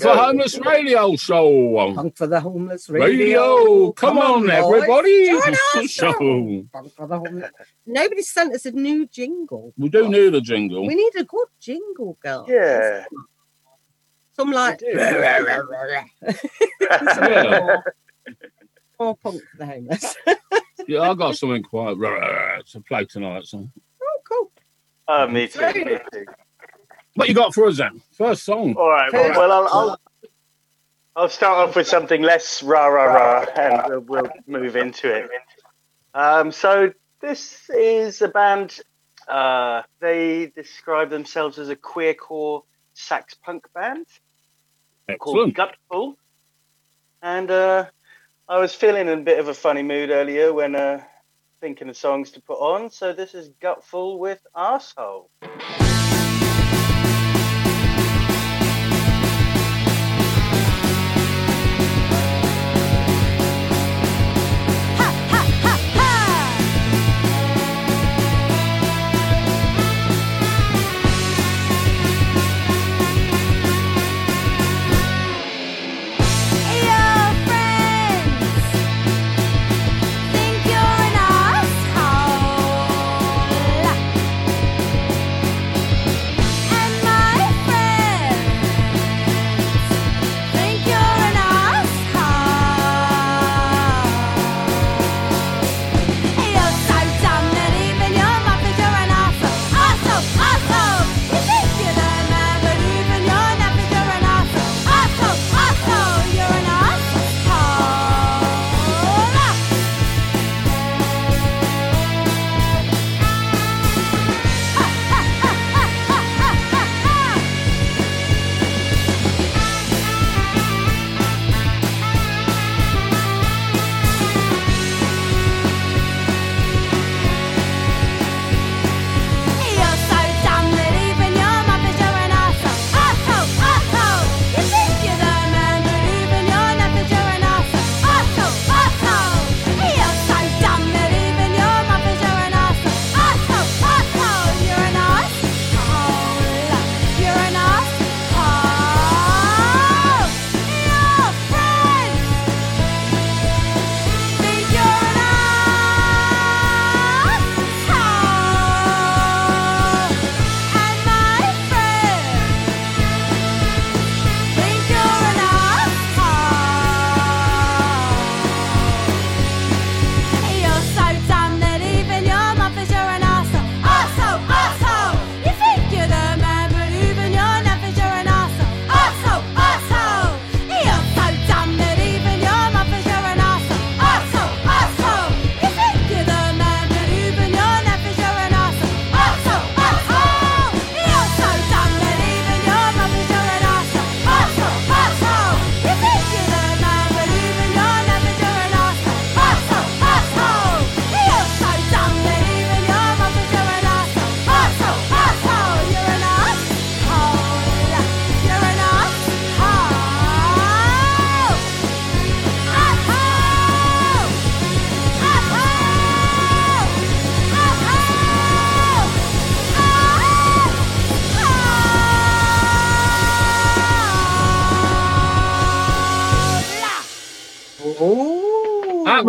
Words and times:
for 0.00 0.14
Homeless 0.14 0.58
Radio 0.58 1.16
Show. 1.16 1.92
Punk 1.94 2.16
for 2.16 2.26
the 2.26 2.40
Homeless 2.40 2.88
Radio. 2.88 3.06
Radio, 3.06 3.92
come, 3.92 4.18
on, 4.18 4.42
boys. 4.42 4.50
everybody. 4.50 5.26
Join 5.26 5.54
us. 5.76 5.90
Show. 5.90 6.64
Punk 6.72 6.92
for 6.94 7.06
the 7.06 7.18
homeless. 7.18 7.50
Nobody 7.86 8.22
sent 8.22 8.54
us 8.54 8.66
a 8.66 8.72
new 8.72 9.06
jingle. 9.06 9.72
We 9.76 9.88
do 9.88 10.08
need 10.08 10.34
a 10.34 10.40
jingle. 10.40 10.86
We 10.86 10.94
need 10.94 11.12
a 11.16 11.24
good 11.24 11.48
jingle, 11.60 12.16
girl. 12.22 12.46
Yeah. 12.48 13.04
Some 14.32 14.52
like 14.52 14.80
We 14.80 14.92
do. 14.92 14.98
Yeah. 16.80 17.76
more 18.98 19.16
punk 19.16 19.42
for 19.42 19.56
the 19.58 19.66
homeless. 19.66 20.16
Yeah, 20.88 21.02
I 21.02 21.14
got 21.14 21.36
something 21.36 21.62
quite 21.62 21.96
rare 21.98 22.60
to 22.72 22.80
play 22.80 23.04
tonight. 23.04 23.44
So. 23.46 23.58
oh, 24.02 24.20
cool. 24.28 24.50
Oh, 25.06 25.28
me 25.28 25.46
too. 25.46 25.60
Me 25.60 25.98
too. 26.12 26.24
What 27.14 27.28
you 27.28 27.34
got 27.34 27.54
for 27.54 27.66
us 27.66 27.78
then? 27.78 28.02
First 28.12 28.44
song. 28.44 28.74
All 28.76 28.88
right. 28.88 29.12
Well, 29.12 29.30
well 29.30 29.52
I'll, 29.52 29.68
I'll 29.68 30.00
I'll 31.16 31.28
start 31.28 31.68
off 31.68 31.76
with 31.76 31.88
something 31.88 32.22
less 32.22 32.62
rah 32.62 32.86
rah 32.86 33.04
rah, 33.04 33.46
and 33.56 34.08
we'll, 34.08 34.22
we'll 34.22 34.30
move 34.46 34.76
into 34.76 35.12
it. 35.12 35.28
Um, 36.14 36.52
so 36.52 36.92
this 37.20 37.68
is 37.70 38.22
a 38.22 38.28
band. 38.28 38.78
Uh, 39.28 39.82
they 40.00 40.52
describe 40.54 41.10
themselves 41.10 41.58
as 41.58 41.68
a 41.68 41.76
queercore 41.76 42.62
sax 42.94 43.34
punk 43.34 43.66
band 43.74 44.06
called 45.18 45.54
Gutful. 45.54 46.16
And 47.22 47.50
uh, 47.50 47.86
I 48.48 48.58
was 48.58 48.74
feeling 48.74 49.08
in 49.08 49.18
a 49.18 49.22
bit 49.22 49.38
of 49.38 49.48
a 49.48 49.54
funny 49.54 49.82
mood 49.82 50.10
earlier 50.10 50.52
when 50.52 50.74
uh, 50.74 51.02
thinking 51.60 51.88
of 51.88 51.96
songs 51.96 52.30
to 52.32 52.40
put 52.40 52.58
on. 52.58 52.90
So 52.90 53.12
this 53.12 53.34
is 53.34 53.50
Gutful 53.60 54.18
with 54.18 54.40
Arsehole. 54.56 55.28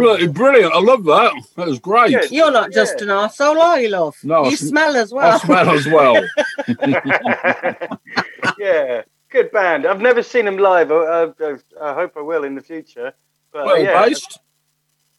Oh, 0.04 0.14
Absolutely 0.14 0.34
brilliant. 0.34 0.74
I 0.74 0.80
love 0.80 1.04
that. 1.06 1.34
That 1.58 1.68
was 1.68 1.80
great. 1.80 2.12
Good. 2.12 2.32
You're 2.32 2.52
not 2.52 2.72
just 2.72 2.96
Yeah. 2.98 3.04
an 3.04 3.10
arsehole, 3.10 3.60
are 3.62 3.80
you, 3.80 3.90
love? 3.90 4.16
No, 4.24 4.46
you 4.46 4.56
sm- 4.56 4.68
smell 4.68 4.96
as 4.96 5.14
well. 5.14 5.40
I 5.44 5.48
well. 5.48 5.50
smell 5.66 5.70
as 5.70 5.88
well. 5.88 6.28
yeah, 8.60 9.02
good 9.30 9.52
band. 9.52 9.86
I've 9.86 10.02
never 10.02 10.24
seen 10.24 10.46
them 10.46 10.58
live. 10.58 10.92
I, 10.92 11.26
I, 11.40 11.56
I 11.82 11.94
hope 11.94 12.14
I 12.18 12.22
will 12.22 12.44
in 12.44 12.56
the 12.56 12.62
future. 12.62 13.14
But 13.52 13.66
well 13.66 13.82
yeah, 13.82 14.06
based. 14.06 14.40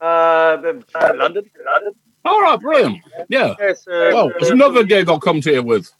uh, 0.00 0.04
uh, 0.04 0.72
London. 1.16 1.44
London. 1.64 1.92
All 2.24 2.40
right, 2.40 2.58
brilliant. 2.60 2.98
Yeah. 3.28 3.54
Yes. 3.58 3.86
Uh, 3.86 4.10
Well, 4.12 4.32
there's 4.38 4.50
another 4.50 4.84
gig 4.84 5.08
I'll 5.08 5.20
come 5.20 5.40
to 5.42 5.52
you 5.52 5.62
with. 5.62 5.90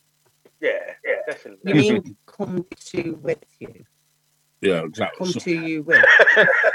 Yeah, 0.61 0.71
yeah, 1.05 1.05
You 1.05 1.23
definitely. 1.33 1.73
mean 1.75 2.17
come 2.27 2.65
to 2.87 3.19
with 3.23 3.39
you? 3.59 3.85
Yeah, 4.63 4.85
exactly. 4.85 5.19
Come 5.27 5.33
So- 5.33 5.41
to 5.41 5.51
you 5.51 5.83
with. 5.83 6.05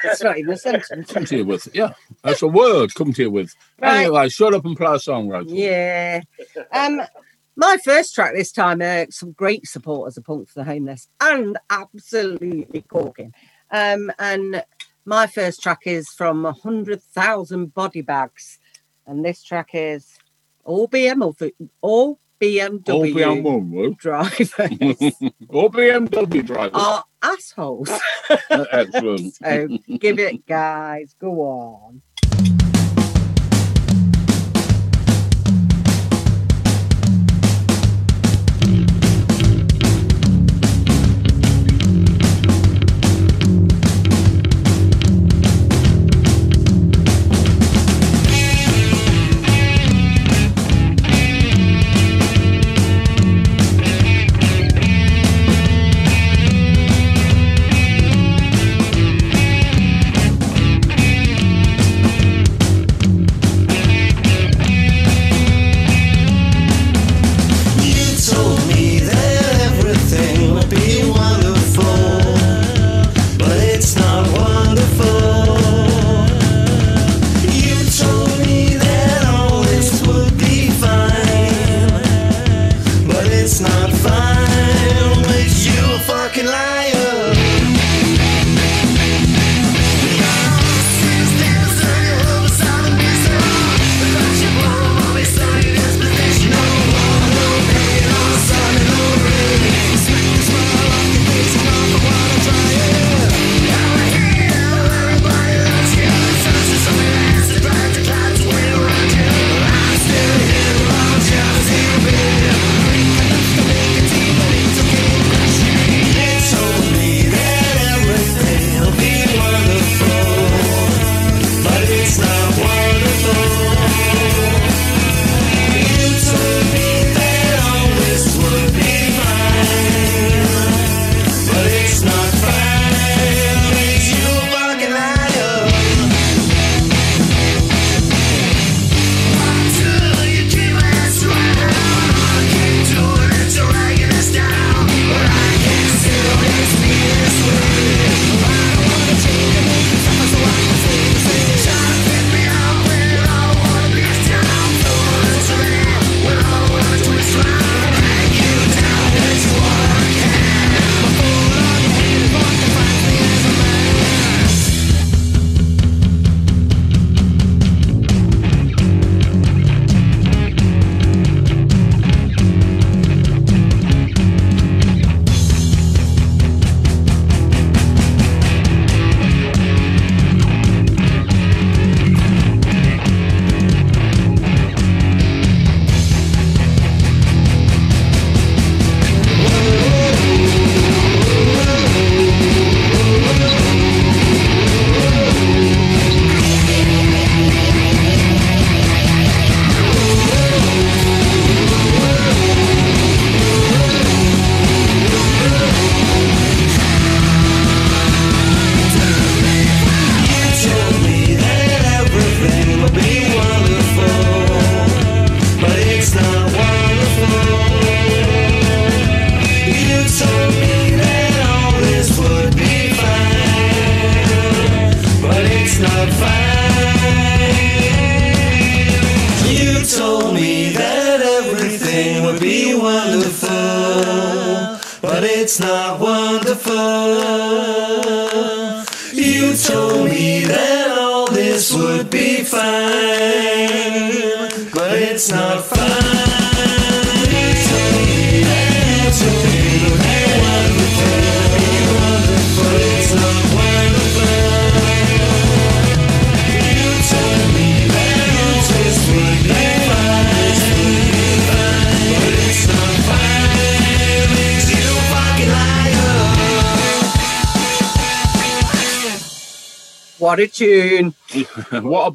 It's 0.03 0.21
not 0.21 0.38
even 0.38 0.53
a 0.53 0.57
sentence. 0.57 1.12
come 1.12 1.25
to 1.25 1.38
you 1.38 1.45
with. 1.45 1.67
Yeah, 1.73 1.94
that's 2.23 2.41
a 2.41 2.47
word. 2.47 2.94
Come 2.94 3.13
to 3.13 3.21
you 3.23 3.31
with. 3.31 3.56
Right. 3.81 4.01
Anyway, 4.01 4.29
shut 4.29 4.53
up 4.53 4.65
and 4.65 4.75
play 4.77 4.94
a 4.95 5.00
song, 5.00 5.29
Rachel. 5.29 5.53
Yeah. 5.53 6.21
Um, 6.71 7.01
my 7.56 7.77
first 7.83 8.13
track 8.13 8.33
this 8.35 8.51
time, 8.51 8.81
uh, 8.81 9.06
some 9.09 9.31
great 9.31 9.65
supporters 9.67 10.17
of 10.17 10.25
Punk 10.25 10.47
for 10.50 10.59
the 10.59 10.65
Homeless 10.65 11.07
and 11.21 11.57
absolutely 11.69 12.81
corking. 12.88 13.33
Um, 13.71 14.12
and 14.19 14.63
my 15.06 15.25
first 15.27 15.62
track 15.63 15.79
is 15.85 16.09
from 16.09 16.44
100,000 16.44 17.73
Body 17.73 18.01
Bags. 18.01 18.59
And 19.06 19.23
this 19.25 19.41
track 19.44 19.69
is 19.73 20.06
all 20.63 20.88
BMW, 20.88 21.51
all 21.81 22.19
BMW 22.39 22.89
All 22.89 23.01
BMW. 23.03 23.97
drivers 23.97 24.53
All 25.50 25.69
BMW 25.71 26.45
drivers. 26.45 26.71
are 26.75 27.03
assholes. 27.21 27.89
Excellent. 28.49 29.35
So 29.43 29.67
give 29.99 30.19
it, 30.19 30.45
guys. 30.45 31.15
Go 31.19 31.41
on. 31.41 32.01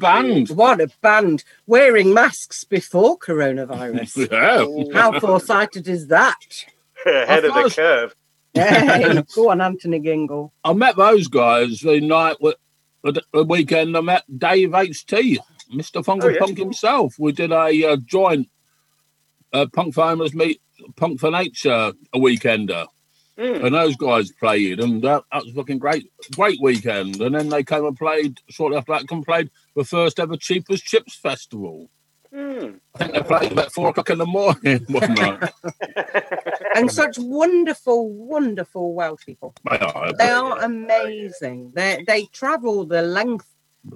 Band! 0.03 0.49
What 0.49 0.81
a 0.81 0.89
band! 1.01 1.43
Wearing 1.65 2.13
masks 2.13 2.63
before 2.63 3.17
coronavirus. 3.17 4.29
Yeah. 4.93 4.99
How 4.99 5.19
foresighted 5.19 5.87
is 5.87 6.07
that? 6.07 6.35
Ahead 7.05 7.45
of 7.45 7.53
the 7.53 7.61
course. 7.61 7.75
curve. 7.75 8.15
Hey, 8.55 9.23
go 9.35 9.49
on, 9.49 9.61
Anthony 9.61 9.99
Gingle. 9.99 10.51
I 10.63 10.73
met 10.73 10.95
those 10.95 11.27
guys 11.27 11.79
the 11.79 11.99
night 11.99 12.37
with 12.39 12.55
the, 13.03 13.19
the 13.33 13.43
weekend. 13.43 13.97
I 13.97 14.01
met 14.01 14.23
Dave 14.37 14.69
HT, 14.69 15.39
Mr. 15.73 16.05
Funk 16.05 16.23
Oh, 16.23 16.27
and 16.27 16.35
yeah. 16.35 16.39
Punk 16.39 16.57
himself. 16.59 17.15
We 17.17 17.31
did 17.31 17.51
a 17.51 17.65
uh, 17.83 17.97
joint 18.05 18.49
uh, 19.53 19.65
Punk 19.73 19.95
Farmers 19.95 20.35
meet 20.35 20.61
Punk 20.95 21.19
for 21.19 21.31
Nature 21.31 21.93
a 22.13 22.19
weekender. 22.19 22.85
Mm. 23.37 23.65
And 23.65 23.75
those 23.75 23.95
guys 23.95 24.31
played, 24.31 24.79
and 24.79 25.01
that, 25.03 25.23
that 25.31 25.45
was 25.45 25.55
looking 25.55 25.79
great, 25.79 26.07
great 26.35 26.59
weekend. 26.61 27.19
And 27.19 27.33
then 27.33 27.49
they 27.49 27.63
came 27.63 27.85
and 27.85 27.97
played 27.97 28.39
shortly 28.49 28.77
after 28.77 28.93
that. 28.93 29.09
And 29.09 29.25
played 29.25 29.49
the 29.75 29.83
first 29.83 30.19
ever 30.19 30.37
Cheapest 30.37 30.83
Chips 30.85 31.15
Festival. 31.15 31.89
Mm. 32.33 32.79
I 32.95 32.97
think 32.97 33.13
they 33.13 33.21
played 33.21 33.51
about 33.51 33.71
four 33.71 33.89
o'clock 33.89 34.09
in 34.09 34.17
the 34.17 34.25
morning 34.25 34.85
one 34.89 35.13
night. 35.15 35.51
And 36.75 36.91
such 36.91 37.19
wonderful, 37.19 38.11
wonderful 38.11 38.95
Welsh 38.95 39.23
people. 39.27 39.53
They 39.69 39.77
are. 39.77 40.13
They 40.13 40.29
are 40.29 40.57
amazing. 40.63 41.71
They 41.75 42.03
they 42.07 42.25
travel 42.33 42.83
the 42.85 43.03
length 43.03 43.45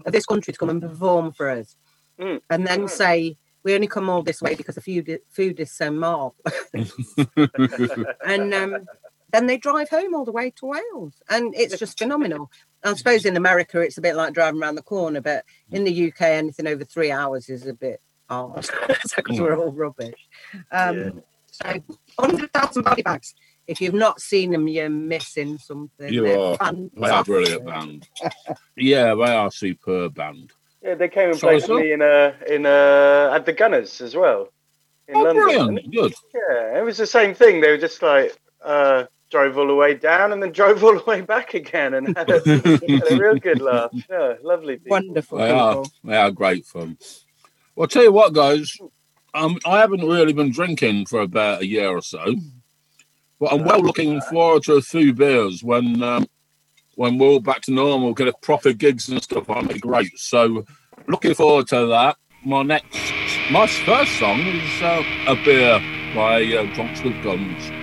of 0.06 0.13
this 0.13 0.27
country 0.27 0.53
to 0.53 0.60
come 0.60 0.70
and 0.70 0.82
perform 0.82 1.32
for 1.32 1.50
us, 1.50 1.75
Mm. 2.20 2.41
and 2.51 2.67
then 2.67 2.88
say 2.88 3.36
we 3.63 3.74
only 3.74 3.88
come 3.88 4.10
all 4.10 4.22
this 4.22 4.44
way 4.44 4.53
because 4.53 4.75
the 4.75 4.82
food 4.82 5.20
food 5.29 5.60
is 5.60 5.72
so 5.72 5.89
marvellous. 5.89 6.70
and 8.25 8.53
um, 8.53 8.86
then 9.31 9.48
they 9.48 9.57
drive 9.57 9.89
home 9.89 10.13
all 10.15 10.25
the 10.25 10.31
way 10.31 10.51
to 10.51 10.65
Wales, 10.65 11.13
and 11.29 11.53
it's 11.55 11.77
just 11.77 11.98
phenomenal. 12.00 12.51
I 12.84 12.93
suppose 12.93 13.25
in 13.25 13.36
America 13.38 13.81
it's 13.81 13.98
a 13.98 14.01
bit 14.01 14.15
like 14.15 14.34
driving 14.34 14.62
around 14.62 14.75
the 14.75 14.81
corner, 14.84 15.19
but 15.22 15.43
in 15.72 15.84
the 15.84 16.07
UK 16.12 16.22
anything 16.22 16.67
over 16.67 16.84
three 16.86 17.12
hours 17.12 17.50
is 17.50 17.65
a 17.67 17.74
bit 17.74 18.00
hard 18.29 18.69
because 19.15 19.39
we're 19.39 19.57
all 19.57 19.72
rubbish. 19.72 20.27
Um, 20.72 20.98
Yeah. 20.98 21.10
So 21.50 21.84
hundred 22.19 22.53
thousand 22.53 22.84
body 22.84 23.01
bags. 23.01 23.34
If 23.65 23.81
you've 23.81 23.93
not 23.96 24.22
seen 24.22 24.51
them, 24.51 24.67
you're 24.67 24.89
missing 24.89 25.57
something. 25.57 26.13
You 26.13 26.24
They're 26.24 26.39
are. 26.39 26.55
fantastic. 26.57 27.01
They 27.01 27.10
are 27.10 27.24
brilliant 27.24 27.65
band. 27.65 28.07
yeah, 28.77 29.15
they 29.15 29.24
are 29.36 29.50
superb 29.51 30.13
band. 30.13 30.51
Yeah, 30.84 30.96
they 30.96 31.10
came 31.10 31.29
and 31.31 31.39
Sorry, 31.39 31.55
played 31.60 31.63
sir? 31.67 31.74
with 31.74 31.84
me 31.84 31.91
in 31.93 32.01
uh, 32.01 32.34
in 32.48 32.65
uh, 32.65 33.31
at 33.34 33.46
the 33.46 33.53
Gunners 33.53 34.00
as 34.01 34.15
well. 34.15 34.50
In 35.07 35.15
Oh, 35.17 35.24
London. 35.24 35.43
brilliant! 35.46 35.91
Good. 35.91 36.13
Yeah, 36.34 36.79
it 36.79 36.84
was 36.86 36.98
the 36.98 37.07
same 37.07 37.34
thing. 37.34 37.60
They 37.60 37.72
were 37.72 37.77
just 37.77 38.01
like 38.01 38.38
uh, 38.63 39.05
drove 39.29 39.57
all 39.57 39.67
the 39.67 39.75
way 39.75 39.93
down 39.93 40.31
and 40.31 40.41
then 40.41 40.51
drove 40.62 40.84
all 40.84 40.93
the 40.98 41.03
way 41.05 41.22
back 41.22 41.53
again, 41.53 41.93
and 41.93 42.17
had 42.17 42.29
a, 42.29 42.39
had 42.39 43.12
a 43.12 43.17
real 43.17 43.36
good 43.36 43.62
laugh. 43.62 43.91
Yeah, 44.10 44.36
lovely. 44.43 44.77
People. 44.77 44.91
Wonderful 44.91 45.38
They 45.38 45.50
are. 45.50 45.75
people. 45.75 45.91
They 46.03 46.15
are 46.17 46.31
great 46.31 46.65
fun. 46.65 46.98
Well, 47.75 47.84
I'll 47.84 47.88
tell 47.88 48.03
you 48.03 48.12
what, 48.12 48.34
guys. 48.34 48.72
Um, 49.34 49.57
I 49.65 49.79
haven't 49.79 50.07
really 50.07 50.34
been 50.34 50.51
drinking 50.51 51.05
for 51.05 51.22
about 51.22 51.62
a 51.62 51.67
year 51.67 51.89
or 51.89 52.01
so, 52.01 52.36
but 53.39 53.53
I'm 53.53 53.63
well 53.63 53.81
looking 53.81 54.19
forward 54.22 54.63
to 54.63 54.74
a 54.75 54.81
few 54.81 55.13
beers 55.13 55.63
when 55.63 56.01
um, 56.01 56.25
when 56.96 57.19
we're 57.19 57.27
all 57.27 57.39
back 57.39 57.62
to 57.63 57.72
normal, 57.72 58.13
get 58.13 58.27
a 58.27 58.34
proper 58.41 58.74
gigs 58.74 59.07
and 59.10 59.22
stuff. 59.22 59.46
That'll 59.48 59.67
be 59.67 59.79
great. 59.79 60.17
So, 60.17 60.65
looking 61.07 61.36
forward 61.36 61.67
to 61.67 61.86
that. 61.88 62.17
My 62.43 62.63
next, 62.63 62.98
my 63.51 63.67
first 63.67 64.17
song 64.17 64.39
is 64.39 64.81
uh, 64.81 65.03
a 65.27 65.36
beer 65.43 65.79
by 66.15 66.43
uh, 66.43 66.74
Drunks 66.74 67.03
with 67.03 67.22
Guns. 67.24 67.76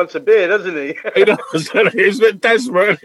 Wants 0.00 0.14
a 0.14 0.20
beer, 0.20 0.48
doesn't 0.48 0.74
he? 0.76 0.96
He 1.14 1.24
does. 1.24 1.70
He's 1.92 2.18
a 2.18 2.22
bit 2.22 2.40
desperate. 2.40 2.98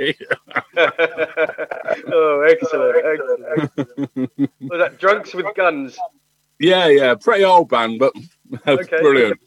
oh, 2.11 2.41
excellent, 2.49 2.95
excellent. 3.05 4.51
Was 4.61 4.79
that 4.79 4.97
Drunks 4.97 5.33
with 5.33 5.45
Guns? 5.55 5.97
yeah, 6.59 6.87
yeah. 6.87 7.15
Pretty 7.15 7.43
old 7.43 7.69
band, 7.69 7.99
but 7.99 8.13
Okay. 8.67 8.97
brilliant. 9.01 9.39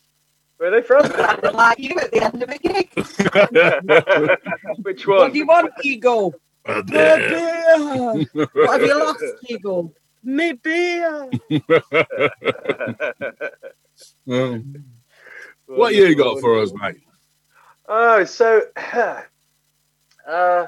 Where 0.58 0.68
are 0.72 0.80
they 0.80 0.86
from? 0.86 1.06
Sounded 1.06 1.54
like 1.54 1.78
you 1.78 1.94
at 2.00 2.10
the 2.10 2.20
end 2.24 2.42
of 2.42 2.50
a 2.50 2.58
gig. 2.58 2.90
Which 4.82 5.06
one? 5.06 5.18
What 5.18 5.32
do 5.32 5.38
you 5.38 5.46
want, 5.46 5.72
Eagle? 5.84 6.34
A 6.66 6.78
A 6.80 6.82
beer. 6.82 7.16
beer. 8.34 8.46
What 8.52 8.80
have 8.80 8.82
you 8.82 8.98
lost, 8.98 9.24
Eagle? 9.48 9.94
Me 10.24 10.52
beer. 10.52 11.30
Um, 14.28 14.84
what 15.66 15.94
you 15.94 16.14
got 16.16 16.40
for 16.40 16.58
us, 16.60 16.72
mate? 16.74 16.96
Oh, 17.88 18.24
so 18.24 18.62
uh, 20.28 20.66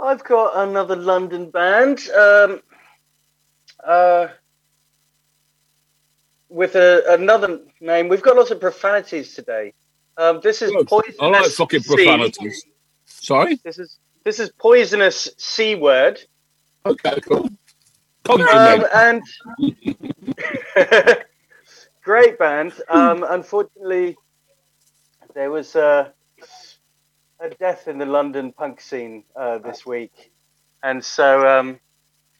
I've 0.00 0.24
got 0.24 0.68
another 0.68 0.96
London 0.96 1.50
band. 1.50 2.08
Um, 2.10 2.60
uh, 3.84 4.28
with 6.48 6.74
a, 6.76 7.04
another 7.08 7.60
name. 7.80 8.08
We've 8.08 8.22
got 8.22 8.36
lots 8.36 8.50
of 8.50 8.60
profanities 8.60 9.34
today. 9.34 9.74
Um, 10.16 10.40
this 10.42 10.62
is 10.62 10.70
Good. 10.72 10.86
poisonous. 10.88 11.16
I 11.20 11.26
like 11.26 11.50
fucking 11.50 11.80
C. 11.80 11.94
profanities. 11.94 12.64
Sorry? 13.04 13.60
This 13.64 13.78
is 13.78 13.98
this 14.24 14.40
is 14.40 14.50
poisonous 14.58 15.28
c 15.38 15.74
word. 15.74 16.20
Okay, 16.84 17.18
cool. 17.28 17.48
Um, 18.28 18.86
and 18.94 19.22
great 22.02 22.38
band. 22.38 22.72
Um, 22.88 23.24
unfortunately, 23.28 24.16
there 25.38 25.52
was 25.52 25.76
uh, 25.76 26.08
a 27.38 27.50
death 27.60 27.86
in 27.86 27.98
the 27.98 28.04
London 28.04 28.52
punk 28.52 28.80
scene 28.80 29.22
uh, 29.36 29.58
this 29.58 29.86
week, 29.86 30.32
and 30.82 31.04
so 31.04 31.46
um, 31.46 31.78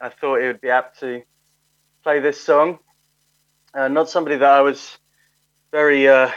I 0.01 0.09
thought 0.09 0.41
it 0.41 0.49
would 0.49 0.61
be 0.61 0.71
apt 0.71 0.99
to 0.99 1.23
play 2.03 2.19
this 2.19 2.41
song. 2.41 2.81
Uh, 3.73 3.87
not 3.87 4.11
somebody 4.11 4.35
that 4.39 4.51
I 4.51 4.63
was 4.63 4.99
very 5.71 6.09
uh, 6.09 6.33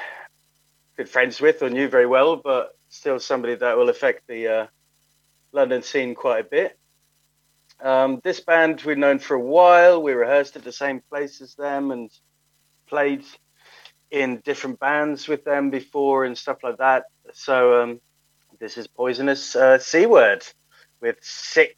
good 0.98 1.10
friends 1.10 1.42
with 1.42 1.64
or 1.64 1.72
knew 1.72 1.90
very 1.90 2.06
well, 2.06 2.36
but 2.36 2.78
still 2.90 3.20
somebody 3.20 3.56
that 3.56 3.76
will 3.76 3.90
affect 3.90 4.28
the 4.28 4.48
uh, 4.48 4.68
London 5.54 5.82
scene 5.82 6.14
quite 6.14 6.46
a 6.46 6.48
bit. 6.48 6.78
Um, 7.84 8.22
this 8.24 8.40
band 8.40 8.84
we've 8.84 9.00
known 9.00 9.18
for 9.18 9.34
a 9.34 9.40
while. 9.40 10.04
We 10.04 10.12
rehearsed 10.12 10.56
at 10.58 10.64
the 10.64 10.72
same 10.72 11.02
place 11.10 11.42
as 11.42 11.56
them 11.56 11.90
and 11.90 12.12
played 12.86 13.24
in 14.12 14.42
different 14.44 14.80
bands 14.80 15.28
with 15.28 15.44
them 15.46 15.70
before 15.70 16.26
and 16.26 16.38
stuff 16.38 16.58
like 16.64 16.78
that. 16.78 17.06
So 17.34 17.82
um, 17.82 18.02
this 18.60 18.78
is 18.78 18.88
Poisonous 18.88 19.56
uh, 19.56 19.80
C 19.80 20.06
Word 20.06 20.46
with 21.02 21.18
Sick. 21.22 21.78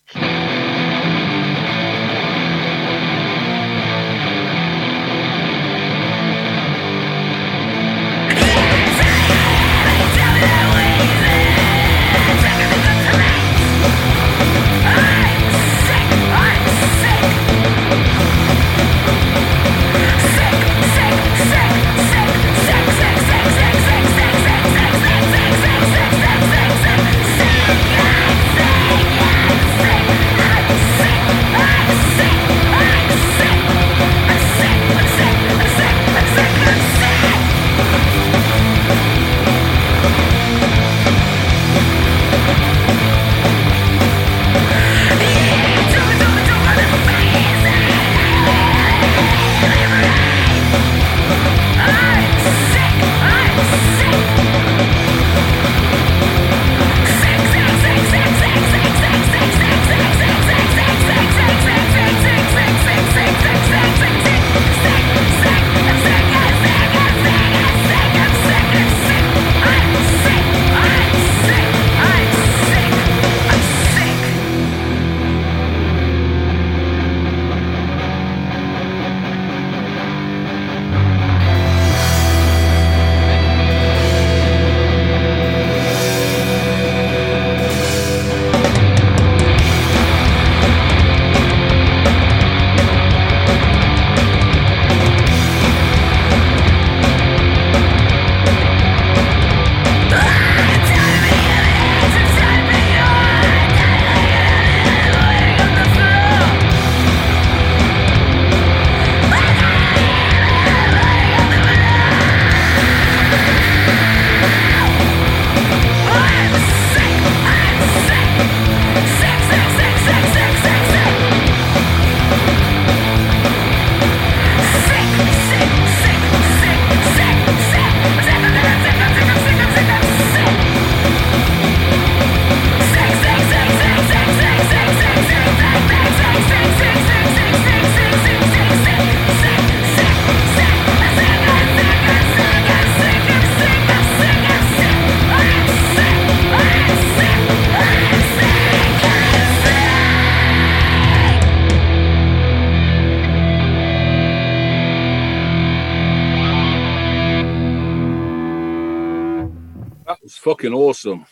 Fucking 160.44 160.74
awesome. 160.74 161.26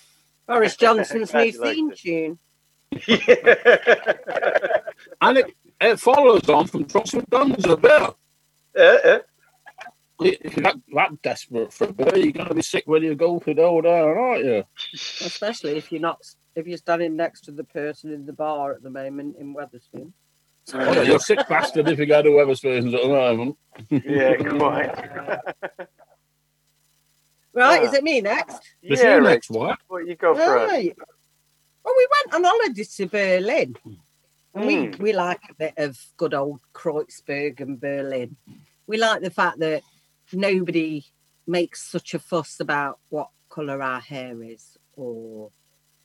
Boris 0.48 0.76
Johnson's 0.78 1.34
new 1.34 1.52
theme 1.52 1.92
tune. 1.92 2.40
And 5.20 5.38
it, 5.38 5.54
it 5.82 6.00
follows 6.00 6.48
on 6.48 6.68
from 6.68 6.84
Drunks 6.86 7.14
with 7.14 7.30
Guns 7.30 7.66
a 7.66 7.76
bit. 7.76 8.02
Uh, 8.78 8.80
uh. 8.80 9.20
If 10.22 10.56
you're 10.56 10.64
that, 10.64 10.76
that 10.94 11.22
desperate 11.24 11.74
for 11.74 11.86
a 11.86 11.94
beer, 11.94 12.18
you're 12.18 12.32
going 12.32 12.48
to 12.48 12.54
be 12.54 12.62
sick 12.62 12.84
when 12.86 13.04
you 13.04 13.16
go 13.16 13.40
to 13.40 13.54
the 13.54 13.64
old 13.64 13.84
down, 13.84 14.18
aren't 14.18 14.46
you? 14.46 14.64
Especially 14.94 15.76
if 15.78 15.92
you're 15.92 16.00
not 16.00 16.22
if 16.56 16.68
you're 16.68 16.78
standing 16.78 17.18
next 17.18 17.42
to 17.42 17.52
the 17.52 17.64
person 17.64 18.14
in 18.14 18.26
the 18.26 18.34
bar 18.34 18.74
at 18.74 18.84
the 18.84 18.90
moment 18.90 19.36
in 19.40 19.54
Wetherspoon. 19.54 20.14
Oh, 20.74 20.94
yeah, 20.94 21.02
you're 21.02 21.16
a 21.16 21.20
sick 21.20 21.40
bastard 21.50 21.90
if 21.90 22.00
you 22.00 22.06
go 22.06 22.22
to 22.22 22.30
Wetherspoons 22.30 22.94
at 22.94 23.02
the 23.02 23.08
moment. 23.10 23.58
yeah, 23.90 24.36
quite. 24.36 25.88
Right, 27.54 27.82
Ah. 27.82 27.86
is 27.86 27.94
it 27.94 28.04
me 28.04 28.22
next? 28.22 28.62
This 28.82 29.02
yeah, 29.02 29.16
you 29.16 29.22
next, 29.22 29.50
what? 29.50 29.80
what 29.88 30.08
you 30.08 30.16
go 30.16 30.34
for? 30.34 30.40
Right. 30.56 30.96
Well, 31.84 31.94
we 31.98 32.08
went 32.12 32.36
on 32.36 32.44
holiday 32.44 32.84
to 32.84 33.06
Berlin. 33.08 33.76
And 34.54 34.66
we, 34.66 34.76
Mm. 34.76 35.00
we 35.00 35.14
like 35.14 35.42
a 35.50 35.54
bit 35.54 35.74
of 35.78 35.98
good 36.18 36.34
old 36.34 36.60
Kreuzberg 36.74 37.60
and 37.62 37.80
Berlin. 37.80 38.36
We 38.86 38.98
like 38.98 39.22
the 39.22 39.30
fact 39.30 39.60
that 39.60 39.82
nobody 40.34 41.06
makes 41.48 41.82
such 41.82 42.14
a 42.14 42.20
fuss 42.20 42.60
about 42.60 43.00
what 43.10 43.30
colour 43.50 43.82
our 43.82 44.02
hair 44.02 44.42
is 44.44 44.78
or 44.96 45.52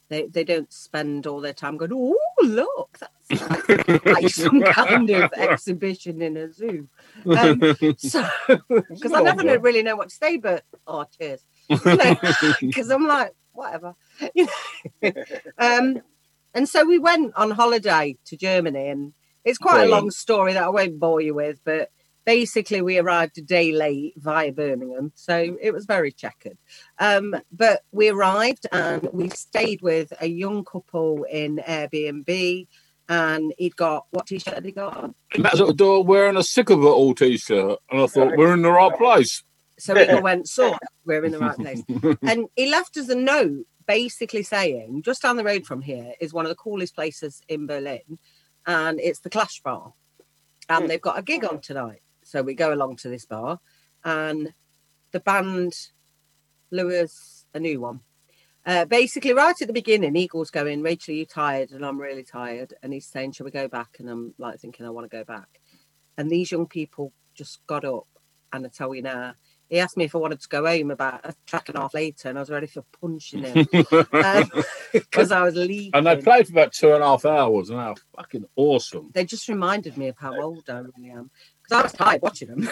they, 0.08 0.26
they 0.26 0.44
don't 0.44 0.72
spend 0.72 1.26
all 1.26 1.40
their 1.40 1.52
time 1.52 1.76
going, 1.76 1.92
oh, 1.92 2.16
look, 2.42 2.98
that's 2.98 3.68
like, 3.68 4.06
like 4.06 4.28
some 4.28 4.62
kind 4.62 5.10
of 5.10 5.32
exhibition 5.32 6.22
in 6.22 6.36
a 6.36 6.52
zoo. 6.52 6.88
Um, 7.24 7.60
so, 7.98 8.24
because 8.68 9.12
I 9.12 9.22
never 9.22 9.42
know, 9.42 9.56
really 9.56 9.82
know 9.82 9.96
what 9.96 10.10
to 10.10 10.14
say, 10.14 10.36
but 10.36 10.64
oh, 10.86 11.06
cheers. 11.18 11.44
Because 12.60 12.90
I'm 12.90 13.06
like, 13.06 13.34
whatever. 13.52 13.94
You 14.34 14.46
know? 15.02 15.12
um, 15.58 16.02
and 16.54 16.68
so 16.68 16.84
we 16.84 16.98
went 16.98 17.34
on 17.34 17.50
holiday 17.50 18.16
to 18.26 18.36
Germany, 18.36 18.88
and 18.88 19.12
it's 19.44 19.58
quite 19.58 19.84
a 19.84 19.88
long 19.88 20.10
story 20.10 20.52
that 20.52 20.62
I 20.62 20.68
won't 20.68 21.00
bore 21.00 21.20
you 21.20 21.34
with, 21.34 21.60
but 21.64 21.90
basically 22.26 22.82
we 22.82 22.98
arrived 22.98 23.38
a 23.38 23.42
day 23.42 23.72
late 23.72 24.14
via 24.18 24.52
Birmingham, 24.52 25.12
so 25.14 25.56
it 25.62 25.72
was 25.72 25.86
very 25.86 26.12
checkered. 26.12 26.58
Um, 26.98 27.34
but 27.50 27.82
we 27.92 28.10
arrived 28.10 28.66
and 28.72 29.08
we 29.12 29.30
stayed 29.30 29.80
with 29.80 30.12
a 30.20 30.26
young 30.26 30.64
couple 30.64 31.22
in 31.24 31.58
Airbnb, 31.66 32.66
and 33.08 33.54
he'd 33.56 33.76
got 33.76 34.06
what 34.10 34.26
t-shirt 34.26 34.54
had 34.54 34.64
he 34.64 34.72
got 34.72 34.96
on? 34.96 35.14
He 35.32 35.40
met 35.40 35.58
at 35.58 35.66
the 35.66 35.72
door 35.74 36.04
wearing 36.04 36.36
a 36.36 36.42
sick 36.42 36.68
of 36.68 36.82
it 36.82 36.86
all 36.86 37.14
t-shirt, 37.14 37.78
and 37.90 38.02
I 38.02 38.06
thought 38.06 38.36
we're 38.36 38.52
in 38.52 38.62
the 38.62 38.72
right 38.72 38.96
place. 38.98 39.42
So 39.78 39.94
we 39.94 40.20
went, 40.20 40.48
"So 40.48 40.76
we're 41.04 41.24
in 41.24 41.32
the 41.32 41.38
right 41.38 41.56
place." 41.56 41.82
and 42.22 42.46
he 42.56 42.68
left 42.68 42.96
us 42.96 43.08
a 43.08 43.14
note 43.14 43.64
basically 43.86 44.42
saying, 44.42 45.02
just 45.02 45.22
down 45.22 45.36
the 45.36 45.44
road 45.44 45.64
from 45.64 45.80
here 45.80 46.12
is 46.20 46.32
one 46.32 46.44
of 46.44 46.48
the 46.48 46.56
coolest 46.56 46.94
places 46.96 47.40
in 47.48 47.68
Berlin, 47.68 48.18
and 48.66 48.98
it's 49.00 49.20
the 49.20 49.30
Clash 49.30 49.60
Bar. 49.62 49.92
And 50.68 50.84
Hmm. 50.84 50.88
they've 50.88 51.00
got 51.00 51.18
a 51.18 51.22
gig 51.22 51.44
on 51.44 51.60
tonight. 51.60 52.00
So 52.26 52.42
we 52.42 52.54
go 52.54 52.74
along 52.74 52.96
to 52.96 53.08
this 53.08 53.24
bar, 53.24 53.60
and 54.04 54.52
the 55.12 55.20
band 55.20 55.74
Lewis, 56.72 57.46
a 57.54 57.60
new 57.60 57.80
one. 57.80 58.00
Uh, 58.66 58.84
basically, 58.84 59.32
right 59.32 59.54
at 59.60 59.68
the 59.68 59.72
beginning, 59.72 60.16
Eagle's 60.16 60.50
going, 60.50 60.82
Rachel, 60.82 61.14
are 61.14 61.18
you 61.18 61.24
tired? 61.24 61.70
And 61.70 61.86
I'm 61.86 62.00
really 62.00 62.24
tired. 62.24 62.74
And 62.82 62.92
he's 62.92 63.06
saying, 63.06 63.32
Shall 63.32 63.44
we 63.44 63.52
go 63.52 63.68
back? 63.68 63.98
And 64.00 64.10
I'm 64.10 64.34
like 64.38 64.58
thinking, 64.58 64.84
I 64.84 64.90
want 64.90 65.08
to 65.08 65.16
go 65.16 65.22
back. 65.22 65.60
And 66.18 66.28
these 66.28 66.50
young 66.50 66.66
people 66.66 67.12
just 67.32 67.64
got 67.68 67.84
up, 67.84 68.08
and 68.52 68.66
I 68.66 68.70
tell 68.70 68.92
you 68.92 69.02
now, 69.02 69.34
he 69.68 69.78
asked 69.78 69.96
me 69.96 70.04
if 70.04 70.14
I 70.14 70.18
wanted 70.18 70.40
to 70.40 70.48
go 70.48 70.66
home 70.66 70.90
about 70.90 71.20
a 71.24 71.34
track 71.46 71.68
and 71.68 71.78
a 71.78 71.82
half 71.82 71.94
later, 71.94 72.28
and 72.28 72.38
I 72.38 72.40
was 72.40 72.50
ready 72.50 72.66
for 72.66 72.84
punching 73.00 73.44
him 73.44 73.66
because 74.92 75.32
I 75.32 75.42
was 75.42 75.54
leaving. 75.54 75.90
and 75.94 76.06
they 76.06 76.16
played 76.16 76.46
for 76.46 76.52
about 76.52 76.72
two 76.72 76.92
and 76.92 77.02
a 77.02 77.06
half 77.06 77.24
hours, 77.24 77.70
and 77.70 77.78
they 77.78 77.84
were 77.84 77.94
fucking 78.16 78.44
awesome. 78.56 79.10
They 79.12 79.24
just 79.24 79.48
reminded 79.48 79.96
me 79.96 80.08
of 80.08 80.16
how 80.18 80.40
old 80.40 80.68
I 80.68 80.78
really 80.78 81.10
am 81.10 81.30
because 81.66 81.80
I 81.80 81.82
was 81.82 81.92
tired 81.92 82.22
watching 82.22 82.48
them. 82.48 82.68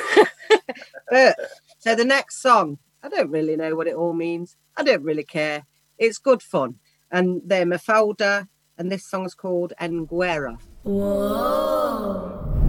but 1.11 1.37
so 1.79 1.95
the 1.95 2.05
next 2.05 2.41
song, 2.41 2.79
I 3.03 3.09
don't 3.09 3.31
really 3.31 3.57
know 3.57 3.75
what 3.77 3.87
it 3.87 3.95
all 3.95 4.13
means. 4.13 4.57
I 4.77 4.83
don't 4.83 5.03
really 5.03 5.25
care. 5.25 5.65
It's 5.99 6.19
good 6.19 6.43
fun, 6.43 6.77
and 7.11 7.43
they're 7.45 7.67
Mafalda, 7.67 8.49
and 8.79 8.91
this 8.91 9.07
song's 9.07 9.35
called 9.35 9.73
En 9.79 10.05
Guerra. 10.07 10.59
Diga 10.85 12.64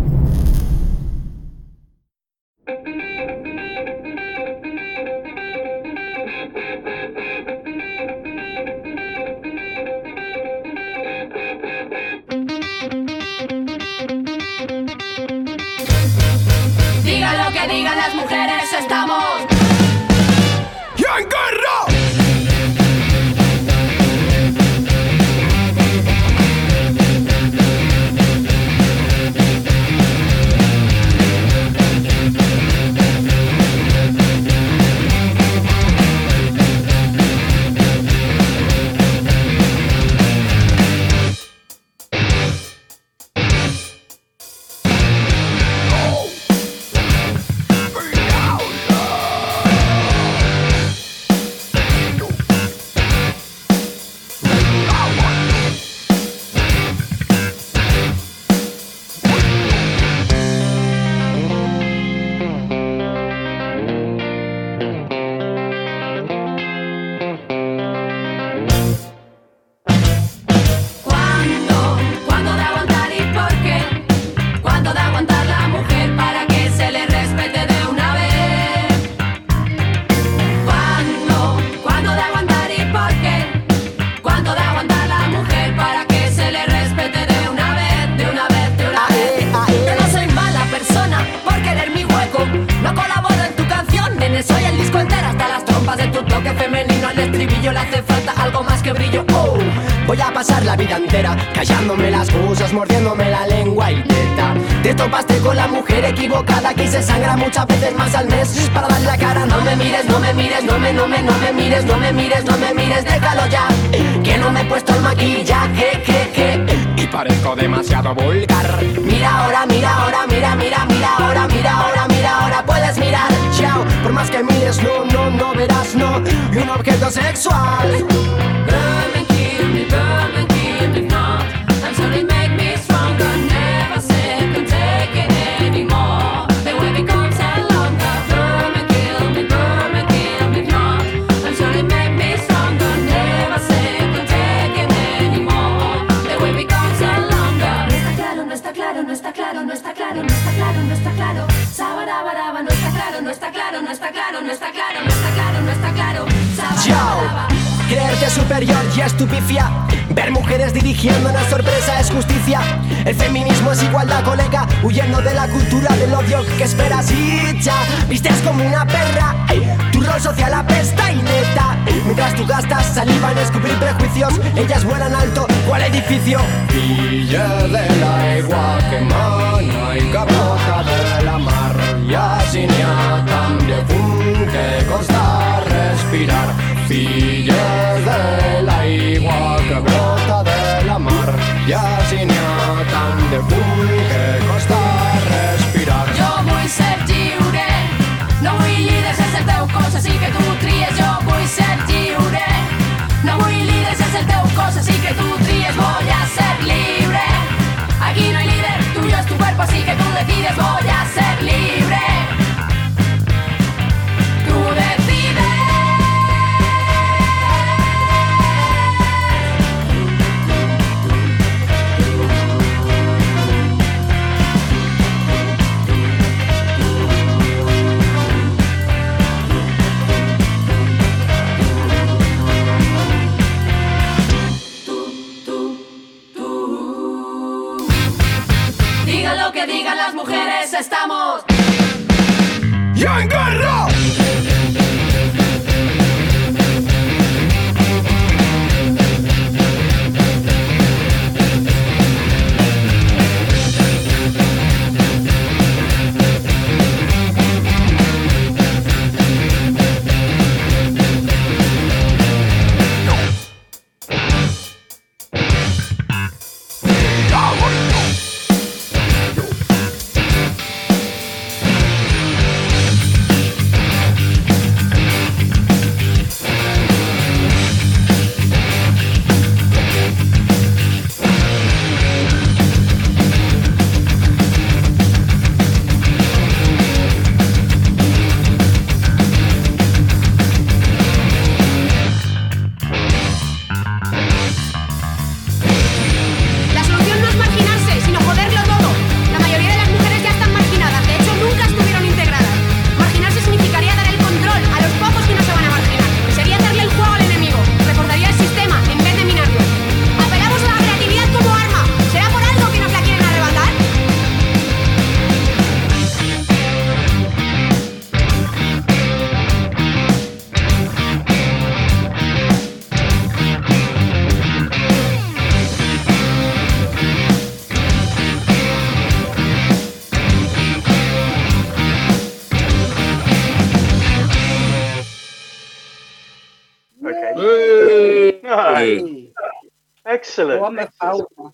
Excellent. 340.38 340.62
Oh, 340.62 340.66
I'm 340.66 340.80
a 340.80 340.88
foul. 341.00 341.54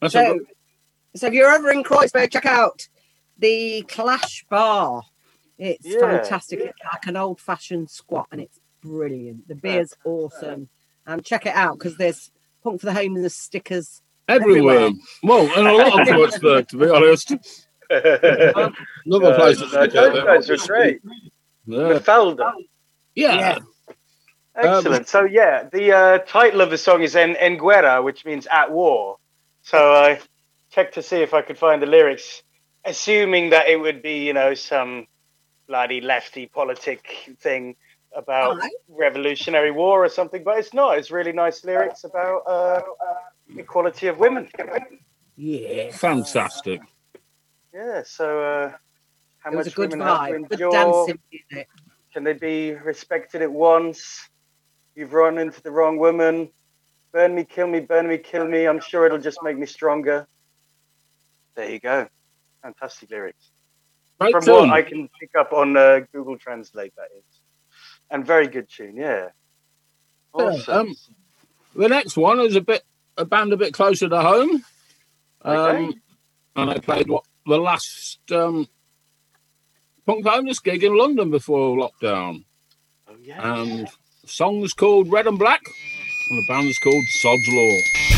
That's 0.00 0.12
So, 0.12 0.40
so 1.16 1.26
if 1.28 1.32
you're 1.32 1.50
ever 1.50 1.70
in 1.70 1.82
Kreuzberg, 1.82 2.30
check 2.30 2.46
out 2.46 2.88
the 3.38 3.82
Clash 3.88 4.44
Bar. 4.50 5.02
It's 5.58 5.86
Yeah. 5.86 6.00
fantastic. 6.00 6.60
It's 6.60 6.78
like 6.92 7.06
an 7.06 7.16
old 7.16 7.40
fashioned 7.40 7.90
squat 7.90 8.26
and 8.32 8.40
it's 8.40 8.58
brilliant. 8.82 9.48
The 9.48 9.54
beer's 9.54 9.94
awesome. 10.04 10.68
And 11.06 11.24
check 11.24 11.46
it 11.46 11.54
out 11.54 11.78
because 11.78 11.96
there's 11.96 12.30
Punk 12.62 12.80
for 12.80 12.86
the 12.86 12.92
Home 12.94 13.16
and 13.16 13.24
the 13.24 13.30
stickers. 13.30 14.02
everywhere. 14.28 14.74
everywhere. 14.76 15.00
Well, 15.22 15.50
and 15.58 15.66
a 15.68 15.72
lot 15.72 16.00
of 16.00 16.08
Kreuzberg, 16.08 16.68
to 16.68 16.76
be 16.76 16.88
honest. 16.88 17.32
Another 19.04 19.34
place 19.34 19.58
to 19.58 19.64
Uh, 19.64 19.68
stick 19.68 19.92
those 19.92 20.18
out 20.18 20.26
guys 20.26 20.46
there. 20.46 20.56
are 20.56 20.66
great. 20.66 21.00
Yeah. 21.66 21.78
Mafalda. 21.78 22.52
yeah. 23.14 23.58
Excellent. 24.54 25.08
so 25.08 25.24
yeah, 25.24 25.68
the 25.72 25.92
uh, 25.92 26.18
title 26.18 26.60
of 26.60 26.70
the 26.70 26.78
song 26.78 27.02
is 27.02 27.16
En, 27.16 27.36
en 27.36 27.56
Guerra, 27.56 28.02
which 28.02 28.24
means 28.24 28.46
at 28.50 28.70
war. 28.70 29.18
So 29.62 29.94
I 29.94 30.20
checked 30.70 30.94
to 30.94 31.02
see 31.02 31.16
if 31.16 31.32
I 31.34 31.42
could 31.42 31.58
find 31.58 31.80
the 31.80 31.86
lyrics, 31.86 32.42
assuming 32.84 33.50
that 33.50 33.68
it 33.68 33.80
would 33.80 34.02
be, 34.02 34.26
you 34.26 34.32
know, 34.34 34.54
some 34.54 35.06
bloody 35.68 36.00
lefty 36.00 36.46
politic 36.46 37.34
thing 37.40 37.76
about 38.14 38.50
Alright. 38.52 38.72
revolutionary 38.88 39.70
war 39.70 40.04
or 40.04 40.08
something, 40.08 40.44
but 40.44 40.58
it's 40.58 40.74
not. 40.74 40.98
It's 40.98 41.10
really 41.10 41.32
nice 41.32 41.64
lyrics 41.64 42.04
about 42.04 42.42
uh, 42.46 42.82
equality 43.56 44.08
of 44.08 44.18
women. 44.18 44.48
Yeah. 45.36 45.90
Fantastic. 45.92 46.82
Yeah. 47.72 48.02
So 48.04 48.42
uh, 48.42 48.72
how 49.38 49.50
It 49.52 49.56
was 49.56 49.66
a 49.66 49.70
much 49.70 49.74
good 49.76 49.90
women 49.92 50.06
have 50.06 50.28
to 50.28 50.34
endure? 50.34 50.70
dancing. 50.72 51.18
Can 52.12 52.24
they 52.24 52.34
be 52.34 52.72
respected 52.72 53.40
at 53.40 53.50
once? 53.50 54.28
You've 54.94 55.12
run 55.12 55.38
into 55.38 55.62
the 55.62 55.70
wrong 55.70 55.98
woman. 55.98 56.50
Burn 57.12 57.34
me, 57.34 57.44
kill 57.44 57.66
me, 57.66 57.80
burn 57.80 58.08
me, 58.08 58.18
kill 58.18 58.46
me. 58.46 58.66
I'm 58.66 58.80
sure 58.80 59.06
it'll 59.06 59.18
just 59.18 59.38
make 59.42 59.58
me 59.58 59.66
stronger. 59.66 60.26
There 61.54 61.70
you 61.70 61.78
go. 61.80 62.08
Fantastic 62.62 63.10
lyrics. 63.10 63.50
Great 64.20 64.32
From 64.32 64.44
tune. 64.44 64.54
what 64.54 64.70
I 64.70 64.82
can 64.82 65.08
pick 65.20 65.30
up 65.38 65.52
on 65.52 65.76
uh, 65.76 66.00
Google 66.12 66.38
Translate, 66.38 66.94
that 66.96 67.08
is. 67.16 67.24
And 68.10 68.26
very 68.26 68.46
good 68.48 68.68
tune, 68.68 68.96
yeah. 68.96 69.28
Yeah, 70.38 70.44
Awesome. 70.44 70.74
um, 70.88 70.94
the 71.76 71.88
next 71.88 72.16
one 72.16 72.40
is 72.40 72.56
a 72.56 72.60
bit 72.60 72.82
a 73.18 73.24
band 73.26 73.52
a 73.52 73.56
bit 73.58 73.74
closer 73.74 74.08
to 74.08 74.20
home. 74.20 74.64
Um, 75.42 75.56
Okay. 75.56 75.92
and 76.56 76.70
I 76.70 76.78
played 76.78 77.08
what 77.08 77.24
the 77.46 77.58
last 77.58 78.20
um, 78.30 78.66
punk 80.06 80.26
homeless 80.26 80.60
gig 80.60 80.82
in 80.84 80.96
London 80.96 81.30
before 81.30 81.76
lockdown. 81.76 82.44
oh, 83.08 83.16
yeah. 83.20 83.58
And 83.60 83.88
the 84.22 84.28
song's 84.28 84.72
called 84.72 85.10
Red 85.10 85.26
and 85.26 85.38
Black, 85.38 85.62
and 86.30 86.38
the 86.38 86.44
band's 86.46 86.78
called 86.78 87.04
Sod's 87.08 87.48
Law. 87.48 88.11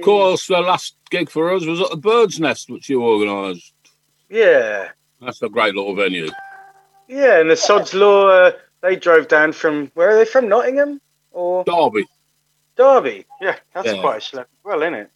Of 0.00 0.04
course, 0.04 0.46
the 0.46 0.60
last 0.60 0.96
gig 1.10 1.30
for 1.30 1.52
us 1.54 1.64
was 1.64 1.80
at 1.80 1.90
the 1.90 1.96
Bird's 1.96 2.40
Nest, 2.40 2.70
which 2.70 2.88
you 2.88 3.02
organised. 3.02 3.72
Yeah. 4.28 4.88
That's 5.20 5.42
a 5.42 5.48
great 5.48 5.74
little 5.74 5.94
venue. 5.94 6.30
Yeah, 7.08 7.40
and 7.40 7.50
the 7.50 7.56
Sod's 7.56 7.92
Law, 7.94 8.28
uh, 8.28 8.52
they 8.82 8.96
drove 8.96 9.28
down 9.28 9.52
from, 9.52 9.90
where 9.94 10.10
are 10.10 10.16
they 10.16 10.24
from? 10.24 10.48
Nottingham? 10.48 11.00
Or 11.32 11.64
Derby. 11.64 12.06
Derby? 12.76 13.26
Yeah, 13.40 13.56
that's 13.74 13.88
Yeah. 13.88 14.00
quite 14.00 14.16
a 14.16 14.20
schlep. 14.20 14.46
Well, 14.64 14.82
isn't 14.82 14.94
it? 14.94 15.10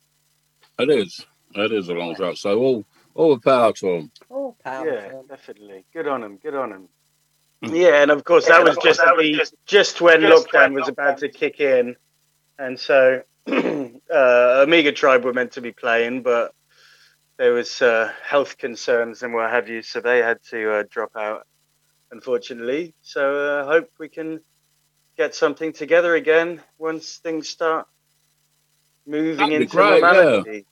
It 0.79 0.91
is. 0.91 1.25
It 1.55 1.73
is 1.73 1.89
a 1.89 1.95
long 1.95 2.15
track. 2.15 2.37
So 2.37 2.59
all 2.59 2.85
All 3.15 3.37
the 3.37 3.41
power 3.41 3.73
to 3.73 3.87
them. 3.87 4.11
All 4.29 4.57
power. 4.65 4.87
Yeah, 4.87 5.23
definitely. 5.29 5.85
Good 5.93 6.09
on 6.09 6.25
him. 6.25 6.37
Good 6.39 6.57
on 6.57 6.73
him. 6.73 6.89
Mm. 7.63 7.81
Yeah, 7.81 8.03
and 8.03 8.11
of 8.11 8.25
course 8.25 8.47
that 8.49 8.65
was 8.65 8.77
just 8.83 8.99
the, 8.99 9.53
just 9.67 10.01
when 10.01 10.23
lockdown 10.23 10.73
was 10.75 10.89
about 10.89 11.19
to 11.19 11.29
kick 11.29 11.61
in, 11.61 11.95
and 12.59 12.79
so 12.79 13.23
uh, 13.47 14.63
Amiga 14.63 14.93
Tribe 14.93 15.25
were 15.25 15.33
meant 15.33 15.53
to 15.53 15.61
be 15.61 15.73
playing, 15.73 16.23
but 16.23 16.55
there 17.37 17.53
was 17.53 17.83
uh, 17.83 18.13
health 18.23 18.59
concerns 18.59 19.23
and 19.23 19.35
what 19.35 19.51
have 19.51 19.69
you, 19.69 19.83
so 19.83 20.01
they 20.01 20.19
had 20.19 20.43
to 20.51 20.73
uh, 20.73 20.85
drop 20.91 21.17
out, 21.17 21.47
unfortunately. 22.11 22.95
So 23.03 23.21
I 23.21 23.61
uh, 23.61 23.65
hope 23.67 23.91
we 23.99 24.09
can 24.09 24.41
get 25.17 25.35
something 25.35 25.73
together 25.73 26.15
again 26.15 26.61
once 26.79 27.19
things 27.19 27.49
start 27.49 27.87
moving 29.07 29.37
That'd 29.37 29.63
into 29.63 29.77
great, 29.77 30.01
yeah. 30.01 30.13
normality. 30.13 30.67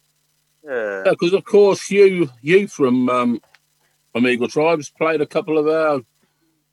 Yeah. 0.64 1.02
Yeah, 1.04 1.10
because 1.10 1.32
of 1.32 1.44
course 1.44 1.90
you 1.90 2.30
you 2.40 2.68
from 2.68 3.08
um, 3.08 3.42
Amiga 4.14 4.46
Tribes 4.46 4.90
played 4.90 5.20
a 5.20 5.26
couple 5.26 5.58
of 5.58 5.66
our 5.66 6.00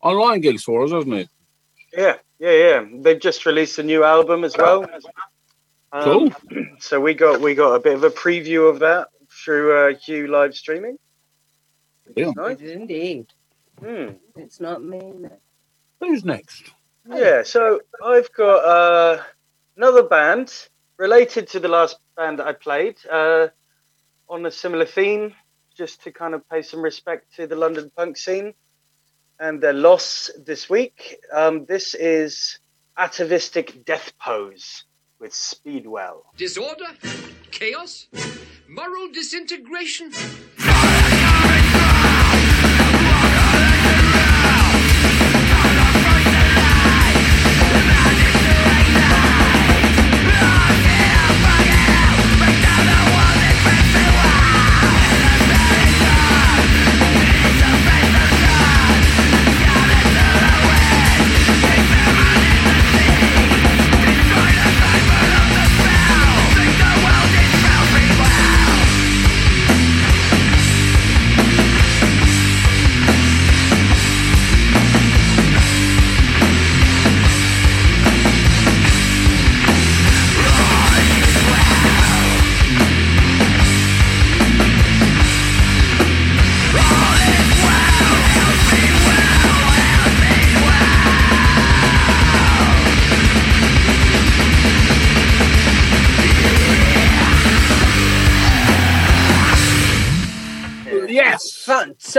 online 0.01 0.41
gigs 0.41 0.63
for 0.63 0.83
us, 0.83 0.91
hasn't 0.91 1.13
it? 1.13 1.29
Yeah, 1.91 2.15
yeah, 2.37 2.51
yeah. 2.51 2.85
They've 3.01 3.19
just 3.19 3.45
released 3.45 3.79
a 3.79 3.83
new 3.83 4.03
album 4.03 4.43
as 4.43 4.55
well. 4.55 4.85
Um, 5.91 6.03
Cool. 6.03 6.65
So 6.79 6.99
we 6.99 7.13
got 7.13 7.41
we 7.41 7.55
got 7.55 7.73
a 7.73 7.79
bit 7.79 7.95
of 7.95 8.03
a 8.03 8.09
preview 8.09 8.69
of 8.69 8.79
that 8.79 9.09
through 9.29 9.77
uh, 9.77 9.95
Hugh 9.95 10.27
live 10.27 10.55
streaming. 10.55 10.97
Yeah. 12.15 12.31
Nice. 12.35 12.59
Indeed. 12.59 13.27
Hmm. 13.79 14.09
It's 14.35 14.59
not 14.59 14.83
me. 14.83 15.01
Who's 15.99 16.25
next? 16.25 16.71
Yeah. 17.07 17.43
So 17.43 17.81
I've 18.03 18.31
got 18.33 18.65
uh, 18.65 19.23
another 19.77 20.03
band 20.03 20.53
related 20.97 21.47
to 21.49 21.59
the 21.59 21.67
last 21.67 21.97
band 22.15 22.39
that 22.39 22.47
I 22.47 22.53
played 22.53 22.97
uh, 23.09 23.47
on 24.27 24.45
a 24.45 24.51
similar 24.51 24.85
theme, 24.85 25.33
just 25.75 26.03
to 26.03 26.11
kind 26.11 26.33
of 26.33 26.47
pay 26.49 26.61
some 26.61 26.81
respect 26.81 27.35
to 27.35 27.47
the 27.47 27.55
London 27.55 27.91
punk 27.95 28.17
scene 28.17 28.53
and 29.39 29.61
their 29.61 29.73
loss 29.73 30.29
this 30.45 30.69
week. 30.69 31.19
Um, 31.33 31.65
this 31.65 31.95
is 31.95 32.59
Atavistic 32.97 33.85
Death 33.85 34.11
Pose 34.19 34.83
with 35.19 35.33
Speedwell. 35.33 36.25
Disorder, 36.37 36.87
chaos, 37.51 38.07
moral 38.67 39.11
disintegration. 39.11 40.11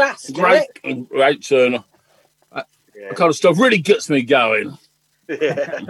Fantastic. 0.01 0.35
great, 0.35 1.09
great 1.09 1.45
Turner. 1.47 1.85
Yeah. 2.55 2.63
That 3.09 3.17
kind 3.17 3.31
of 3.31 3.37
stuff 3.37 3.59
really 3.59 3.79
gets 3.79 4.11
me 4.11 4.23
going. 4.23 4.77
Yeah. 5.29 5.81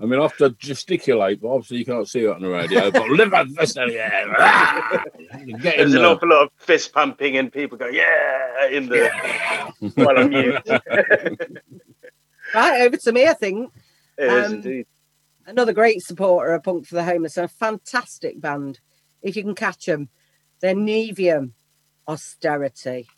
I 0.00 0.04
mean, 0.04 0.18
I 0.18 0.22
have 0.22 0.36
to 0.38 0.50
gesticulate, 0.58 1.40
but 1.40 1.48
obviously 1.48 1.78
you 1.78 1.84
can't 1.84 2.08
see 2.08 2.20
it 2.24 2.28
on 2.30 2.40
the 2.42 2.48
radio. 2.48 2.90
But 2.90 3.08
live 3.10 3.32
at 3.32 3.46
this, 3.54 3.76
yeah. 3.76 4.24
ah, 4.38 5.04
you 5.44 5.56
There's 5.58 5.94
an 5.94 6.02
there. 6.02 6.06
awful 6.10 6.28
lot 6.28 6.42
of 6.44 6.50
fist 6.56 6.92
pumping 6.92 7.36
and 7.36 7.52
people 7.52 7.78
go, 7.78 7.86
yeah, 7.86 8.66
in 8.70 8.88
the 8.88 9.08
while 9.94 10.18
I'm 10.18 10.30
mute. 10.30 10.62
Right, 12.54 12.82
over 12.82 12.96
to 12.96 13.12
me, 13.12 13.26
I 13.26 13.32
think. 13.34 13.72
is 14.16 14.46
Um, 14.46 14.54
indeed. 14.54 14.86
Another 15.46 15.72
great 15.72 16.00
supporter 16.00 16.54
of 16.54 16.62
Punk 16.62 16.86
for 16.86 16.94
the 16.94 17.04
Homeless, 17.04 17.36
and 17.36 17.44
a 17.44 17.48
fantastic 17.48 18.40
band. 18.40 18.78
If 19.20 19.36
you 19.36 19.42
can 19.42 19.54
catch 19.56 19.86
them, 19.86 20.08
they're 20.60 20.74
Nevium 20.74 21.52
Austerity. 22.06 23.08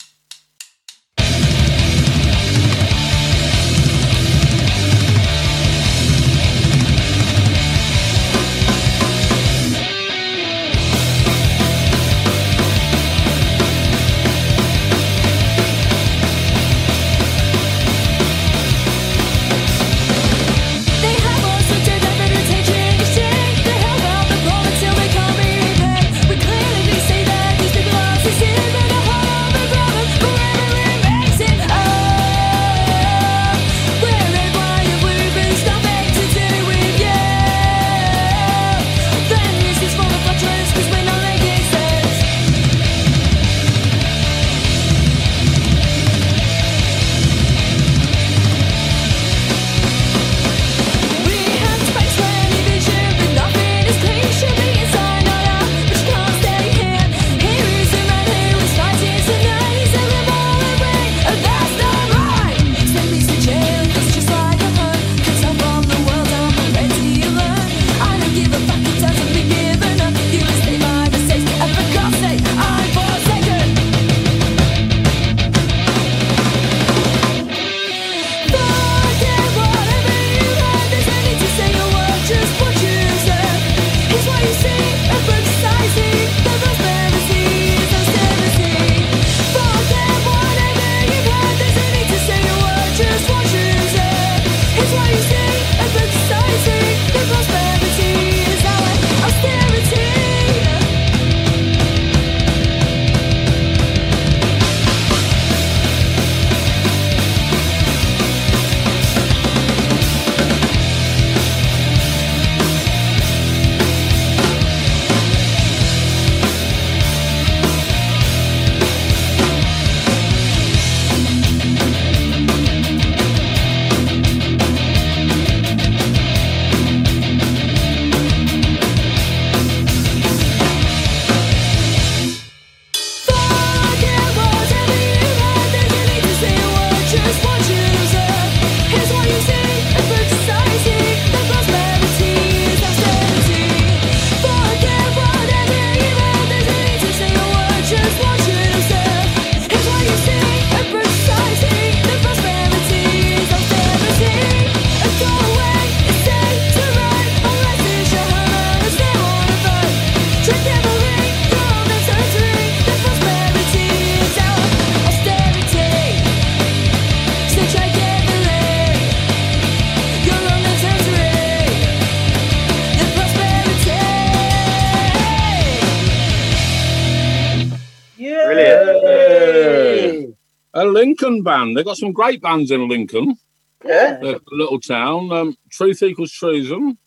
Lincoln 180.92 181.42
band. 181.42 181.77
They've 181.77 181.85
got 181.85 181.96
some 181.96 182.12
great 182.12 182.40
bands 182.42 182.70
in 182.70 182.88
Lincoln, 182.88 183.37
Yeah. 183.85 184.18
a 184.22 184.38
little 184.51 184.81
town. 184.81 185.31
Um, 185.33 185.57
Truth 185.70 186.03
Equals 186.03 186.33
Treason. 186.33 186.98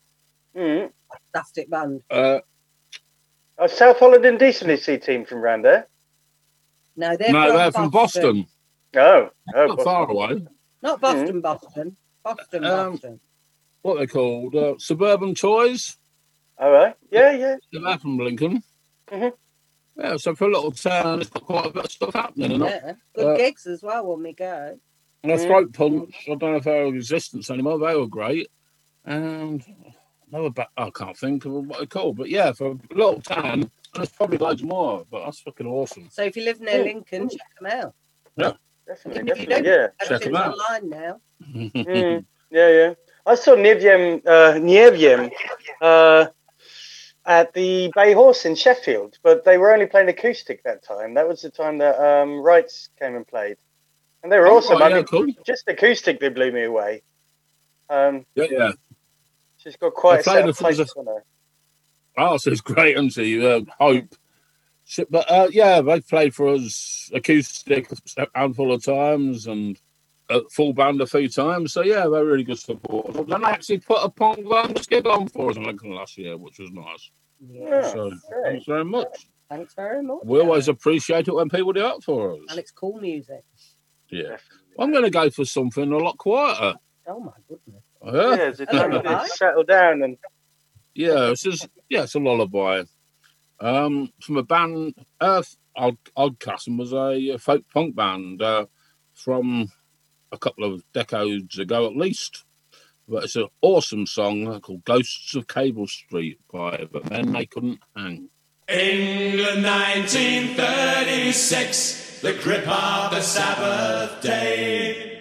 Mm. 0.56 0.92
Fantastic 1.34 1.70
band. 1.70 2.02
Uh, 2.10 2.40
Oh, 3.58 3.68
South 3.68 4.00
Holland 4.00 4.26
Indecency 4.26 4.98
team 4.98 5.24
from 5.24 5.40
round 5.40 5.64
there. 5.64 5.88
No, 6.96 7.16
they're 7.16 7.32
no, 7.32 7.48
from 7.50 7.56
they're 7.58 7.72
from 7.72 7.90
Boston. 7.92 8.48
Oh, 8.96 9.30
oh, 9.56 9.68
Not 9.68 9.68
Boston. 9.68 9.84
far 9.86 10.10
away. 10.10 10.48
Not 10.82 11.00
Boston, 11.00 11.42
Boston. 11.42 11.98
Boston, 12.24 12.66
Um, 12.66 12.92
Boston. 12.94 13.20
What 13.84 14.00
they 14.00 14.08
called? 14.08 14.56
Uh, 14.56 14.74
Suburban 14.80 15.36
Toys. 15.36 15.96
All 16.58 16.72
right. 16.72 16.96
Yeah, 17.12 17.32
yeah. 17.34 17.56
They're 17.72 17.98
from 18.00 18.18
Lincoln. 18.18 18.64
Mhm. 19.12 19.34
Yeah, 19.98 20.18
so 20.18 20.34
for 20.36 20.46
a 20.46 20.52
little 20.52 20.72
town, 20.72 21.22
it's 21.22 21.30
got 21.30 21.44
quite 21.46 21.66
a 21.68 21.70
bit 21.72 21.86
of 21.86 21.92
stuff 21.92 22.14
happening. 22.14 22.54
And 22.54 22.64
Yeah. 22.64 22.94
Good 23.16 23.28
uh, 23.28 23.38
gigs 23.38 23.66
as 23.68 23.84
well 23.84 24.06
when 24.08 24.24
we 24.24 24.34
go. 24.34 24.78
And 25.24 25.32
the 25.32 25.38
throat 25.38 25.74
punch, 25.74 26.16
I 26.28 26.36
don't 26.36 26.42
know 26.52 26.56
if 26.56 26.64
they're 26.64 26.86
in 26.86 26.96
existence 26.96 27.50
anymore. 27.52 27.78
They 27.80 27.96
were 27.96 28.08
great. 28.08 28.50
And 29.06 29.64
they 30.32 30.40
were 30.40 30.50
back, 30.50 30.70
I 30.78 30.90
can't 30.92 31.18
think 31.18 31.46
of 31.46 31.52
what 31.52 31.78
they're 31.78 31.86
called. 31.88 32.18
But 32.18 32.30
yeah, 32.30 32.52
for 32.54 32.72
a 32.72 32.78
little 32.96 33.22
town, 33.22 33.70
there's 33.94 34.10
probably 34.10 34.38
loads 34.38 34.64
more. 34.64 35.06
But 35.12 35.26
that's 35.26 35.42
fucking 35.42 35.68
awesome. 35.68 36.08
So 36.12 36.24
if 36.24 36.36
you 36.38 36.44
live 36.46 36.60
near 36.62 36.78
Yeah. 36.78 36.84
Lincoln, 36.84 37.30
check 37.30 37.40
them 37.60 37.72
out. 37.72 37.94
Definitely, 38.88 39.20
And 39.22 39.30
if 39.30 39.40
you 39.40 39.46
definitely. 39.46 39.72
don't- 39.72 39.82
Yeah. 39.82 39.88
Check 40.08 40.26
'em 40.26 40.36
Everything's 40.36 40.38
out. 40.38 40.54
online 40.58 40.90
now. 40.90 41.22
Mm, 41.82 42.26
yeah, 42.52 42.70
yeah. 42.70 42.94
I 43.26 43.36
saw 43.36 43.56
Niviem, 43.56 44.22
uh, 44.26 44.54
Nieviem 44.60 45.32
uh, 45.82 46.26
at 47.26 47.54
the 47.54 47.92
Bay 47.96 48.14
Horse 48.14 48.46
in 48.46 48.56
Sheffield, 48.56 49.18
but 49.24 49.44
they 49.46 49.58
were 49.58 49.72
only 49.74 49.86
playing 49.86 50.10
acoustic 50.10 50.64
that 50.64 50.84
time. 50.84 51.14
That 51.14 51.28
was 51.28 51.42
the 51.42 51.50
time 51.52 51.78
that 51.80 52.00
um, 52.00 52.40
Wrights 52.42 52.90
came 53.00 53.16
and 53.16 53.28
played, 53.28 53.58
and 54.24 54.32
they 54.32 54.40
were 54.40 54.48
Oh, 54.48 54.58
awesome. 54.58 54.80
right, 54.80 54.92
I 54.92 54.96
mean, 54.96 55.04
cool. 55.06 55.28
just 55.46 55.68
acoustic, 55.68 56.20
they 56.20 56.30
blew 56.30 56.52
me 56.52 56.64
away. 56.64 57.04
Um, 57.90 58.26
Yeah, 58.36 58.46
yeah. 58.50 58.72
she's 59.58 59.76
got 59.76 59.94
quite 59.94 60.22
a 60.22 60.24
played 60.24 60.36
set 60.38 60.50
of 60.50 60.58
for 60.58 60.68
us- 60.68 60.76
places 60.78 60.94
on 60.98 61.06
her. 61.08 61.24
Oh, 62.18 62.38
so 62.38 62.52
it's 62.52 62.62
great, 62.62 62.96
isn't 62.98 63.12
she? 63.12 63.46
Uh, 63.46 63.62
Hope. 63.80 64.16
But 65.10 65.32
uh, 65.32 65.48
yeah, 65.52 65.80
they 65.82 66.02
played 66.02 66.36
for 66.36 66.50
us 66.50 67.10
acoustic 67.14 67.88
a 68.18 68.28
handful 68.36 68.74
of 68.74 68.84
times 68.84 69.48
and 69.48 69.80
a 70.32 70.42
full 70.50 70.74
band 70.74 71.02
a 71.02 71.06
few 71.08 71.28
times. 71.30 71.74
So 71.74 71.84
yeah, 71.84 72.08
they're 72.08 72.26
really 72.26 72.44
good 72.44 72.60
support. 72.60 73.14
Then 73.28 73.42
they 73.42 73.48
actually 73.48 73.80
put 73.80 74.00
a 74.04 74.10
punk 74.10 74.48
band 74.50 74.88
gig 74.90 75.06
on 75.06 75.28
for 75.28 75.52
us 75.52 75.58
in 75.58 75.64
Lincoln 75.64 75.94
last 75.94 76.18
year, 76.18 76.38
which 76.38 76.58
was 76.60 76.72
nice. 76.72 77.12
Yeah. 77.40 77.92
So 77.92 78.10
great. 78.10 78.20
thanks 78.46 78.66
very 78.66 78.86
much. 78.86 79.28
Thanks 79.50 79.74
very 79.74 80.02
much. 80.02 80.20
We 80.24 80.40
always 80.40 80.68
appreciate 80.70 81.28
it 81.28 81.34
when 81.36 81.50
people 81.50 81.74
do 81.74 81.82
that 81.82 82.04
for 82.04 82.34
us. 82.34 82.40
And 82.50 82.58
it's 82.60 82.72
cool 82.72 83.00
music. 83.00 83.44
Yeah. 84.10 84.38
I'm 84.80 84.92
going 84.92 85.04
to 85.04 85.10
go 85.10 85.30
for 85.30 85.44
something 85.46 85.92
a 85.92 85.98
lot 85.98 86.18
quieter. 86.18 86.76
Oh 87.08 87.20
my 87.20 87.32
goodness. 87.50 87.84
Yeah, 88.04 88.36
Yeah, 88.36 88.50
it's 88.50 88.60
a 88.60 88.64
A 88.64 88.66
time 88.68 88.92
lullaby? 88.92 89.24
to 89.24 89.30
settle 89.30 89.64
down 89.64 90.02
and 90.04 90.18
yeah 90.96 91.30
it's 91.32 91.44
just, 91.44 91.68
yeah, 91.90 92.04
it's 92.04 92.16
a 92.16 92.20
lullaby. 92.20 92.84
Um, 93.60 94.12
from 94.22 94.38
a 94.38 94.44
band, 94.44 94.96
Earth 95.22 95.56
Odd, 95.76 95.98
Oddcastle 96.18 96.78
was 96.78 96.94
a, 96.94 97.34
uh, 97.34 97.38
folk 97.38 97.64
punk 97.74 97.96
band 97.96 98.42
uh, 98.42 98.66
from 99.14 99.70
a 100.32 100.38
couple 100.38 100.64
of 100.64 100.84
decades 100.94 101.60
ago 101.60 101.86
at 101.86 101.96
least. 101.96 102.44
But 103.08 103.24
it's 103.26 103.36
an 103.36 103.48
awesome 103.62 104.06
song 104.06 104.60
called 104.62 104.86
Ghosts 104.86 105.36
of 105.36 105.48
Cable 105.48 105.88
Street 105.88 106.40
by 106.52 106.88
The 106.92 107.02
Men 107.10 107.32
They 107.34 107.46
Couldn't 107.46 107.80
Hang. 107.96 108.30
England 108.70 109.64
1936, 109.64 112.22
the 112.22 112.34
grip 112.34 112.68
of 112.68 113.12
the 113.12 113.22
Sabbath 113.22 114.22
day. 114.22 115.18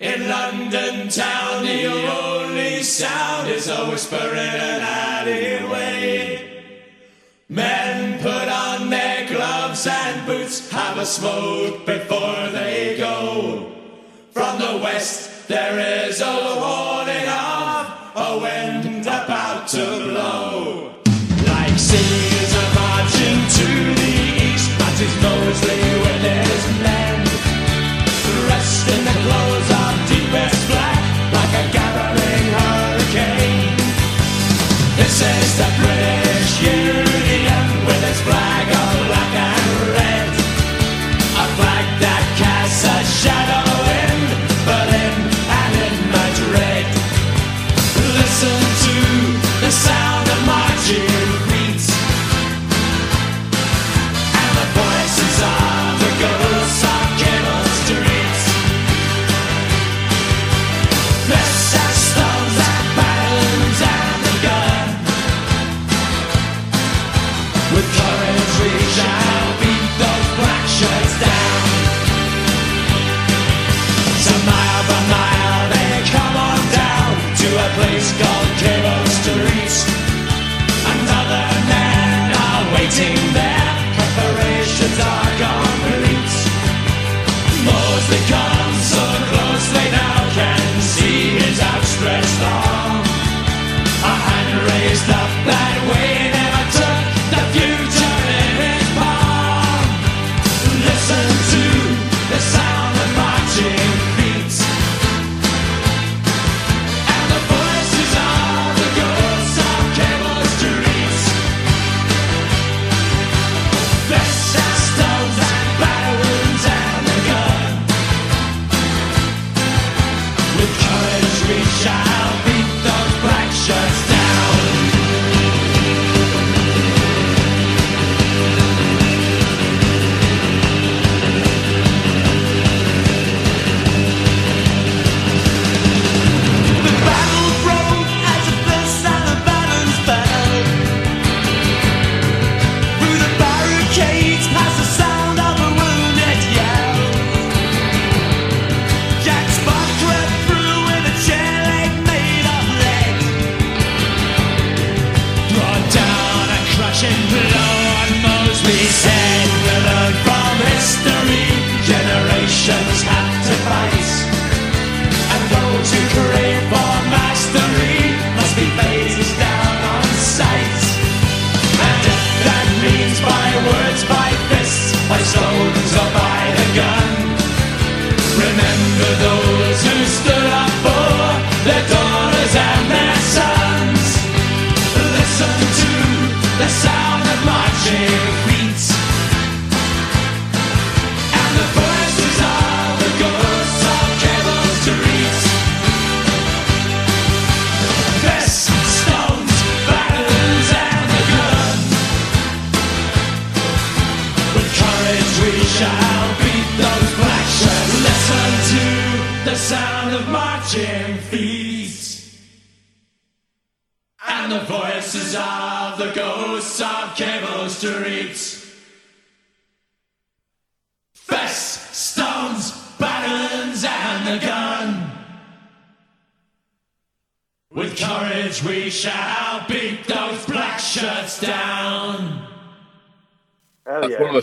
In 0.00 0.28
London 0.28 1.08
town, 1.08 1.64
the 1.64 1.86
only 1.86 2.82
sound 2.82 3.48
is 3.50 3.68
a 3.68 3.86
whisper 3.86 4.16
in 4.16 4.38
an 4.38 4.80
alleyway. 4.80 6.46
Men 7.50 8.18
put 8.22 8.48
on 8.48 8.90
their 8.90 9.28
gloves 9.28 9.86
and 9.86 10.26
boots, 10.26 10.70
have 10.70 10.96
a 10.96 11.04
smoke 11.04 11.84
before 11.84 12.48
they 12.50 12.96
go. 12.98 13.59
From 14.32 14.60
the 14.60 14.78
west, 14.80 15.48
there 15.48 16.06
is 16.06 16.20
a 16.20 16.24
warning 16.24 17.26
of 17.26 17.82
a 18.14 18.38
wind 18.38 19.02
about 19.02 19.66
to 19.74 19.84
blow. 20.06 20.94
Like 21.50 21.76
seas 21.76 22.54
are 22.54 22.74
marching 22.78 23.42
to 23.58 23.66
the 23.98 24.14
east, 24.46 24.70
but 24.78 24.94
his 25.02 25.14
Mosley 25.20 25.82
with 26.04 26.22
his 26.22 26.62
men. 26.78 27.26
Dressed 28.46 28.86
in 28.94 29.02
the 29.04 29.16
clothes 29.26 29.70
of 29.82 29.92
deepest 30.06 30.62
black, 30.70 31.02
like 31.34 31.52
a 31.62 31.64
gathering 31.74 32.46
hurricane. 32.54 33.76
This 34.94 35.22
is 35.22 35.58
the 35.58 35.89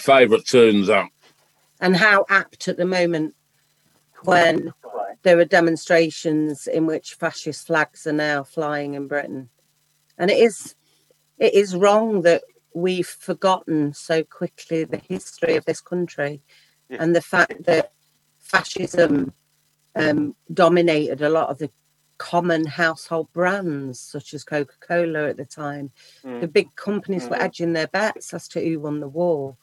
favourite 0.07 0.45
tunes. 0.45 0.87
That 0.87 1.09
and 1.79 1.95
how 1.95 2.25
apt 2.29 2.67
at 2.67 2.77
the 2.77 2.85
moment 2.85 3.35
when 4.23 4.73
there 5.23 5.37
are 5.37 5.45
demonstrations 5.45 6.65
in 6.67 6.85
which 6.85 7.13
fascist 7.15 7.67
flags 7.67 8.07
are 8.07 8.13
now 8.13 8.43
flying 8.43 8.95
in 8.95 9.07
Britain. 9.07 9.49
And 10.17 10.31
it 10.31 10.37
is 10.37 10.75
it 11.37 11.53
is 11.53 11.75
wrong 11.75 12.21
that 12.21 12.41
we've 12.73 13.07
forgotten 13.29 13.93
so 13.93 14.23
quickly 14.23 14.83
the 14.83 15.01
history 15.13 15.55
of 15.55 15.65
this 15.65 15.81
country 15.81 16.41
Yeah. 16.89 16.97
and 17.01 17.15
the 17.15 17.21
fact 17.21 17.63
that 17.65 17.91
fascism 18.39 19.33
um, 19.95 20.35
dominated 20.53 21.21
a 21.21 21.29
lot 21.29 21.49
of 21.49 21.57
the 21.57 21.69
common 22.19 22.65
household 22.65 23.27
brands 23.33 23.99
such 23.99 24.33
as 24.33 24.43
Coca-Cola 24.43 25.29
at 25.29 25.37
the 25.37 25.45
time. 25.45 25.91
Mm. 26.23 26.41
The 26.41 26.47
big 26.47 26.75
companies 26.75 27.25
were 27.29 27.35
Mhm. 27.35 27.41
edging 27.47 27.73
their 27.73 27.87
bets 27.87 28.33
as 28.33 28.47
to 28.49 28.63
who 28.63 28.79
won 28.79 28.99
the 28.99 29.07
war. 29.07 29.57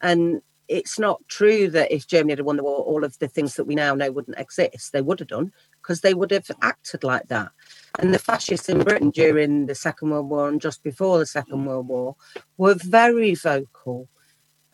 And 0.00 0.42
it's 0.68 0.98
not 0.98 1.26
true 1.28 1.68
that 1.70 1.90
if 1.90 2.06
Germany 2.06 2.32
had 2.32 2.40
won 2.40 2.56
the 2.56 2.62
war, 2.62 2.80
all 2.80 3.02
of 3.02 3.18
the 3.18 3.28
things 3.28 3.54
that 3.56 3.64
we 3.64 3.74
now 3.74 3.94
know 3.94 4.12
wouldn't 4.12 4.38
exist. 4.38 4.92
They 4.92 5.00
would 5.00 5.18
have 5.18 5.28
done 5.28 5.52
because 5.82 6.02
they 6.02 6.14
would 6.14 6.30
have 6.30 6.50
acted 6.60 7.02
like 7.02 7.28
that. 7.28 7.50
And 7.98 8.12
the 8.12 8.18
fascists 8.18 8.68
in 8.68 8.84
Britain 8.84 9.10
during 9.10 9.66
the 9.66 9.74
Second 9.74 10.10
World 10.10 10.28
War 10.28 10.48
and 10.48 10.60
just 10.60 10.82
before 10.82 11.18
the 11.18 11.26
Second 11.26 11.64
World 11.64 11.88
War 11.88 12.16
were 12.58 12.74
very 12.74 13.34
vocal. 13.34 14.08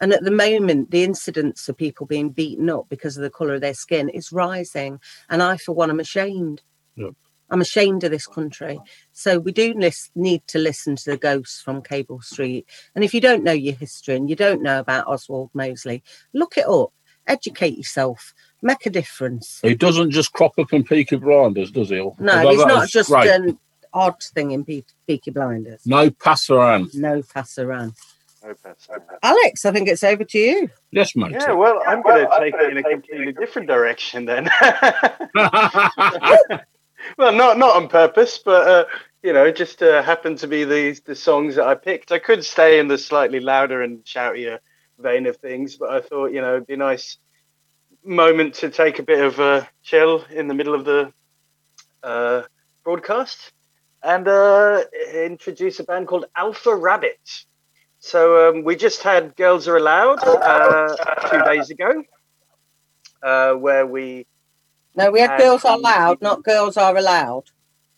And 0.00 0.12
at 0.12 0.24
the 0.24 0.32
moment, 0.32 0.90
the 0.90 1.04
incidence 1.04 1.68
of 1.68 1.76
people 1.76 2.06
being 2.06 2.30
beaten 2.30 2.68
up 2.68 2.86
because 2.88 3.16
of 3.16 3.22
the 3.22 3.30
colour 3.30 3.54
of 3.54 3.60
their 3.60 3.74
skin 3.74 4.08
is 4.08 4.32
rising. 4.32 4.98
And 5.30 5.42
I, 5.42 5.56
for 5.56 5.72
one, 5.72 5.90
am 5.90 6.00
ashamed. 6.00 6.62
I'm 7.50 7.60
ashamed 7.60 8.04
of 8.04 8.10
this 8.10 8.26
country. 8.26 8.80
So 9.12 9.38
we 9.38 9.52
do 9.52 9.74
lis- 9.74 10.10
need 10.14 10.46
to 10.48 10.58
listen 10.58 10.96
to 10.96 11.10
the 11.10 11.16
ghosts 11.16 11.60
from 11.60 11.82
Cable 11.82 12.20
Street. 12.22 12.66
And 12.94 13.04
if 13.04 13.12
you 13.14 13.20
don't 13.20 13.44
know 13.44 13.52
your 13.52 13.74
history 13.74 14.16
and 14.16 14.28
you 14.30 14.36
don't 14.36 14.62
know 14.62 14.80
about 14.80 15.06
Oswald 15.06 15.50
Mosley, 15.54 16.02
look 16.32 16.56
it 16.56 16.66
up, 16.66 16.92
educate 17.26 17.76
yourself, 17.76 18.32
make 18.62 18.86
a 18.86 18.90
difference. 18.90 19.60
he 19.62 19.74
doesn't 19.74 20.10
just 20.10 20.32
crop 20.32 20.58
up 20.58 20.72
in 20.72 20.84
Peaky 20.84 21.16
Blinders, 21.16 21.70
does 21.70 21.90
he? 21.90 21.96
No, 21.96 22.10
Although 22.32 22.50
he's 22.50 22.64
not 22.66 22.88
just 22.88 23.10
great. 23.10 23.28
an 23.28 23.58
odd 23.92 24.20
thing 24.22 24.50
in 24.52 24.64
Pe- 24.64 24.82
Peaky 25.06 25.30
Blinders. 25.30 25.82
No 25.86 26.10
pasarán. 26.10 26.92
No 26.94 27.22
pasarán. 27.22 27.94
No 28.42 28.54
pasarán. 28.54 29.02
Alex, 29.22 29.64
I 29.64 29.70
think 29.72 29.88
it's 29.88 30.02
over 30.04 30.24
to 30.24 30.38
you. 30.38 30.70
Yes, 30.90 31.14
mate. 31.14 31.32
Yeah, 31.32 31.52
well, 31.52 31.80
I'm 31.86 32.02
going 32.02 32.26
to 32.26 32.38
take 32.40 32.54
it 32.54 32.70
in 32.70 32.76
a 32.78 32.82
completely 32.82 33.32
different 33.32 33.68
direction 33.68 34.24
then. 34.24 34.50
well, 37.18 37.32
not 37.32 37.58
not 37.58 37.76
on 37.76 37.88
purpose, 37.88 38.38
but 38.38 38.68
uh, 38.68 38.84
you 39.22 39.32
know, 39.32 39.50
just 39.50 39.82
uh, 39.82 40.02
happened 40.02 40.38
to 40.38 40.48
be 40.48 40.64
the 40.64 40.98
the 41.04 41.14
songs 41.14 41.56
that 41.56 41.66
I 41.66 41.74
picked. 41.74 42.12
I 42.12 42.18
could 42.18 42.44
stay 42.44 42.78
in 42.78 42.88
the 42.88 42.98
slightly 42.98 43.40
louder 43.40 43.82
and 43.82 44.04
shoutier 44.04 44.58
vein 44.98 45.26
of 45.26 45.36
things, 45.38 45.76
but 45.76 45.90
I 45.90 46.00
thought 46.00 46.32
you 46.32 46.40
know 46.40 46.56
it'd 46.56 46.66
be 46.66 46.74
a 46.74 46.78
nice 46.78 47.18
moment 48.04 48.54
to 48.54 48.70
take 48.70 48.98
a 48.98 49.02
bit 49.02 49.24
of 49.24 49.38
a 49.38 49.68
chill 49.82 50.24
in 50.30 50.48
the 50.48 50.54
middle 50.54 50.74
of 50.74 50.84
the 50.84 51.12
uh, 52.02 52.42
broadcast 52.84 53.52
and 54.02 54.28
uh, 54.28 54.82
introduce 55.14 55.80
a 55.80 55.84
band 55.84 56.06
called 56.06 56.26
Alpha 56.36 56.74
Rabbit. 56.74 57.46
So 57.98 58.50
um, 58.50 58.64
we 58.64 58.76
just 58.76 59.02
had 59.02 59.34
Girls 59.34 59.66
Are 59.66 59.78
Allowed 59.78 60.22
uh, 60.22 60.94
two 61.30 61.42
days 61.44 61.70
ago, 61.70 62.04
uh, 63.22 63.54
where 63.54 63.86
we 63.86 64.26
No, 64.96 65.10
we 65.10 65.20
had 65.20 65.30
And- 65.32 65.40
girls 65.40 65.64
are 65.64 65.78
loud, 65.78 66.20
not 66.22 66.42
girls 66.44 66.76
are 66.76 66.96
allowed. 66.96 67.44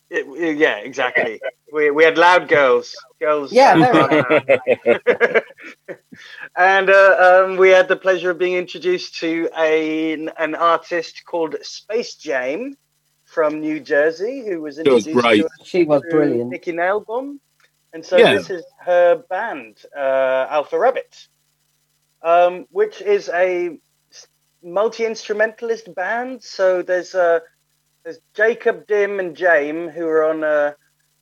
It, 0.08 0.56
yeah, 0.56 0.76
exactly. 0.76 1.40
We, 1.72 1.90
we 1.90 2.04
had 2.04 2.16
loud 2.16 2.48
girls, 2.48 2.94
girls. 3.20 3.52
Yeah, 3.52 3.74
very 3.74 5.42
and 6.56 6.88
uh, 6.90 7.44
um, 7.48 7.56
we 7.56 7.70
had 7.70 7.88
the 7.88 7.96
pleasure 7.96 8.30
of 8.30 8.38
being 8.38 8.54
introduced 8.54 9.18
to 9.20 9.48
a, 9.58 10.12
an 10.38 10.54
artist 10.54 11.22
called 11.26 11.56
Space 11.62 12.14
Jam 12.14 12.76
from 13.24 13.60
New 13.60 13.80
Jersey, 13.80 14.44
who 14.46 14.62
was 14.62 14.78
It 14.78 14.86
was 14.88 15.06
introduced 15.08 15.24
great. 15.24 15.38
to 15.40 15.46
us 15.46 15.52
She 15.64 15.84
was 15.84 16.02
through 16.02 16.10
brilliant. 16.20 16.50
Nikki 16.50 16.72
Nailbomb. 16.72 17.38
And 17.92 18.04
so 18.04 18.16
Yeah. 18.16 18.34
this 18.34 18.48
is 18.50 18.64
her 18.84 19.16
band, 19.28 19.78
uh, 19.96 20.46
Alpha 20.50 20.78
Rabbit, 20.78 21.26
um, 22.22 22.66
which 22.70 23.00
is 23.02 23.28
a 23.30 23.78
multi 24.66 25.06
instrumentalist 25.06 25.94
band. 25.94 26.42
So 26.42 26.82
there's 26.82 27.14
uh, 27.14 27.40
there's 28.04 28.18
Jacob, 28.34 28.86
Dim, 28.86 29.20
and 29.20 29.36
Jame 29.36 29.92
who 29.92 30.06
are 30.06 30.24
on 30.24 30.44
uh, 30.44 30.72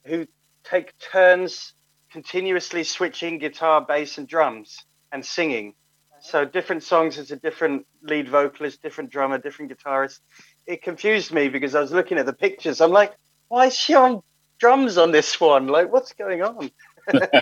who 0.05 0.26
take 0.64 0.99
turns 0.99 1.74
continuously 2.11 2.84
switching 2.84 3.38
guitar, 3.38 3.84
bass, 3.84 4.18
and 4.18 4.26
drums 4.26 4.84
and 5.12 5.24
singing. 5.24 5.74
So 6.20 6.45
different 6.45 6.82
songs 6.82 7.16
has 7.16 7.30
a 7.30 7.36
different 7.36 7.86
lead 8.03 8.28
vocalist, 8.28 8.82
different 8.82 9.11
drummer, 9.11 9.36
different 9.36 9.70
guitarist. 9.72 10.20
It 10.66 10.80
confused 10.82 11.32
me 11.32 11.49
because 11.49 11.74
I 11.74 11.80
was 11.80 11.92
looking 11.92 12.16
at 12.16 12.24
the 12.24 12.32
pictures. 12.32 12.80
I'm 12.80 12.92
like, 12.92 13.12
why 13.49 13.66
is 13.66 13.76
she 13.76 13.95
on 13.95 14.22
drums 14.59 14.97
on 14.97 15.12
this 15.12 15.38
one? 15.38 15.66
Like, 15.66 15.92
what's 15.92 16.14
going 16.14 16.42
on? 16.42 16.70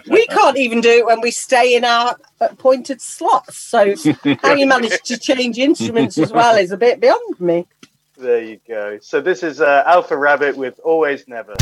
We 0.09 0.27
can't 0.27 0.57
even 0.57 0.81
do 0.81 0.91
it 0.91 1.07
when 1.07 1.21
we 1.21 1.31
stay 1.31 1.77
in 1.77 1.85
our 1.85 2.17
appointed 2.41 3.01
slots. 3.01 3.57
So 3.57 3.95
how 4.43 4.55
you 4.55 4.67
manage 4.67 5.01
to 5.03 5.19
change 5.19 5.59
instruments 5.59 6.19
as 6.19 6.33
well 6.33 6.57
is 6.57 6.73
a 6.73 6.77
bit 6.77 7.01
beyond 7.01 7.41
me. 7.41 7.67
There 8.17 8.43
you 8.43 8.61
go. 8.69 8.99
So 9.01 9.21
this 9.21 9.43
is 9.43 9.61
uh, 9.61 9.85
Alpha 9.87 10.17
Rabbit 10.17 10.57
with 10.57 10.79
Always 10.85 11.27
Never. 11.29 11.55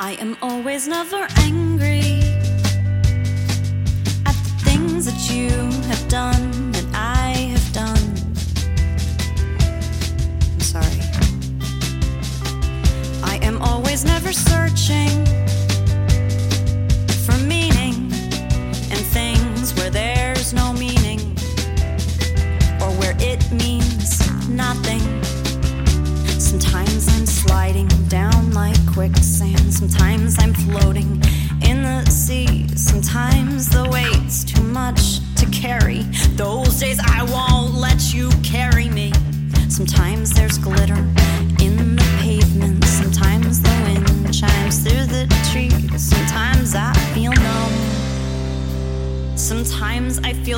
I 0.00 0.16
am 0.20 0.36
always 0.42 0.86
never 0.86 1.26
angry 1.38 2.20
at 4.26 4.34
the 4.34 4.60
things 4.64 5.06
that 5.06 5.30
you 5.30 5.67
searching 14.32 15.24
for 17.24 17.36
meaning 17.44 17.94
in 18.90 19.00
things 19.16 19.74
where 19.74 19.90
there's 19.90 20.52
no 20.52 20.72
meaning 20.72 21.20
or 22.80 22.90
where 23.00 23.16
it 23.18 23.50
means 23.50 24.48
nothing. 24.50 25.00
Sometimes 26.38 27.08
I'm 27.08 27.26
sliding 27.26 27.88
down 28.08 28.52
like 28.52 28.76
quicksand. 28.92 29.72
Sometimes 29.72 30.38
I'm 30.38 30.52
floating 30.52 31.22
in 31.62 31.82
the 31.82 32.04
sea. 32.10 32.68
Sometimes 32.76 33.68
the 33.70 33.88
weight's 33.88 34.44
too 34.44 34.62
much 34.62 35.20
to 35.36 35.46
carry. 35.46 36.02
Those 36.36 36.78
days 36.80 37.00
I 37.02 37.22
won't 37.24 37.74
let 37.74 38.12
you 38.12 38.30
carry 38.42 38.88
me. 38.88 39.12
Sometimes 39.68 40.32
there's 40.34 40.58
glitter 40.58 41.02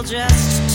Just 0.03 0.70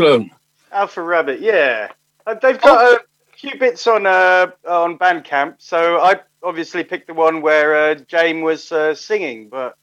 excellent. 0.00 0.32
Alpha 0.72 1.02
Rabbit, 1.02 1.40
yeah. 1.40 1.90
Uh, 2.26 2.34
they've 2.34 2.60
got 2.60 2.94
a 2.94 3.00
few 3.36 3.58
bits 3.58 3.86
on 3.86 4.06
uh, 4.06 4.48
on 4.68 4.98
Bandcamp, 4.98 5.56
so 5.58 5.98
I 5.98 6.20
obviously 6.42 6.84
picked 6.84 7.06
the 7.06 7.14
one 7.14 7.40
where 7.40 7.74
uh, 7.74 7.94
Jane 7.94 8.42
was 8.42 8.70
uh, 8.70 8.94
singing, 8.94 9.48
but 9.48 9.76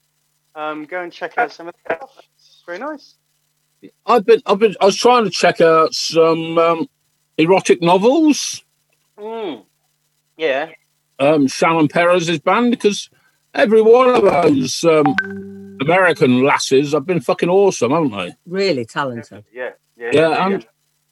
um, 0.56 0.86
go 0.86 1.02
and 1.02 1.12
check 1.12 1.38
out 1.38 1.52
some 1.52 1.68
of 1.68 1.74
the 1.74 1.96
stuff. 1.96 2.12
It's 2.38 2.64
very 2.66 2.80
nice. 2.80 3.16
I've 4.06 4.26
been, 4.26 4.42
I've 4.46 4.60
been, 4.60 4.76
I 4.80 4.86
was 4.86 4.96
trying 4.96 5.26
to 5.26 5.30
check 5.30 5.62
out 5.62 5.94
some 5.94 6.58
um, 6.58 6.88
erotic 7.38 7.82
novels. 7.82 8.64
Mm. 9.18 9.64
Yeah. 10.38 10.70
um, 11.20 11.48
Shannon 11.48 11.88
Perez's 11.88 12.40
band 12.40 12.72
because 12.72 13.10
every 13.54 13.82
one 13.82 14.10
of 14.10 14.22
those 14.24 14.84
um, 14.84 15.78
American 15.82 16.44
lasses 16.44 16.94
have 16.94 17.06
been 17.06 17.22
fucking 17.22 17.50
awesome, 17.50 17.92
haven't 17.92 18.12
they? 18.12 18.36
Really 18.46 18.86
talented. 18.86 19.46
Yeah. 19.54 19.72
Yeah. 20.12 20.30
Yeah, 20.30 20.46
and 20.46 20.68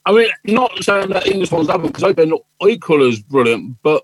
I 0.05 0.11
mean, 0.11 0.29
not 0.45 0.83
saying 0.83 1.09
that 1.09 1.27
English 1.27 1.51
ones 1.51 1.69
haven't 1.69 1.87
because 1.87 2.03
they've 2.03 2.15
been 2.15 2.37
equal 2.67 3.07
as 3.07 3.21
brilliant, 3.21 3.77
but 3.81 4.03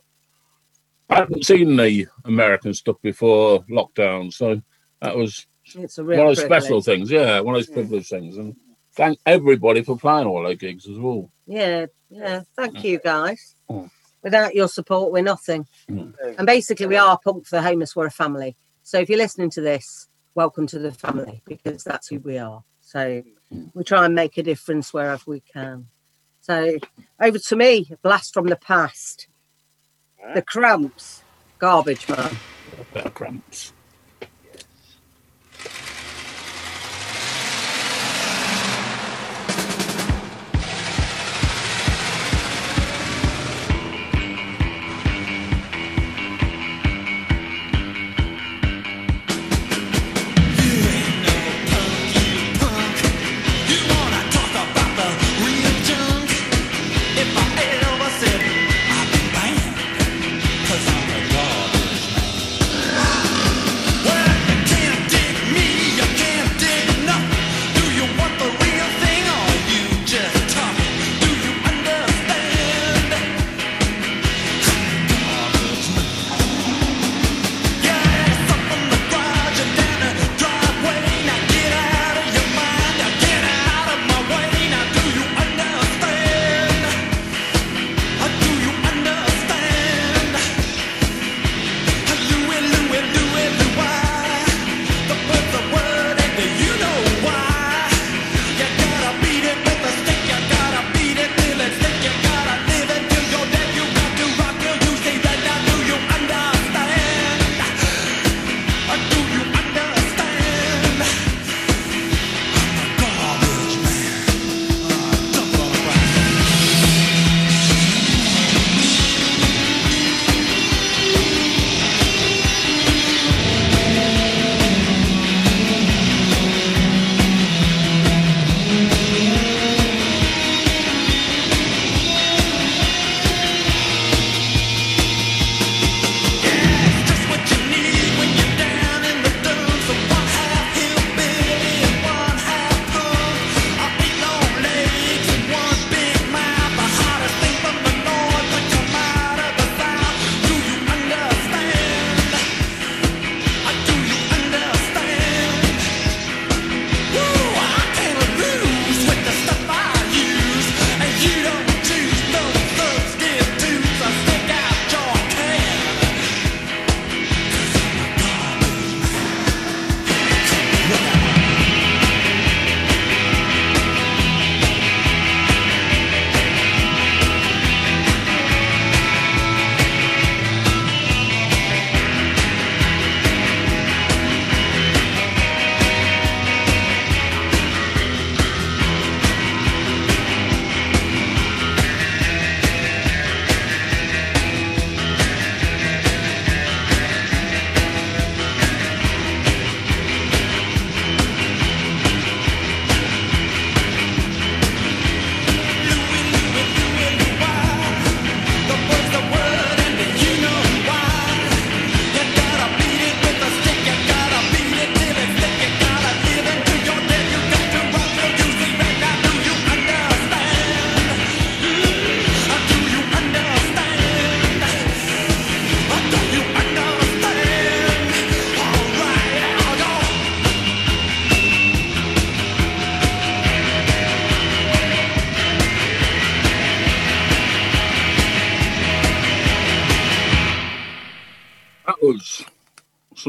I 1.09 1.15
haven't 1.15 1.45
seen 1.45 1.75
the 1.75 2.07
American 2.25 2.73
stuff 2.73 2.97
before 3.01 3.63
lockdown, 3.63 4.31
so 4.31 4.61
that 5.01 5.15
was 5.15 5.45
It's 5.75 5.97
a 5.97 6.03
one 6.03 6.19
of 6.19 6.27
those 6.27 6.43
special 6.43 6.81
things. 6.81 7.11
Yeah, 7.11 7.39
one 7.41 7.55
of 7.55 7.59
those 7.59 7.73
privileged 7.73 8.09
things, 8.09 8.37
and 8.37 8.55
thank 8.93 9.19
everybody 9.25 9.81
for 9.81 9.97
playing 9.97 10.27
all 10.27 10.43
their 10.43 10.55
gigs 10.55 10.87
as 10.87 10.97
well. 10.97 11.29
Yeah, 11.47 11.87
yeah. 12.09 12.43
Thank 12.55 12.83
you, 12.83 12.99
guys. 12.99 13.55
Mm. 13.69 13.89
Without 14.21 14.53
your 14.53 14.67
support, 14.67 15.11
we're 15.11 15.23
nothing. 15.23 15.65
Mm. 15.89 16.13
And 16.37 16.45
basically, 16.45 16.85
we 16.85 16.97
are 16.97 17.19
Punk 17.23 17.47
for 17.47 17.55
the 17.55 17.61
Homeless. 17.61 17.95
We're 17.95 18.07
a 18.07 18.11
family. 18.11 18.55
So 18.83 18.99
if 18.99 19.09
you're 19.09 19.17
listening 19.17 19.49
to 19.51 19.61
this, 19.61 20.07
welcome 20.35 20.67
to 20.67 20.79
the 20.79 20.91
family 20.91 21.41
because 21.45 21.83
that's 21.83 22.07
who 22.07 22.19
we 22.19 22.37
are. 22.37 22.63
So 22.81 23.23
we 23.73 23.83
try 23.83 24.05
and 24.05 24.15
make 24.15 24.37
a 24.37 24.43
difference 24.43 24.93
wherever 24.93 25.23
we 25.25 25.39
can. 25.41 25.87
So 26.41 26.77
over 27.19 27.39
to 27.39 27.55
me, 27.55 27.87
a 27.91 27.97
blast 27.97 28.33
from 28.33 28.47
the 28.47 28.55
past. 28.55 29.27
The 30.33 30.41
Cramps, 30.41 31.23
Garbage 31.57 32.07
Man. 32.07 32.37
Cramps. 33.13 33.73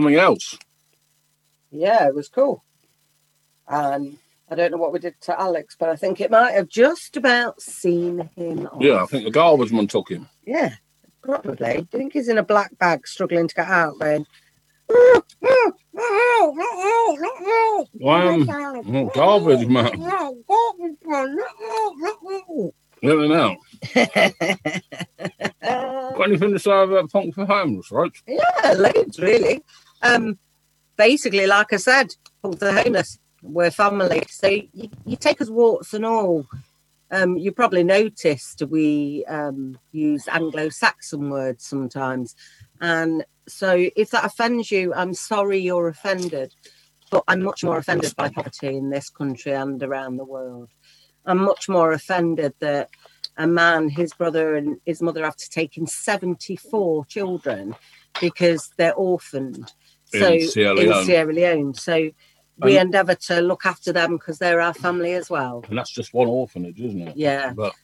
Something 0.00 0.18
else. 0.18 0.58
Yeah, 1.70 2.06
it 2.08 2.14
was 2.14 2.28
cool. 2.28 2.64
And 3.68 4.16
I 4.50 4.54
don't 4.54 4.72
know 4.72 4.78
what 4.78 4.92
we 4.92 4.98
did 4.98 5.20
to 5.22 5.40
Alex, 5.40 5.76
but 5.78 5.88
I 5.88 5.96
think 5.96 6.20
it 6.20 6.30
might 6.30 6.52
have 6.52 6.68
just 6.68 7.16
about 7.16 7.60
seen 7.60 8.28
him 8.34 8.66
off. 8.66 8.82
Yeah, 8.82 9.02
I 9.02 9.06
think 9.06 9.24
the 9.24 9.30
garbage 9.30 9.72
man 9.72 9.86
took 9.86 10.10
him. 10.10 10.28
Yeah, 10.44 10.74
probably. 11.22 11.76
You 11.76 11.88
think 11.90 12.14
he's 12.14 12.28
in 12.28 12.38
a 12.38 12.42
black 12.42 12.76
bag 12.78 13.06
struggling 13.06 13.46
to 13.46 13.54
get 13.54 13.68
out 13.68 13.94
then? 14.00 14.26
Why 17.92 18.24
am 18.24 18.50
oh, 18.50 19.10
garbage 19.14 19.68
man? 19.68 20.00
Let 23.02 23.18
me 23.18 23.28
know. 23.28 23.56
Got 25.62 26.28
anything 26.28 26.52
to 26.52 26.58
say 26.58 26.82
about 26.82 27.10
Punk 27.10 27.34
for 27.34 27.46
Homeless, 27.46 27.90
right? 27.90 28.12
Yeah, 28.26 28.74
loads 28.76 29.18
really. 29.18 29.62
Um, 30.02 30.38
basically, 30.96 31.46
like 31.46 31.72
I 31.72 31.76
said, 31.76 32.14
the 32.42 32.72
homeless, 32.72 33.18
we're 33.42 33.70
family. 33.70 34.22
So 34.28 34.48
you, 34.48 34.90
you 35.04 35.16
take 35.16 35.40
us 35.40 35.50
warts 35.50 35.94
and 35.94 36.04
all. 36.04 36.46
Um, 37.12 37.36
you 37.36 37.50
probably 37.50 37.82
noticed 37.82 38.62
we 38.68 39.24
um, 39.26 39.78
use 39.90 40.28
Anglo-Saxon 40.28 41.28
words 41.28 41.66
sometimes, 41.66 42.36
and 42.80 43.24
so 43.48 43.88
if 43.96 44.10
that 44.10 44.24
offends 44.24 44.70
you, 44.70 44.94
I'm 44.94 45.14
sorry 45.14 45.58
you're 45.58 45.88
offended. 45.88 46.54
But 47.10 47.24
I'm 47.26 47.42
much 47.42 47.64
more 47.64 47.78
offended 47.78 48.14
by 48.14 48.28
poverty 48.28 48.76
in 48.76 48.90
this 48.90 49.10
country 49.10 49.52
and 49.52 49.82
around 49.82 50.16
the 50.16 50.24
world. 50.24 50.68
I'm 51.26 51.38
much 51.38 51.68
more 51.68 51.90
offended 51.90 52.54
that 52.60 52.90
a 53.36 53.46
man, 53.46 53.88
his 53.88 54.12
brother, 54.12 54.54
and 54.54 54.76
his 54.86 55.02
mother 55.02 55.24
have 55.24 55.36
to 55.36 55.50
take 55.50 55.76
in 55.76 55.86
74 55.86 57.04
children 57.06 57.74
because 58.20 58.70
they're 58.76 58.94
orphaned. 58.94 59.72
In 60.12 60.20
So 60.20 60.38
Sierra 60.38 60.76
in 60.76 61.04
Sierra 61.04 61.32
Leone. 61.32 61.74
So 61.74 62.10
we 62.58 62.76
And- 62.76 62.86
endeavour 62.88 63.14
to 63.14 63.40
look 63.40 63.64
after 63.66 63.92
them 63.92 64.16
because 64.16 64.38
they're 64.38 64.60
our 64.60 64.74
family 64.74 65.14
as 65.14 65.30
well. 65.30 65.64
And 65.68 65.78
that's 65.78 65.90
just 65.92 66.12
one 66.12 66.28
orphanage, 66.28 66.80
isn't 66.80 67.08
it? 67.08 67.16
Yeah. 67.16 67.52
But 67.54 67.74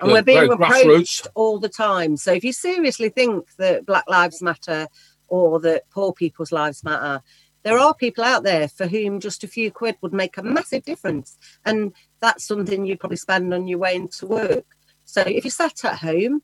And 0.00 0.10
we're 0.12 0.22
being 0.22 0.50
approached 0.50 1.24
grassroots. 1.24 1.26
all 1.34 1.58
the 1.58 1.68
time. 1.68 2.16
So 2.16 2.32
if 2.32 2.44
you 2.44 2.52
seriously 2.52 3.08
think 3.08 3.46
that 3.58 3.86
Black 3.86 4.04
Lives 4.08 4.42
Matter 4.42 4.88
or 5.28 5.60
that 5.60 5.88
poor 5.90 6.12
people's 6.12 6.52
lives 6.52 6.84
matter, 6.84 7.22
there 7.62 7.78
are 7.78 7.94
people 7.94 8.22
out 8.22 8.42
there 8.44 8.68
for 8.68 8.86
whom 8.86 9.18
just 9.20 9.42
a 9.42 9.48
few 9.48 9.70
quid 9.72 9.96
would 10.00 10.12
make 10.12 10.36
a 10.38 10.42
massive 10.42 10.84
difference. 10.84 11.36
And 11.64 11.92
that's 12.20 12.44
something 12.46 12.84
you 12.86 12.96
probably 12.96 13.16
spend 13.16 13.52
on 13.52 13.66
your 13.66 13.78
way 13.80 13.96
into 13.96 14.26
work. 14.26 14.64
So 15.04 15.22
if 15.22 15.44
you're 15.44 15.50
sat 15.50 15.84
at 15.84 15.98
home, 15.98 16.42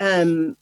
um, 0.00 0.56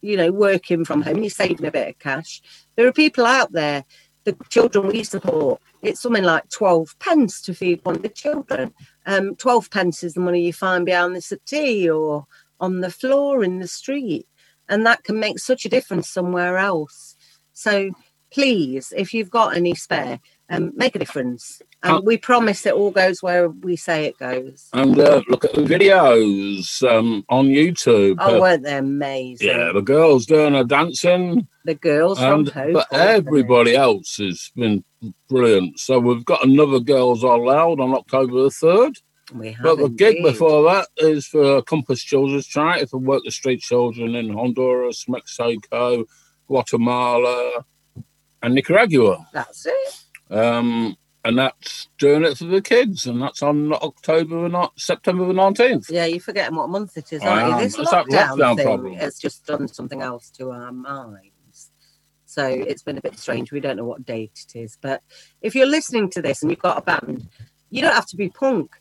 you 0.00 0.16
know, 0.16 0.32
working 0.32 0.84
from 0.84 1.02
home, 1.02 1.18
you're 1.18 1.30
saving 1.30 1.64
a 1.64 1.70
bit 1.70 1.88
of 1.88 1.98
cash. 2.00 2.42
There 2.76 2.86
are 2.86 2.92
people 2.92 3.26
out 3.26 3.52
there, 3.52 3.84
the 4.24 4.36
children 4.48 4.88
we 4.88 5.04
support, 5.04 5.60
it's 5.82 6.00
something 6.00 6.22
like 6.22 6.48
12 6.50 6.96
pence 7.00 7.40
to 7.42 7.54
feed 7.54 7.80
one 7.82 7.96
of 7.96 8.02
the 8.02 8.08
children. 8.08 8.72
Um, 9.04 9.34
12 9.34 9.70
pence 9.70 10.04
is 10.04 10.14
the 10.14 10.20
money 10.20 10.46
you 10.46 10.52
find 10.52 10.86
behind 10.86 11.16
the 11.16 11.20
settee 11.20 11.90
or 11.90 12.26
on 12.60 12.80
the 12.80 12.90
floor 12.90 13.42
in 13.42 13.58
the 13.58 13.66
street. 13.66 14.26
And 14.68 14.86
that 14.86 15.02
can 15.02 15.18
make 15.18 15.40
such 15.40 15.64
a 15.64 15.68
difference 15.68 16.08
somewhere 16.08 16.56
else. 16.56 17.16
So 17.52 17.90
please, 18.32 18.92
if 18.96 19.12
you've 19.12 19.30
got 19.30 19.56
any 19.56 19.74
spare, 19.74 20.20
um, 20.52 20.72
make 20.76 20.94
a 20.94 20.98
difference. 20.98 21.62
And 21.82 21.94
Uh, 21.96 22.00
we 22.04 22.16
promise 22.16 22.64
it 22.66 22.74
all 22.74 22.90
goes 22.90 23.22
where 23.22 23.48
we 23.48 23.74
say 23.76 24.04
it 24.04 24.18
goes. 24.18 24.68
and 24.72 24.98
uh, 24.98 25.22
look 25.28 25.44
at 25.44 25.54
the 25.54 25.62
videos 25.62 26.82
um, 26.88 27.24
on 27.28 27.46
YouTube. 27.48 28.16
Oh, 28.20 28.36
Uh, 28.36 28.40
weren't 28.40 28.62
they 28.64 28.76
amazing? 28.76 29.48
yeah, 29.48 29.72
the 29.72 29.80
girls 29.82 30.26
doing 30.26 30.54
her 30.54 30.64
dancing, 30.64 31.48
The 31.64 31.74
girls 31.74 32.20
and 32.20 32.50
from 32.50 32.72
but 32.72 32.86
everybody 32.92 33.74
else 33.76 34.16
has 34.18 34.50
been 34.56 34.84
brilliant. 35.28 35.78
So 35.80 35.98
we've 35.98 36.24
got 36.24 36.44
another 36.44 36.80
Girls 36.80 37.22
Are 37.24 37.38
Loud 37.38 37.80
on 37.80 37.94
October 37.94 38.42
the 38.44 38.50
third. 38.50 38.94
We 39.34 39.52
have 39.52 39.62
But 39.62 39.78
the 39.78 39.88
gig 39.88 40.22
before 40.22 40.64
that 40.70 40.88
is 40.98 41.26
for 41.26 41.62
Compass 41.62 42.02
Children's 42.02 42.46
Charity 42.46 42.86
for 42.86 42.98
Work 42.98 43.22
the 43.24 43.30
Street 43.30 43.60
Children 43.60 44.14
in 44.14 44.32
Honduras, 44.32 45.06
Mexico, 45.08 46.04
Guatemala, 46.48 47.64
and 48.42 48.54
Nicaragua. 48.54 49.26
That's 49.32 49.66
it. 49.66 50.04
Um, 50.32 50.96
and 51.24 51.38
that's 51.38 51.88
doing 51.98 52.24
it 52.24 52.36
for 52.36 52.46
the 52.46 52.60
kids, 52.60 53.06
and 53.06 53.22
that's 53.22 53.42
on 53.42 53.72
October, 53.72 54.48
not 54.48 54.72
September 54.76 55.24
the 55.26 55.32
nineteenth. 55.32 55.88
Yeah, 55.88 56.06
you're 56.06 56.18
forgetting 56.20 56.56
what 56.56 56.68
month 56.68 56.96
it 56.96 57.12
is, 57.12 57.22
aren't 57.22 57.48
you? 57.48 57.64
This 57.64 57.78
It's 57.78 57.92
lockdown, 57.92 58.38
lockdown 58.38 58.56
thing 58.56 58.66
problem. 58.66 58.94
has 58.94 59.18
just 59.18 59.46
done 59.46 59.68
something 59.68 60.02
else 60.02 60.30
to 60.30 60.50
our 60.50 60.72
minds. 60.72 61.70
So 62.24 62.46
it's 62.46 62.82
been 62.82 62.98
a 62.98 63.02
bit 63.02 63.18
strange. 63.18 63.52
We 63.52 63.60
don't 63.60 63.76
know 63.76 63.84
what 63.84 64.06
date 64.06 64.46
it 64.48 64.58
is. 64.58 64.78
But 64.80 65.02
if 65.42 65.54
you're 65.54 65.66
listening 65.66 66.08
to 66.10 66.22
this 66.22 66.42
and 66.42 66.50
you've 66.50 66.60
got 66.60 66.78
a 66.78 66.82
band, 66.82 67.28
you 67.70 67.82
don't 67.82 67.94
have 67.94 68.06
to 68.06 68.16
be 68.16 68.30
punk. 68.30 68.72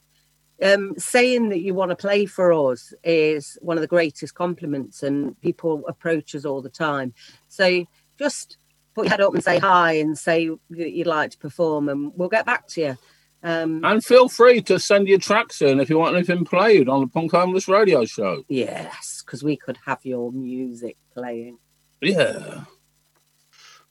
Um, 0.64 0.94
saying 0.98 1.50
that 1.50 1.62
you 1.62 1.74
want 1.74 1.90
to 1.90 1.96
play 1.96 2.28
for 2.28 2.54
us 2.54 2.94
is 3.04 3.58
one 3.62 3.78
of 3.78 3.82
the 3.82 3.88
greatest 3.88 4.36
compliments, 4.36 5.04
and 5.04 5.40
people 5.42 5.84
approach 5.88 6.34
us 6.34 6.46
all 6.46 6.62
the 6.62 6.70
time. 6.70 7.14
So 7.50 7.86
just 8.18 8.58
put 8.94 9.06
your 9.06 9.12
head 9.12 9.22
up 9.22 9.34
and 9.34 9.44
say 9.44 9.60
hi 9.60 9.94
and 9.94 10.18
say 10.18 10.50
that 10.72 10.92
you'd 10.92 11.08
like 11.08 11.32
to 11.32 11.38
perform, 11.38 11.90
and 11.90 12.12
we'll 12.16 12.30
get 12.30 12.46
back 12.46 12.68
to 12.70 12.82
you. 12.82 12.98
Um, 13.44 13.84
And 13.84 14.04
feel 14.06 14.30
free 14.30 14.62
to 14.64 14.78
send 14.80 15.08
your 15.08 15.18
tracks 15.18 15.62
in 15.64 15.80
if 15.80 15.90
you 15.90 15.98
want 15.98 16.16
anything 16.16 16.46
played 16.46 16.88
on 16.88 17.02
the 17.02 17.08
Punk 17.08 17.32
Homeless 17.32 17.68
Radio 17.68 18.06
Show. 18.06 18.44
yes, 18.48 19.24
because 19.26 19.44
we 19.44 19.58
could 19.58 19.78
have 19.86 20.00
your 20.06 20.32
music 20.32 20.98
playing. 21.14 21.58
Yeah. 22.02 22.66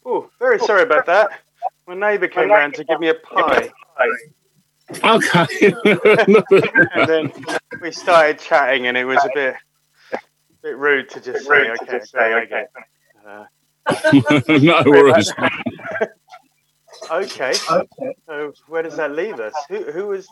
Oh, 0.04 0.30
very 0.38 0.58
sorry 0.60 0.82
about 0.82 1.06
that. 1.06 1.30
My 1.86 1.94
neighbour 1.94 2.28
came 2.28 2.48
round 2.50 2.74
to 2.74 2.84
give 2.84 3.00
me 3.00 3.08
a 3.08 3.14
pie, 3.14 3.70
Okay. 5.04 5.72
and 6.94 7.08
then 7.08 7.32
we 7.80 7.90
started 7.92 8.38
chatting, 8.38 8.86
and 8.86 8.96
it 8.96 9.04
was 9.04 9.22
a 9.24 9.30
bit, 9.34 9.54
a 10.12 10.18
bit 10.62 10.76
rude 10.76 11.08
to 11.10 11.20
just 11.20 11.44
say, 11.46 11.70
"Okay, 11.70 11.96
okay, 11.96 12.36
okay." 12.46 12.64
Uh, 13.26 13.44
no 14.48 14.82
worries. 14.86 15.32
okay. 17.10 17.52
So 17.54 18.52
where 18.68 18.82
does 18.82 18.96
that 18.96 19.12
leave 19.12 19.40
us? 19.40 19.54
Who, 19.68 19.84
who 19.90 20.06
was 20.08 20.28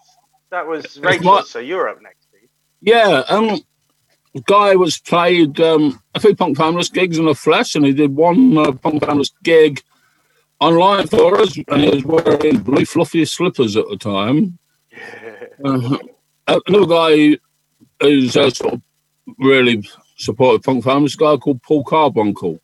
that? 0.51 0.66
Was 0.66 0.84
It's 0.84 0.99
Rachel? 0.99 1.24
my- 1.24 1.42
So 1.42 1.59
you're 1.59 1.88
up 1.88 2.01
next. 2.03 2.26
Steve. 2.28 2.49
Yeah, 2.80 3.24
um, 3.28 3.61
guy 4.46 4.76
was 4.76 4.99
played 4.99 5.61
um, 5.61 6.01
a 6.14 6.20
few 6.20 6.34
Punk 6.36 6.59
Homeless 6.59 6.88
gigs 6.90 7.18
in 7.18 7.24
the 7.26 7.34
flesh, 7.34 7.74
and 7.74 7.84
he 7.84 7.92
did 7.92 8.14
one 8.14 8.57
uh, 8.57 8.72
Punk 8.72 9.05
Homeless 9.05 9.30
gig 9.42 9.82
online 10.61 11.07
for 11.07 11.40
us, 11.40 11.57
and 11.68 11.80
he 11.82 11.90
was 11.90 12.05
wearing 12.05 12.59
blue 12.59 12.84
fluffy 12.84 13.24
slippers 13.24 13.76
at 13.76 13.88
the 13.88 13.96
time. 13.96 14.59
Uh, 15.64 15.96
another 16.46 16.86
guy 16.86 17.38
who's 18.01 18.36
uh, 18.36 18.51
sort 18.51 18.74
of 18.74 18.82
really 19.38 19.88
supported 20.16 20.62
Punk 20.62 20.84
Homeless, 20.84 21.14
a 21.14 21.18
guy 21.18 21.36
called 21.36 21.62
Paul 21.62 21.84
Carbuncle. 21.84 22.61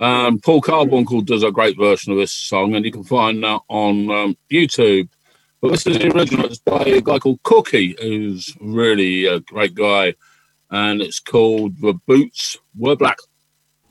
Um, 0.00 0.38
Paul 0.38 0.60
Carbuncle 0.60 1.22
does 1.22 1.42
a 1.42 1.50
great 1.50 1.76
version 1.76 2.12
of 2.12 2.18
this 2.18 2.32
song, 2.32 2.74
and 2.74 2.84
you 2.84 2.92
can 2.92 3.04
find 3.04 3.42
that 3.42 3.60
on 3.68 4.10
um, 4.10 4.36
YouTube. 4.50 5.08
But 5.60 5.72
this 5.72 5.86
is 5.86 5.98
the 5.98 6.14
original. 6.14 6.46
It's 6.46 6.60
by 6.60 6.84
a 6.84 7.00
guy 7.00 7.18
called 7.18 7.42
Cookie, 7.42 7.96
who's 8.00 8.56
really 8.60 9.26
a 9.26 9.40
great 9.40 9.74
guy, 9.74 10.14
and 10.70 11.02
it's 11.02 11.18
called 11.18 11.80
"The 11.80 11.94
Boots 12.06 12.58
Were 12.76 12.94
Black." 12.94 13.16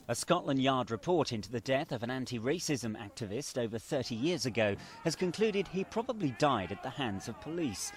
A 0.08 0.16
Scotland 0.16 0.62
Yard 0.62 0.90
report 0.90 1.34
into 1.34 1.52
the 1.52 1.60
death 1.60 1.92
of 1.92 2.02
an 2.02 2.10
anti 2.10 2.40
racism 2.40 2.96
activist 2.96 3.58
over 3.58 3.78
30 3.78 4.16
years 4.16 4.46
ago 4.46 4.78
has 5.04 5.18
concluded 5.18 5.68
he 5.68 5.84
probably 5.84 6.34
died 6.40 6.72
at 6.72 6.82
the 6.82 6.90
hands 6.90 7.28
of 7.28 7.42
police. 7.42 7.92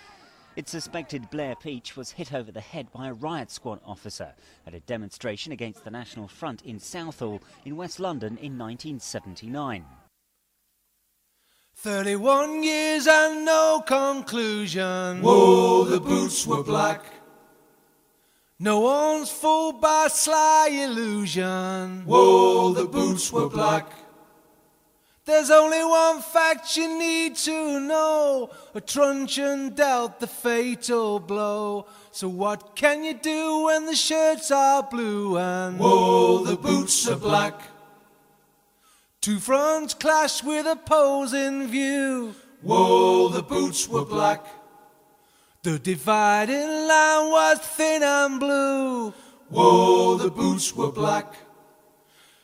It's 0.56 0.72
suspected 0.72 1.30
Blair 1.30 1.54
Peach 1.54 1.96
was 1.96 2.10
hit 2.10 2.34
over 2.34 2.50
the 2.50 2.60
head 2.60 2.90
by 2.92 3.08
a 3.08 3.12
riot 3.12 3.52
squad 3.52 3.80
officer 3.86 4.34
at 4.66 4.74
a 4.74 4.80
demonstration 4.80 5.52
against 5.52 5.84
the 5.84 5.90
National 5.92 6.26
Front 6.26 6.62
in 6.62 6.80
Southall 6.80 7.40
in 7.64 7.76
West 7.76 8.00
London 8.00 8.36
in 8.36 8.58
1979. 8.58 9.84
31 11.76 12.62
years 12.64 13.06
and 13.06 13.44
no 13.44 13.82
conclusion. 13.86 15.22
Whoa, 15.22 15.84
the 15.84 16.00
boots 16.00 16.44
were 16.46 16.64
black. 16.64 17.04
No 18.58 18.80
one's 18.80 19.30
fooled 19.30 19.80
by 19.80 20.08
sly 20.08 20.68
illusion. 20.70 22.02
Whoa, 22.04 22.74
the 22.74 22.86
boots 22.86 23.32
were 23.32 23.48
black. 23.48 23.90
There's 25.26 25.50
only 25.50 25.84
one 25.84 26.22
fact 26.22 26.76
you 26.76 26.88
need 26.98 27.36
to 27.36 27.78
know. 27.80 28.50
A 28.74 28.80
truncheon 28.80 29.74
dealt 29.74 30.18
the 30.18 30.26
fatal 30.26 31.20
blow. 31.20 31.86
So 32.10 32.28
what 32.28 32.74
can 32.74 33.04
you 33.04 33.14
do 33.14 33.64
when 33.64 33.86
the 33.86 33.94
shirts 33.94 34.50
are 34.50 34.82
blue 34.82 35.38
and 35.38 35.78
Whoa, 35.78 36.44
the 36.44 36.56
boots 36.56 37.08
are 37.08 37.16
black. 37.16 37.54
two 39.20 39.38
fronts 39.38 39.94
clash 39.94 40.42
with 40.42 40.66
a 40.66 40.76
pose 40.76 41.32
in 41.34 41.68
view? 41.68 42.34
Whoa, 42.62 43.28
the 43.28 43.42
boots 43.42 43.88
were 43.88 44.04
black. 44.04 44.44
The 45.62 45.78
dividing 45.78 46.68
line 46.88 47.30
was 47.30 47.58
thin 47.58 48.02
and 48.02 48.40
blue. 48.40 49.10
Whoa, 49.50 50.16
the 50.16 50.30
boots 50.30 50.74
were 50.74 50.90
black. 50.90 51.34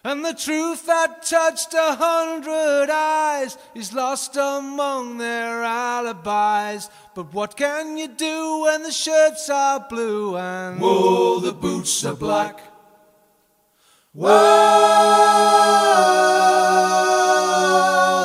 And 0.07 0.25
the 0.25 0.35
truth 0.35 0.87
that 0.87 1.25
touched 1.25 1.75
a 1.75 1.97
hundred 1.97 2.89
eyes 2.93 3.59
is 3.75 3.93
lost 3.93 4.37
among 4.37 5.19
their 5.19 5.65
alibis. 5.65 6.89
But 7.17 7.35
what 7.35 7.57
can 7.57 7.97
you 7.97 8.07
do 8.07 8.61
when 8.61 8.85
the 8.85 8.93
shirts 8.93 9.51
are 9.51 9.85
blue 9.91 10.37
and 10.37 10.81
Whoa, 10.81 11.41
the 11.41 11.51
boots 11.51 12.05
are 12.05 12.15
black. 12.15 12.61
Whoa, 14.13 14.31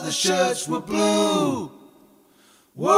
the 0.06 0.12
shirts 0.12 0.68
were 0.68 0.82
blue. 0.82 1.72
Whoa, 2.76 2.92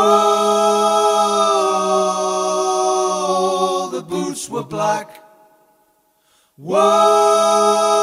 the 3.93 4.01
boots 4.01 4.49
were 4.49 4.65
black. 4.65 5.23
Whoa, 6.57 8.02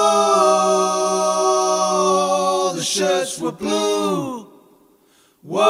were 3.40 3.52
blue. 3.52 4.46
Whoa, 5.42 5.64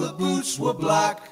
the 0.00 0.12
boots 0.12 0.58
were 0.58 0.74
black. 0.74 1.30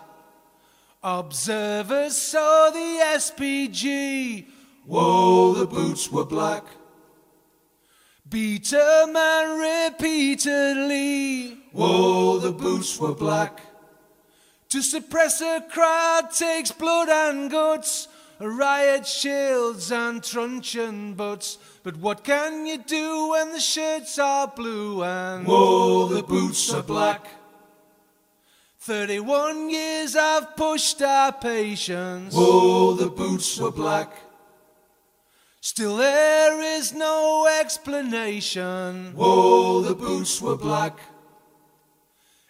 Observers 1.03 2.17
saw 2.17 2.71
the 2.71 3.01
SPG. 3.17 4.47
Whoa, 4.87 5.55
the 5.55 5.67
boots 5.67 6.11
were 6.11 6.25
black. 6.25 6.65
Beat 8.29 8.73
a 8.73 9.07
man 9.11 9.59
repeatedly. 9.59 11.59
Whoa, 11.73 12.39
the 12.39 12.53
boots 12.53 12.99
were 12.99 13.15
black. 13.15 13.61
To 14.71 14.83
suppress 14.83 15.41
a 15.41 15.65
crowd 15.71 16.31
takes 16.31 16.73
blood 16.73 17.09
and 17.09 17.51
guts, 17.51 18.07
riot 18.39 19.07
shields 19.07 19.91
and 19.91 20.23
truncheon 20.23 21.15
butts. 21.15 21.57
But 21.89 21.97
what 21.97 22.23
can 22.23 22.67
you 22.67 22.77
do 22.77 23.29
when 23.31 23.53
the 23.53 23.61
shirts 23.61 24.19
are 24.19 24.47
blue 24.47 25.03
and 25.03 25.47
Whoa, 25.47 26.07
the 26.09 26.23
boots 26.23 26.71
are 26.75 26.83
black. 26.83 27.27
31 28.81 29.71
years 29.71 30.15
I've 30.15 30.55
pushed 30.55 31.01
our 31.01 31.33
patience. 31.33 32.35
Whoa, 32.35 32.93
the 32.93 33.09
boots 33.09 33.59
were 33.59 33.71
black. 33.71 34.13
Still 35.63 35.97
there 35.97 36.61
is 36.61 36.93
no 36.93 37.49
explanation. 37.59 39.15
Whoa, 39.15 39.81
the 39.81 39.95
boots 39.95 40.43
were 40.43 40.59
black. 40.59 41.01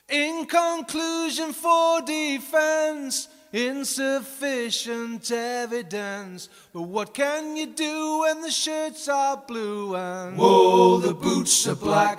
In 0.09 0.47
conclusion, 0.47 1.53
for 1.53 2.03
defense, 2.03 3.29
insufficient 3.53 5.31
evidence. 5.31 6.49
But 6.73 6.83
what 6.83 7.15
can 7.15 7.57
you 7.57 7.67
do 7.67 8.21
when 8.21 8.43
the 8.43 8.51
shirts 8.51 9.09
are 9.09 9.37
blue 9.37 9.97
and 9.97 10.37
Whoa, 10.37 10.99
the 10.99 11.15
boots 11.15 11.67
are 11.67 11.77
black. 11.77 12.19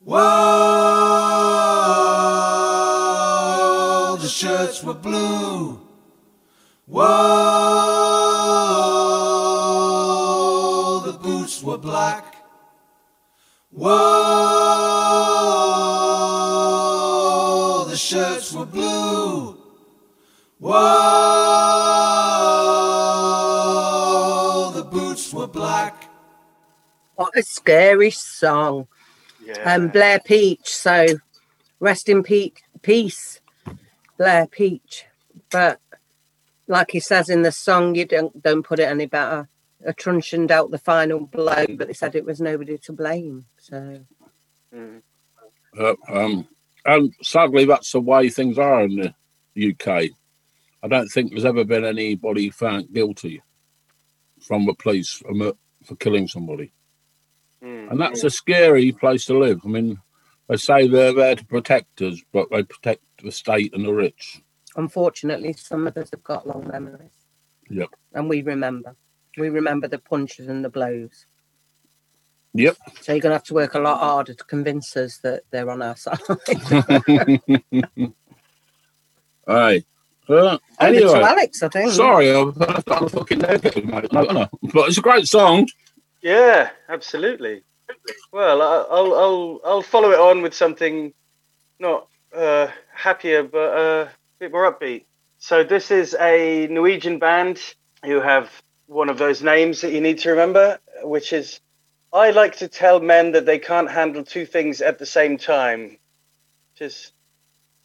Whoa, 0.00 0.22
the 4.20 4.28
shirts 4.28 4.82
were 4.84 4.94
blue. 4.94 5.80
Whoa, 6.86 7.02
the 11.04 11.12
boots 11.18 11.60
were 11.62 11.78
black. 11.78 12.36
Whoa, 13.72 14.45
Whoa, 20.66 20.72
the 24.74 24.82
boots 24.82 25.32
were 25.32 25.46
black. 25.46 26.10
What 27.14 27.30
a 27.36 27.44
scary 27.44 28.10
song. 28.10 28.88
Yeah. 29.44 29.74
Um, 29.74 29.88
Blair 29.88 30.18
Peach. 30.18 30.74
So 30.74 31.06
rest 31.78 32.08
in 32.08 32.24
pe- 32.24 32.50
peace, 32.82 33.40
Blair 34.18 34.48
Peach. 34.48 35.04
But 35.52 35.78
like 36.66 36.90
he 36.90 36.98
says 36.98 37.28
in 37.28 37.42
the 37.42 37.52
song, 37.52 37.94
you 37.94 38.04
don't 38.04 38.42
don't 38.42 38.64
put 38.64 38.80
it 38.80 38.88
any 38.88 39.06
better. 39.06 39.48
A 39.84 39.92
truncheon 39.92 40.48
dealt 40.48 40.72
the 40.72 40.78
final 40.78 41.20
blow, 41.20 41.64
but 41.76 41.86
they 41.86 41.92
said 41.92 42.16
it 42.16 42.24
was 42.24 42.40
nobody 42.40 42.76
to 42.78 42.92
blame. 42.92 43.44
So 43.58 44.00
Mm. 44.74 45.00
Uh, 45.78 45.94
um, 46.08 46.48
and 46.84 47.14
sadly, 47.22 47.66
that's 47.66 47.92
the 47.92 48.00
way 48.00 48.30
things 48.30 48.58
are 48.58 48.82
in 48.82 49.14
the 49.54 49.72
UK. 49.72 50.10
I 50.82 50.88
don't 50.88 51.08
think 51.08 51.30
there's 51.30 51.44
ever 51.44 51.64
been 51.64 51.84
anybody 51.84 52.50
found 52.50 52.92
guilty 52.92 53.42
from 54.40 54.66
the 54.66 54.74
police 54.74 55.12
from, 55.12 55.42
uh, 55.42 55.52
for 55.84 55.96
killing 55.96 56.28
somebody. 56.28 56.72
Mm. 57.62 57.90
And 57.90 58.00
that's 58.00 58.22
a 58.24 58.30
scary 58.30 58.92
place 58.92 59.24
to 59.26 59.38
live. 59.38 59.60
I 59.64 59.68
mean, 59.68 59.98
they 60.48 60.56
say 60.56 60.86
they're 60.86 61.14
there 61.14 61.34
to 61.36 61.44
protect 61.46 62.02
us, 62.02 62.20
but 62.32 62.48
they 62.50 62.62
protect 62.62 63.02
the 63.22 63.32
state 63.32 63.74
and 63.74 63.84
the 63.84 63.92
rich. 63.92 64.42
unfortunately, 64.76 65.54
some 65.54 65.86
of 65.86 65.96
us 65.96 66.10
have 66.10 66.22
got 66.22 66.46
long 66.46 66.68
memories, 66.68 67.10
Yep. 67.70 67.88
and 68.12 68.28
we 68.28 68.42
remember. 68.42 68.94
We 69.38 69.48
remember 69.48 69.88
the 69.88 69.98
punches 69.98 70.48
and 70.48 70.62
the 70.64 70.68
blows. 70.68 71.24
Yep. 72.54 72.76
So 73.00 73.12
you're 73.12 73.20
gonna 73.20 73.34
have 73.34 73.44
to 73.44 73.54
work 73.54 73.74
a 73.74 73.78
lot 73.80 73.98
harder 74.00 74.34
to 74.34 74.44
convince 74.44 74.96
us 74.96 75.18
that 75.18 75.42
they're 75.50 75.70
on 75.70 75.80
our 75.82 75.96
side. 76.04 76.18
Aye. 79.48 79.84
Over 80.28 80.58
anyway, 80.80 81.20
to 81.20 81.22
Alex, 81.22 81.62
I 81.62 81.68
think. 81.68 81.92
sorry, 81.92 82.30
I've 82.34 82.60
I've 82.60 82.84
got 82.84 83.10
fucking 83.10 83.38
negative, 83.38 83.84
mate. 83.84 84.12
No, 84.12 84.22
no. 84.22 84.48
But 84.74 84.88
it's 84.88 84.98
a 84.98 85.02
great 85.02 85.26
song. 85.26 85.68
Yeah, 86.22 86.70
absolutely. 86.88 87.62
Well, 88.32 88.62
I- 88.62 88.86
I'll 88.94 89.14
I'll 89.14 89.60
I'll 89.64 89.82
follow 89.82 90.10
it 90.10 90.18
on 90.18 90.42
with 90.42 90.54
something 90.54 91.12
not 91.78 92.08
uh, 92.34 92.68
happier, 92.92 93.42
but 93.44 93.58
uh, 93.76 94.08
a 94.08 94.10
bit 94.40 94.52
more 94.52 94.70
upbeat. 94.72 95.04
So 95.38 95.62
this 95.62 95.90
is 95.90 96.16
a 96.18 96.66
Norwegian 96.68 97.18
band 97.18 97.60
who 98.04 98.20
have 98.20 98.50
one 98.86 99.08
of 99.08 99.18
those 99.18 99.42
names 99.42 99.80
that 99.82 99.92
you 99.92 100.00
need 100.00 100.18
to 100.20 100.30
remember, 100.30 100.78
which 101.02 101.32
is 101.32 101.60
I 102.12 102.30
like 102.30 102.56
to 102.56 102.68
tell 102.68 103.00
men 103.00 103.32
that 103.32 103.46
they 103.46 103.58
can't 103.58 103.90
handle 103.90 104.24
two 104.24 104.46
things 104.46 104.80
at 104.80 104.98
the 104.98 105.06
same 105.06 105.38
time. 105.38 105.98
Just 106.76 107.12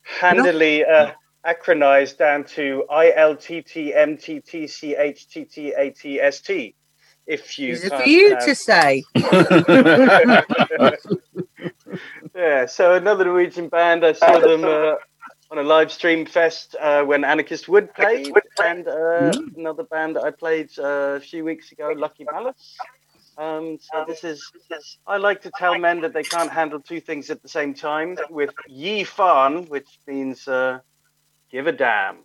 handily 0.04 0.84
uh, 0.86 1.12
acronized 1.46 2.18
down 2.18 2.44
to 2.44 2.84
I 2.90 3.14
L 3.16 3.36
T 3.36 3.62
T 3.62 3.94
M 3.94 4.18
T 4.18 4.40
T 4.40 4.68
C 4.68 4.96
H 4.96 5.28
T 5.28 5.46
T 5.46 5.72
A 5.72 5.92
T 5.92 6.20
S 6.20 6.42
T. 6.42 6.76
If 7.28 7.60
you 7.60 7.74
Is 7.74 7.86
it 7.86 7.94
for 7.94 8.04
you 8.04 8.36
pronounce- 8.36 8.46
to 8.46 8.56
say? 8.56 9.04
yeah, 12.36 12.66
so 12.66 12.96
another 12.96 13.26
Norwegian 13.26 13.70
band. 13.70 14.04
I 14.04 14.14
saw 14.14 14.40
them 14.40 14.64
uh, 14.64 14.96
on 15.52 15.58
a 15.58 15.64
live 15.64 15.92
stream 15.92 16.26
fest 16.26 16.76
uh, 16.80 17.04
when 17.04 17.24
Anarchist 17.24 17.70
Wood 17.70 17.94
played, 17.94 18.34
and 18.64 18.88
uh, 18.88 19.32
another 19.56 19.84
band 19.84 20.16
that 20.16 20.24
I 20.24 20.32
played 20.32 20.70
uh, 20.80 21.18
a 21.18 21.20
few 21.20 21.46
weeks 21.46 21.72
ago, 21.72 21.94
Lucky 21.96 22.26
Malice. 22.32 22.78
Um, 23.38 23.78
so 23.80 24.04
this 24.08 24.24
is, 24.24 24.52
I 25.08 25.18
like 25.18 25.42
to 25.44 25.52
tell 25.58 25.78
men 25.78 26.02
that 26.02 26.14
they 26.14 26.24
can't 26.24 26.52
handle 26.52 26.80
two 26.80 27.00
things 27.00 27.30
at 27.30 27.42
the 27.42 27.50
same 27.50 27.74
time 27.74 28.18
with 28.30 28.52
Yi 28.68 29.04
Fan, 29.04 29.66
which 29.68 29.88
means 30.06 30.48
uh, 30.48 30.80
give 31.52 31.68
a 31.68 31.72
damn. 31.74 32.18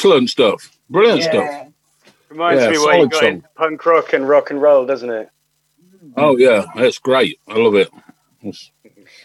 Excellent 0.00 0.30
stuff. 0.30 0.78
Brilliant 0.88 1.22
stuff. 1.22 1.66
Reminds 2.30 2.62
Yeah, 2.62 2.70
me 2.70 2.78
what 2.78 2.84
you 2.84 2.92
solid 2.92 3.10
got 3.10 3.22
in 3.24 3.44
punk 3.54 3.86
rock 3.86 4.12
and 4.12 4.28
rock 4.28 4.50
and 4.50 4.62
roll, 4.62 4.86
doesn't 4.86 5.10
it? 5.10 5.30
Oh 6.16 6.36
yeah, 6.36 6.64
that's 6.74 6.98
great. 6.98 7.38
I 7.48 7.56
love 7.56 7.74
it. 7.74 7.88
It's- 8.42 8.70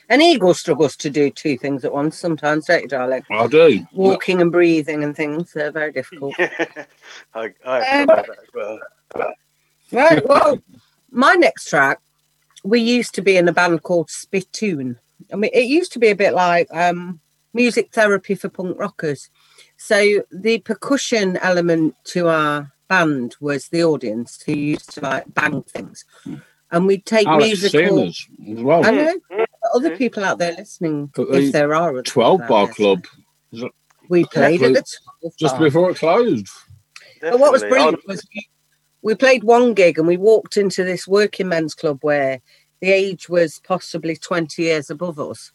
An 0.09 0.21
eagle 0.21 0.53
struggles 0.53 0.95
to 0.97 1.09
do 1.09 1.29
two 1.29 1.57
things 1.57 1.85
at 1.85 1.93
once 1.93 2.17
sometimes, 2.17 2.65
don't 2.65 2.81
you, 2.81 2.87
darling? 2.87 3.23
I 3.29 3.47
do. 3.47 3.85
Walking 3.93 4.41
and 4.41 4.51
breathing 4.51 5.03
and 5.03 5.15
things, 5.15 5.53
they're 5.53 5.71
very 5.71 5.91
difficult. 5.91 6.33
I, 6.39 7.53
I 7.65 7.81
have 7.83 8.07
thought 8.07 8.19
about 8.19 8.27
that 8.27 8.37
as 8.39 8.53
well. 8.53 8.79
Right, 9.91 10.27
well, 10.27 10.59
my 11.11 11.33
next 11.35 11.69
track, 11.69 12.01
we 12.63 12.81
used 12.81 13.13
to 13.15 13.21
be 13.21 13.37
in 13.37 13.47
a 13.47 13.53
band 13.53 13.83
called 13.83 14.09
Spittoon. 14.09 14.97
I 15.31 15.35
mean, 15.37 15.51
it 15.53 15.65
used 15.65 15.93
to 15.93 15.99
be 15.99 16.09
a 16.09 16.15
bit 16.15 16.33
like 16.33 16.67
um, 16.71 17.19
music 17.53 17.91
therapy 17.93 18.33
for 18.35 18.49
punk 18.49 18.77
rockers. 18.79 19.29
So 19.85 20.23
the 20.31 20.57
percussion 20.61 21.37
element 21.37 21.93
to 22.05 22.27
our 22.27 22.71
band 22.89 23.35
was 23.39 23.67
the 23.67 23.83
audience 23.83 24.41
who 24.43 24.53
used 24.53 24.93
to 24.93 25.01
like 25.01 25.31
bang 25.35 25.61
things. 25.61 26.03
And 26.71 26.87
we'd 26.87 27.05
take 27.05 27.27
Alex 27.27 27.61
musical. 27.61 27.99
As 28.01 28.25
well. 28.63 28.83
I 28.83 28.89
know. 28.89 29.13
Mm-hmm. 29.31 29.43
Other 29.75 29.89
mm-hmm. 29.89 29.97
people 29.99 30.23
out 30.25 30.39
there 30.39 30.53
listening, 30.53 31.11
But 31.15 31.27
if 31.29 31.49
uh, 31.49 31.51
there 31.51 31.75
are. 31.75 31.89
other 31.91 32.01
twelve 32.01 32.47
bar 32.47 32.65
there. 32.65 32.73
club. 32.73 33.05
It- 33.51 33.71
We 34.09 34.25
played 34.25 34.63
at 34.63 34.73
the 34.73 34.83
12 35.21 35.37
just 35.37 35.53
bar. 35.53 35.63
before 35.63 35.91
it 35.91 35.97
closed. 35.97 36.47
But 37.21 37.39
what 37.39 37.51
was 37.51 37.61
brilliant 37.61 38.01
was 38.07 38.27
we, 38.33 38.47
we 39.03 39.13
played 39.13 39.43
one 39.43 39.75
gig 39.75 39.99
and 39.99 40.07
we 40.07 40.17
walked 40.17 40.57
into 40.57 40.83
this 40.83 41.07
working 41.07 41.47
men's 41.49 41.75
club 41.75 41.99
where 42.01 42.41
the 42.81 42.89
age 42.89 43.29
was 43.29 43.61
possibly 43.67 44.15
20 44.15 44.63
years 44.63 44.89
above 44.89 45.19
us, 45.19 45.51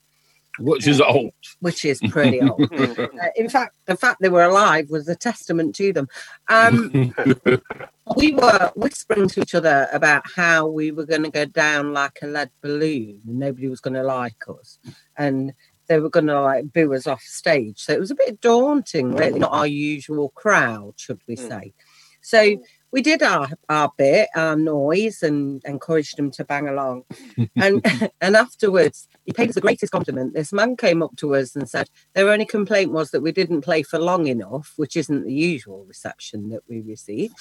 Which 0.60 0.86
is 0.86 1.00
old. 1.00 1.32
which 1.60 1.84
is 1.84 2.00
pretty 2.10 2.40
old. 2.40 2.70
Uh, 3.00 3.28
in 3.36 3.48
fact, 3.48 3.74
the 3.86 3.96
fact 3.96 4.20
they 4.20 4.28
were 4.28 4.44
alive 4.44 4.88
was 4.90 5.08
a 5.08 5.16
testament 5.16 5.74
to 5.74 5.92
them. 5.92 6.08
Um, 6.48 7.14
we 8.16 8.32
were 8.32 8.70
whispering 8.74 9.28
to 9.28 9.42
each 9.42 9.54
other 9.54 9.88
about 9.92 10.22
how 10.34 10.66
we 10.66 10.90
were 10.90 11.06
going 11.06 11.22
to 11.22 11.30
go 11.30 11.44
down 11.44 11.92
like 11.92 12.18
a 12.22 12.26
lead 12.26 12.50
balloon 12.62 13.20
and 13.26 13.38
nobody 13.38 13.68
was 13.68 13.80
going 13.80 13.94
to 13.94 14.02
like 14.02 14.42
us. 14.48 14.78
And 15.16 15.52
they 15.88 15.98
were 15.98 16.10
going 16.10 16.26
to 16.26 16.40
like 16.40 16.72
boo 16.72 16.94
us 16.94 17.06
off 17.06 17.22
stage. 17.22 17.80
So 17.80 17.92
it 17.92 18.00
was 18.00 18.10
a 18.10 18.16
bit 18.16 18.40
daunting, 18.40 19.14
really, 19.14 19.38
not 19.38 19.52
our 19.52 19.66
usual 19.66 20.30
crowd, 20.30 20.94
should 20.96 21.20
we 21.26 21.36
say. 21.36 21.74
So 22.22 22.56
we 22.92 23.02
did 23.02 23.22
our, 23.22 23.48
our 23.68 23.92
bit, 23.96 24.28
our 24.34 24.56
noise, 24.56 25.22
and 25.22 25.62
encouraged 25.64 26.16
them 26.16 26.30
to 26.32 26.44
bang 26.44 26.68
along. 26.68 27.04
and 27.56 27.84
and 28.20 28.36
afterwards, 28.36 29.08
he 29.24 29.32
paid 29.32 29.48
us 29.48 29.54
the 29.54 29.60
greatest 29.60 29.92
compliment. 29.92 30.34
This 30.34 30.52
man 30.52 30.76
came 30.76 31.02
up 31.02 31.16
to 31.16 31.34
us 31.34 31.54
and 31.54 31.68
said, 31.68 31.88
Their 32.14 32.30
only 32.30 32.46
complaint 32.46 32.92
was 32.92 33.10
that 33.10 33.22
we 33.22 33.32
didn't 33.32 33.62
play 33.62 33.82
for 33.82 33.98
long 33.98 34.26
enough, 34.26 34.72
which 34.76 34.96
isn't 34.96 35.24
the 35.24 35.32
usual 35.32 35.84
reception 35.84 36.50
that 36.50 36.62
we 36.68 36.80
receive. 36.80 37.32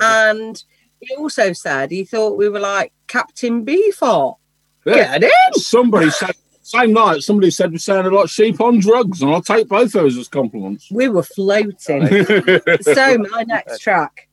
And 0.00 0.62
he 1.00 1.14
also 1.16 1.52
said 1.52 1.90
he 1.90 2.04
thought 2.04 2.36
we 2.36 2.48
were 2.48 2.60
like 2.60 2.92
Captain 3.06 3.64
Beefheart. 3.64 4.36
Yeah. 4.84 5.18
Get 5.18 5.24
in! 5.24 5.54
Somebody 5.54 6.10
said 6.10 6.34
same 6.62 6.92
night. 6.92 7.22
Somebody 7.22 7.50
said 7.50 7.72
we 7.72 7.78
sounded 7.78 8.12
like 8.12 8.28
sheep 8.28 8.60
on 8.60 8.78
drugs, 8.78 9.22
and 9.22 9.30
I'll 9.32 9.42
take 9.42 9.68
both 9.68 9.92
those 9.92 10.16
as 10.16 10.28
compliments. 10.28 10.88
We 10.90 11.08
were 11.08 11.22
floating. 11.22 12.06
so 12.82 13.18
my 13.18 13.44
next 13.46 13.80
track, 13.80 14.28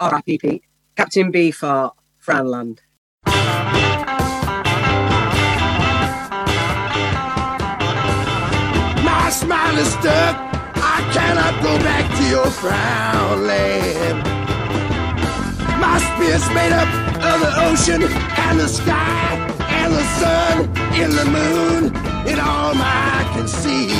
R.I.P. 0.00 0.38
Pete, 0.38 0.64
Captain 0.96 1.30
for 1.52 1.92
Frownland. 2.24 2.78
My 9.04 9.28
smile 9.30 9.76
is 9.76 9.92
stuck. 9.92 10.36
I 10.76 10.98
cannot 11.12 11.62
go 11.62 11.76
back 11.84 12.06
to 12.18 12.24
your 12.30 12.50
frown 12.50 13.46
land. 13.46 14.24
My 15.78 15.98
spirit's 15.98 16.48
made 16.54 16.72
up 16.72 16.88
of 17.20 17.40
the 17.44 17.52
ocean 17.68 18.02
and 18.02 18.58
the 18.58 18.68
sky 18.68 19.36
and 19.68 19.92
the 19.92 20.04
sun 20.18 20.70
and 20.94 21.12
the 21.12 21.26
moon 21.26 21.94
and 22.26 22.40
all 22.40 22.72
I 22.74 23.30
can 23.34 23.46
see. 23.46 23.99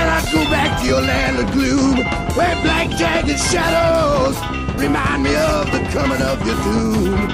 Cannot 0.00 0.24
go 0.32 0.42
back 0.50 0.80
to 0.80 0.86
your 0.86 1.02
land 1.02 1.38
of 1.38 1.52
gloom 1.52 1.96
where 2.36 2.56
black 2.62 2.88
jagged 2.96 3.38
shadows 3.38 4.36
remind 4.80 5.22
me 5.22 5.34
of 5.36 5.70
the 5.72 5.80
coming 5.94 6.22
of 6.22 6.38
your 6.46 6.56
doom. 6.64 7.28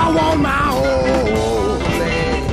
I 0.00 0.04
want 0.16 0.40
my 0.40 0.66
own 0.86 1.78
land. 2.00 2.44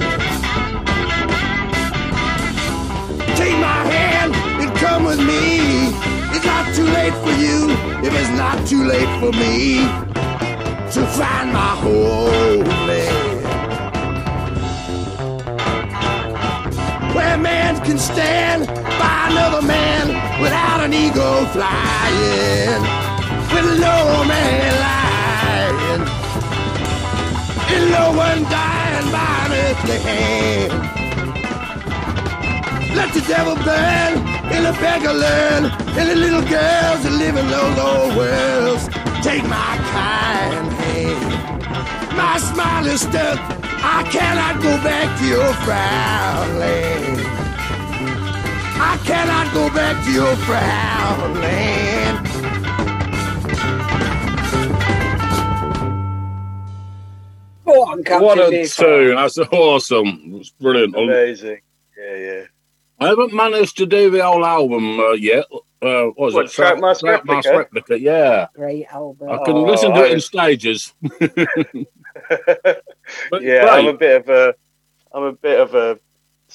Take 3.36 3.58
my 3.70 3.82
hand 3.94 4.32
and 4.62 4.70
come 4.78 5.04
with 5.06 5.22
me. 5.32 5.90
It's 6.36 6.46
not 6.46 6.66
too 6.76 6.88
late 6.98 7.16
for 7.26 7.36
you 7.44 7.58
if 8.06 8.14
it's 8.22 8.34
not 8.44 8.58
too 8.68 8.84
late 8.94 9.12
for 9.20 9.32
me 9.44 9.58
to 10.94 11.02
find 11.18 11.52
my 11.52 11.74
homeland. 11.84 13.38
Where 17.16 17.38
man 17.38 17.57
can 17.88 17.98
stand 17.98 18.68
by 19.00 19.30
another 19.32 19.66
man 19.66 20.10
without 20.42 20.82
an 20.82 20.94
ego 20.94 21.46
flying, 21.56 22.82
with 23.54 23.80
no 23.80 24.26
man 24.28 24.74
lying, 24.88 26.02
and 27.72 27.84
no 27.90 28.12
one 28.12 28.44
dying 28.52 29.10
by 29.10 29.36
an 29.46 29.52
earthly 29.64 30.00
hand. 30.04 30.74
Let 32.94 33.14
the 33.14 33.22
devil 33.22 33.56
burn, 33.56 34.18
and 34.52 34.66
the 34.66 34.74
beggar 34.82 35.14
learn, 35.14 35.72
and 35.98 36.10
the 36.10 36.16
little 36.16 36.42
girls 36.42 37.00
that 37.04 37.16
live 37.18 37.38
in 37.38 37.48
those 37.48 37.78
old 37.80 38.18
worlds 38.18 38.90
take 39.24 39.44
my 39.44 39.74
kind 39.96 40.68
hand. 40.84 42.18
My 42.18 42.38
smile 42.38 42.86
is 42.88 43.00
stuck. 43.00 43.40
I 43.80 44.04
cannot 44.12 44.62
go 44.62 44.76
back 44.84 45.18
to 45.20 45.26
your 45.26 45.54
frown 45.64 46.60
land. 46.60 47.37
I 48.80 48.98
cannot 49.06 49.54
go 49.54 49.70
back 49.74 50.04
to 50.06 50.12
your 50.12 50.36
frown 50.38 51.34
land. 51.42 52.28
Go 57.66 57.84
on, 57.84 58.02
Captain 58.04 58.26
what 58.26 58.38
a 58.40 58.44
Beefheart. 58.44 58.78
tune! 58.78 59.16
That's 59.16 59.38
awesome. 59.40 60.36
It's 60.40 60.50
brilliant. 60.52 60.96
I- 60.96 61.02
Amazing. 61.04 61.60
Yeah, 61.98 62.16
yeah. 62.16 62.44
I 63.00 63.08
haven't 63.10 63.34
managed 63.34 63.78
to 63.78 63.86
do 63.86 64.10
the 64.10 64.24
whole 64.24 64.46
album 64.46 65.00
uh, 65.00 65.12
yet. 65.12 65.46
Uh, 65.82 66.06
what 66.06 66.18
was 66.18 66.34
What, 66.34 66.46
it? 66.46 66.52
Trout 66.52 66.80
Mask 66.80 67.02
Trackmaster 67.02 67.28
Replica? 67.28 67.58
Replica, 67.58 68.00
Yeah, 68.00 68.48
Great 68.56 68.86
album. 68.92 69.30
I 69.30 69.38
can 69.44 69.56
Oh, 69.58 69.64
listen 69.64 69.94
to 69.94 70.04
it 70.06 70.12
I- 70.12 70.14
in 70.14 70.22
stages. 70.22 70.94
But 73.30 73.42
yeah, 73.42 73.62
great. 73.62 73.70
I'm 73.70 73.88
a 73.88 73.94
bit 73.94 74.22
of 74.22 74.30
a, 74.30 74.56
I'm 75.14 75.24
a 75.24 75.34
bit 75.34 75.60
of 75.60 75.76
a 75.76 76.00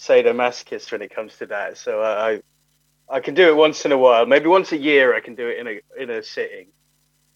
sadomasochist 0.02 0.90
when 0.90 1.02
it 1.02 1.14
comes 1.14 1.36
to 1.38 1.46
that. 1.46 1.78
So 1.78 2.02
I, 2.02 2.40
I, 3.08 3.20
can 3.20 3.34
do 3.34 3.48
it 3.48 3.56
once 3.56 3.84
in 3.84 3.92
a 3.92 3.98
while. 3.98 4.26
Maybe 4.26 4.46
once 4.46 4.72
a 4.72 4.76
year, 4.76 5.14
I 5.14 5.20
can 5.20 5.34
do 5.34 5.46
it 5.48 5.58
in 5.58 5.66
a 5.68 6.02
in 6.02 6.10
a 6.10 6.22
sitting. 6.22 6.66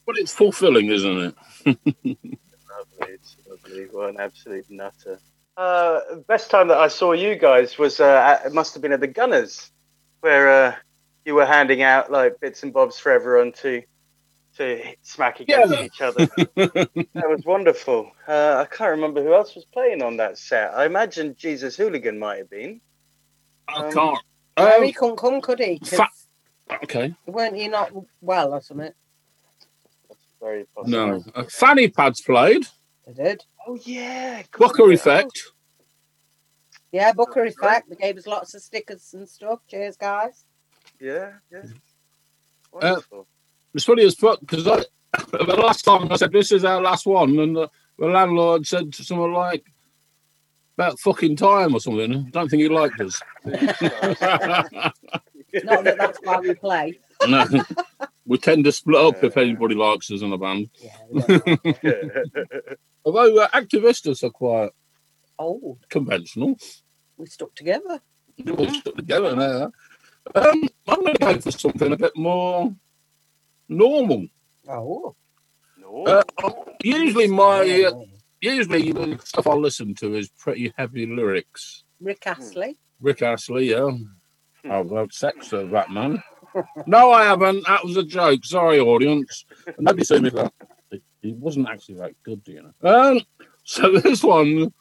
But 0.05 0.19
it's 0.19 0.33
fulfilling, 0.33 0.87
isn't 0.87 1.19
it? 1.19 1.35
Lovely, 1.67 3.15
it's 3.15 3.37
lovely. 3.49 3.87
What 3.91 4.11
an 4.11 4.21
absolute 4.21 4.67
nutter. 4.69 5.19
Uh, 5.57 6.01
best 6.29 6.51
time 6.51 6.69
that 6.69 6.79
I 6.79 6.89
saw 6.89 7.13
you 7.13 7.37
guys 7.37 7.79
was 7.79 8.01
uh, 8.01 8.39
at, 8.41 8.47
it 8.47 8.53
must 8.53 8.75
have 8.75 8.83
been 8.83 8.93
at 8.93 9.01
the 9.01 9.07
Gunners, 9.07 9.71
where 10.21 10.49
uh, 10.51 10.75
you 11.25 11.35
were 11.35 11.47
handing 11.47 11.83
out 11.83 12.13
like 12.13 12.39
bits 12.41 12.63
and 12.63 12.73
bobs 12.73 12.99
for 12.99 13.11
everyone 13.11 13.53
to 13.63 13.83
to 14.57 14.83
smack 15.03 15.41
against 15.41 15.73
Yeah. 15.75 15.83
each 15.85 16.01
other. 16.01 16.27
that 16.55 17.29
was 17.29 17.45
wonderful. 17.45 18.11
Uh, 18.27 18.65
I 18.69 18.75
can't 18.75 18.91
remember 18.93 19.23
who 19.23 19.35
else 19.35 19.55
was 19.55 19.65
playing 19.67 20.03
on 20.03 20.17
that 20.19 20.39
set. 20.39 20.73
I 20.75 20.85
imagine 20.87 21.35
Jesus 21.39 21.77
Hooligan 21.77 22.19
might 22.19 22.39
have 22.39 22.51
been. 22.51 22.81
I 23.69 23.87
Um, 23.87 23.93
can't. 23.93 24.19
No, 24.59 24.77
Um, 24.79 24.83
he 24.85 24.93
couldn't 24.93 25.17
come, 25.17 25.41
could 25.41 25.59
he? 25.59 25.79
'Cause 25.79 25.91
fa- 25.91 26.09
okay. 26.85 27.15
weren't 27.27 27.57
he 27.57 27.69
not 27.69 27.91
well 28.21 28.55
or 28.55 28.61
something? 28.63 28.93
Very 30.41 30.65
possible. 30.75 30.91
No. 30.91 31.25
Uh, 31.35 31.45
Fanny 31.51 31.89
Pads 31.89 32.23
played. 32.23 32.67
They 33.07 33.13
did. 33.13 33.45
Oh 33.67 33.77
yeah. 33.85 34.43
Booker 34.59 34.91
Effect. 34.93 35.33
Yeah, 36.93 37.13
Booker 37.13 37.45
Effect. 37.45 37.89
They 37.91 37.97
gave 37.97 38.17
us 38.17 38.27
lots 38.27 38.55
of 38.55 38.63
stickers 38.63 39.13
and 39.15 39.29
stuff. 39.29 39.61
Cheers, 39.69 39.97
guys. 39.97 40.45
Yeah, 41.01 41.33
yeah. 41.51 41.59
Uh, 42.73 42.79
Wonderful. 42.81 43.27
It's 43.77 43.85
funny 43.85 44.05
as 44.05 44.15
fuck 44.15 44.41
because 44.41 44.65
the 44.65 45.61
last 45.63 45.85
time 45.85 46.11
I 46.11 46.17
said 46.17 46.33
this 46.33 46.51
is 46.51 46.65
our 46.65 46.81
last 46.81 47.05
one, 47.05 47.39
and 47.39 47.55
the, 47.55 47.69
the 47.99 48.07
landlord 48.07 48.67
said 48.67 48.95
something 48.95 49.35
like 49.35 49.67
about 50.79 50.99
fucking 50.99 51.37
time 51.37 51.75
or 51.75 51.81
something. 51.81 52.11
I 52.11 52.31
don't 52.31 52.49
think 52.49 52.63
he 52.63 52.71
liked 52.71 52.99
us. 53.03 53.21
Not 53.45 53.55
that 55.53 55.97
that's 55.99 56.19
why 56.23 56.41
we 56.41 56.55
play. 56.55 56.99
no, 57.29 57.45
we 58.25 58.39
tend 58.39 58.65
to 58.65 58.73
split 58.73 58.99
up 58.99 59.23
if 59.23 59.37
anybody 59.37 59.75
likes 59.75 60.11
us 60.11 60.23
in 60.23 60.33
a 60.33 60.39
band. 60.39 60.71
Although 63.05 63.41
uh, 63.41 63.49
activistas 63.49 64.23
are 64.23 64.31
quite 64.31 64.71
old, 65.39 65.85
conventional. 65.91 66.57
we 67.19 67.27
stuck 67.27 67.55
together. 67.55 68.01
We 68.43 68.53
all 68.53 68.73
stuck 68.73 68.97
together 68.97 69.37
now. 69.37 69.71
Um, 70.35 70.69
I'm 70.89 71.03
going 71.03 71.15
to 71.15 71.19
go 71.19 71.41
for 71.41 71.51
something 71.51 71.93
a 71.93 71.97
bit 71.97 72.17
more 72.17 72.75
normal. 73.69 74.27
Oh, 74.69 75.15
Uh, 76.07 76.23
usually, 76.83 77.29
my 77.29 77.85
uh, 77.89 78.01
usually 78.41 78.93
the 78.93 79.19
stuff 79.25 79.47
I 79.47 79.55
listen 79.55 79.95
to 79.97 80.15
is 80.15 80.29
pretty 80.31 80.73
heavy 80.77 81.07
lyrics. 81.07 81.85
Rick 82.01 82.27
Astley. 82.27 82.77
Rick 83.01 83.23
Astley, 83.23 83.71
yeah. 83.71 83.91
I've 84.69 84.91
had 84.91 85.13
sex 85.13 85.53
with 85.53 85.71
that 85.71 85.91
man. 85.91 86.23
No, 86.87 87.13
I 87.13 87.25
haven't. 87.25 87.67
That 87.67 87.85
was 87.85 87.97
a 87.97 88.03
joke. 88.03 88.45
Sorry, 88.45 88.81
audience. 88.81 89.45
Nobody 89.79 90.05
see 90.05 90.19
me 90.21 90.31
for 90.31 90.37
that. 90.37 90.53
He- 90.91 91.03
He 91.23 91.33
wasn't 91.33 91.69
actually 91.69 91.97
that 91.97 92.13
good, 92.23 92.43
do 92.45 92.53
you 92.53 92.63
know? 92.63 92.91
Um, 92.91 93.21
so 93.65 93.93
this 94.01 94.23
one 94.25 94.73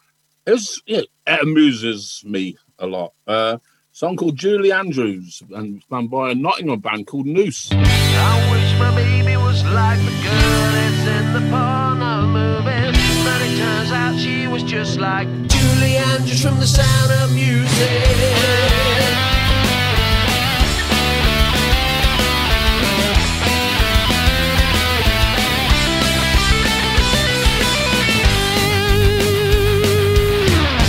is 0.48 0.82
yeah, 0.86 1.02
it 1.28 1.42
amuses 1.44 2.24
me 2.26 2.58
a 2.80 2.88
lot. 2.88 3.14
Uh, 3.28 3.58
song 3.92 4.16
called 4.16 4.38
Julie 4.38 4.72
Andrews, 4.72 5.42
and 5.52 5.78
it's 5.78 5.86
done 5.88 6.08
by 6.08 6.32
a 6.32 6.36
Nottingham 6.36 6.80
band 6.80 7.08
called 7.08 7.26
Noose. 7.28 7.70
My 8.80 8.92
baby 8.96 9.38
was 9.38 9.64
like 9.64 10.00
the 10.00 10.16
girl 10.26 10.72
that's 10.76 11.06
in 11.18 11.34
the 11.34 11.44
porno 11.52 12.28
movies. 12.28 12.98
But 13.24 13.42
it 13.42 13.58
turns 13.58 13.92
out 13.92 14.20
she 14.20 14.48
was 14.48 14.64
just 14.64 15.00
like 15.00 15.28
Julie 15.48 15.98
Andrews 15.98 16.42
from 16.42 16.60
the 16.60 16.68
sound 16.68 17.12
of 17.22 17.34
music. 17.34 17.56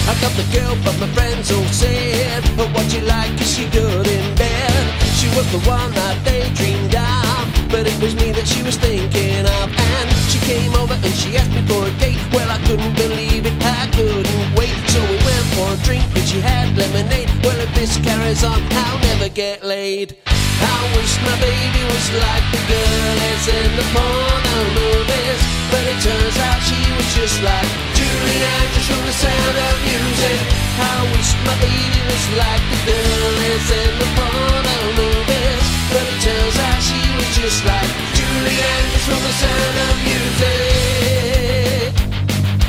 I 0.09 0.15
got 0.21 0.33
the 0.37 0.47
girl, 0.57 0.77
but 0.85 0.99
my 0.99 1.09
friends 1.15 1.51
all 1.53 1.65
said, 1.67 2.43
But 2.57 2.69
what 2.75 2.93
you 2.95 3.01
like 3.03 3.41
is 3.41 3.57
she 3.57 3.65
good 3.71 4.07
in 4.07 4.35
bed. 4.35 5.03
She 5.19 5.29
was 5.37 5.47
the 5.53 5.59
one 5.69 5.93
that 5.93 6.25
they 6.25 6.49
dreamed 6.55 6.95
of, 6.95 7.26
but 7.71 7.87
it 7.87 7.97
was 8.01 8.15
me 8.17 8.33
that 8.33 8.47
she 8.47 8.63
was 8.63 8.77
thinking 8.77 9.45
of. 9.61 9.67
And 9.71 10.09
she 10.31 10.39
came 10.47 10.75
over 10.75 10.95
and 10.95 11.15
she 11.15 11.37
asked 11.37 11.53
me 11.53 11.63
for 11.67 11.87
a 11.87 11.93
date. 11.99 12.21
Well, 12.33 12.51
I 12.51 12.59
couldn't 12.67 12.95
believe 12.95 13.47
it, 13.47 13.57
I 13.63 13.89
couldn't 13.95 14.49
wait. 14.57 14.75
So 14.93 15.01
we 15.11 15.17
went 15.23 15.47
for 15.57 15.69
a 15.75 15.79
drink 15.87 16.05
and 16.15 16.27
she 16.27 16.41
had 16.41 16.77
lemonade. 16.77 17.31
Well, 17.43 17.59
if 17.61 17.71
this 17.75 17.97
carries 18.03 18.45
on, 18.45 18.61
I'll 18.73 19.01
never 19.11 19.29
get 19.29 19.65
laid. 19.65 20.17
I 20.27 20.79
wish 20.97 21.13
my 21.23 21.37
baby 21.41 21.83
was 21.93 22.07
like 22.17 22.45
the 22.55 22.63
girl 22.71 23.13
that's 23.21 23.47
in 23.49 23.71
the 23.77 23.87
porno 23.93 24.59
movies. 24.73 25.41
But 25.71 25.85
it 25.85 25.99
turns 26.01 26.39
out 26.49 26.61
she 26.65 26.81
was 26.97 27.09
just 27.15 27.39
like 27.43 27.69
Julie 27.93 28.41
Andrews 28.41 28.89
from 28.89 29.03
the 29.05 29.17
sound 29.17 29.57
of 29.57 29.77
music. 29.85 30.39
I 30.81 30.97
wish 31.13 31.31
my 31.45 31.57
baby 31.61 32.01
was 32.09 32.25
like 32.41 32.63
the 32.73 32.81
girl 32.89 33.33
that's 33.43 33.71
in 33.71 33.93
the 34.01 34.09
porno 34.17 34.79
movies. 34.97 35.65
But 35.93 36.05
it 36.09 36.19
turns 36.25 36.59
out 36.59 36.81
she 36.83 37.06
just 37.33 37.65
like 37.65 37.91
Julie 38.15 38.61
Andrews 38.75 39.05
from 39.09 39.23
the 39.23 39.35
sound 39.43 39.77
of 39.87 39.95
music. 40.07 41.93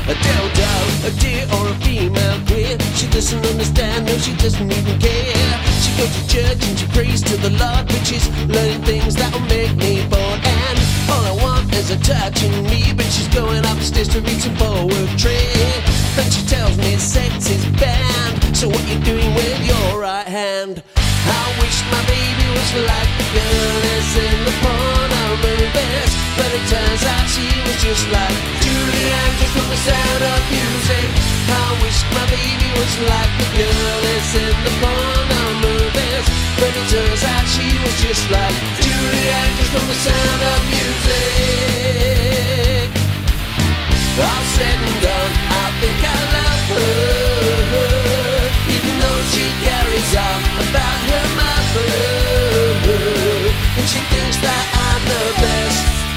A 0.08 0.14
dildo, 0.24 0.72
a 1.06 1.10
deer 1.20 1.44
or 1.56 1.68
a 1.68 1.74
female 1.84 2.40
queer. 2.46 2.76
She 2.94 3.06
doesn't 3.08 3.44
understand, 3.46 4.06
no, 4.06 4.16
she 4.18 4.34
doesn't 4.36 4.70
even 4.70 4.98
care. 4.98 5.60
She 5.82 5.90
goes 5.98 6.12
to 6.16 6.22
church 6.28 6.60
and 6.68 6.78
she 6.78 6.86
prays 6.88 7.22
to 7.22 7.36
the 7.36 7.50
Lord, 7.50 7.90
which 7.92 8.12
is 8.12 8.28
learning 8.48 8.82
things 8.82 9.14
that'll 9.14 9.40
make 9.40 9.76
me 9.76 10.06
bored. 10.08 10.57
Is 11.72 11.90
touching 12.06 12.64
me, 12.64 12.92
but 12.96 13.06
she's 13.06 13.28
going 13.28 13.64
upstairs 13.66 14.08
to 14.08 14.20
read 14.20 14.40
some 14.40 14.54
poetry. 14.56 15.44
But 16.16 16.32
she 16.32 16.44
tells 16.46 16.76
me 16.78 16.96
sex 16.96 17.50
is 17.50 17.64
banned. 17.80 18.56
So 18.56 18.68
what 18.68 18.84
you 18.88 18.98
doing 19.00 19.34
with 19.34 19.58
your 19.66 20.00
right 20.00 20.26
hand? 20.26 20.82
I 20.96 21.44
wish 21.60 21.78
my 21.90 22.02
baby 22.06 22.46
was 22.56 22.70
like 22.90 23.10
the 23.18 23.26
girl 23.34 23.74
that's 23.84 24.16
in 24.16 24.44
the 24.44 25.17
porno 25.28 25.36
movies, 25.44 26.12
but 26.36 26.48
it 26.56 26.64
turns 26.68 27.04
out 27.04 27.28
she 27.28 27.44
was 27.66 27.76
just 27.82 28.08
like 28.08 28.36
Julie 28.64 29.12
Andrews 29.12 29.52
from 29.52 29.68
the 29.68 29.76
sound 29.76 30.22
of 30.24 30.40
music. 30.48 31.08
I 31.48 31.76
wish 31.84 32.00
my 32.16 32.24
baby 32.32 32.68
was 32.80 32.94
like 33.04 33.32
the 33.36 33.48
girl 33.60 33.98
that's 34.08 34.34
in 34.34 34.56
the 34.64 34.72
porno 34.80 35.42
movies, 35.60 36.24
but 36.56 36.72
it 36.72 36.86
turns 36.88 37.24
out 37.24 37.44
she 37.44 37.68
was 37.84 37.96
just 38.00 38.24
like 38.30 38.56
Julie 38.80 39.28
Andrews 39.44 39.68
from 39.68 39.84
the 39.84 39.98
sound 40.00 40.42
of 40.52 40.60
music. 40.72 41.28
All 44.18 44.44
said 44.56 44.78
and 44.80 44.98
done, 45.04 45.32
I 45.52 45.66
think 45.80 45.98
I 46.02 46.18
love 46.36 46.62
her, 46.72 46.88
even 48.74 48.94
though 48.98 49.22
she 49.32 49.44
carries 49.62 50.12
on 50.16 50.40
about 50.64 50.87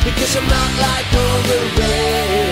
because 0.03 0.35
I'm 0.35 0.47
not 0.47 0.71
like 0.79 1.13
all 1.13 1.41
the 1.43 1.81
rest. 1.81 2.50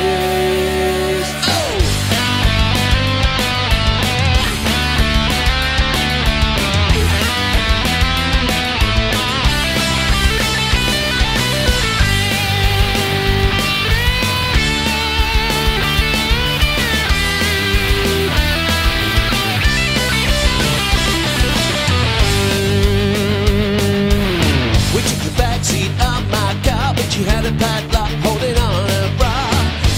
She 27.20 27.26
had 27.26 27.44
a 27.44 27.52
padlock 27.60 28.08
holding 28.24 28.56
on 28.56 28.88
her 28.88 29.08
bra. 29.20 29.36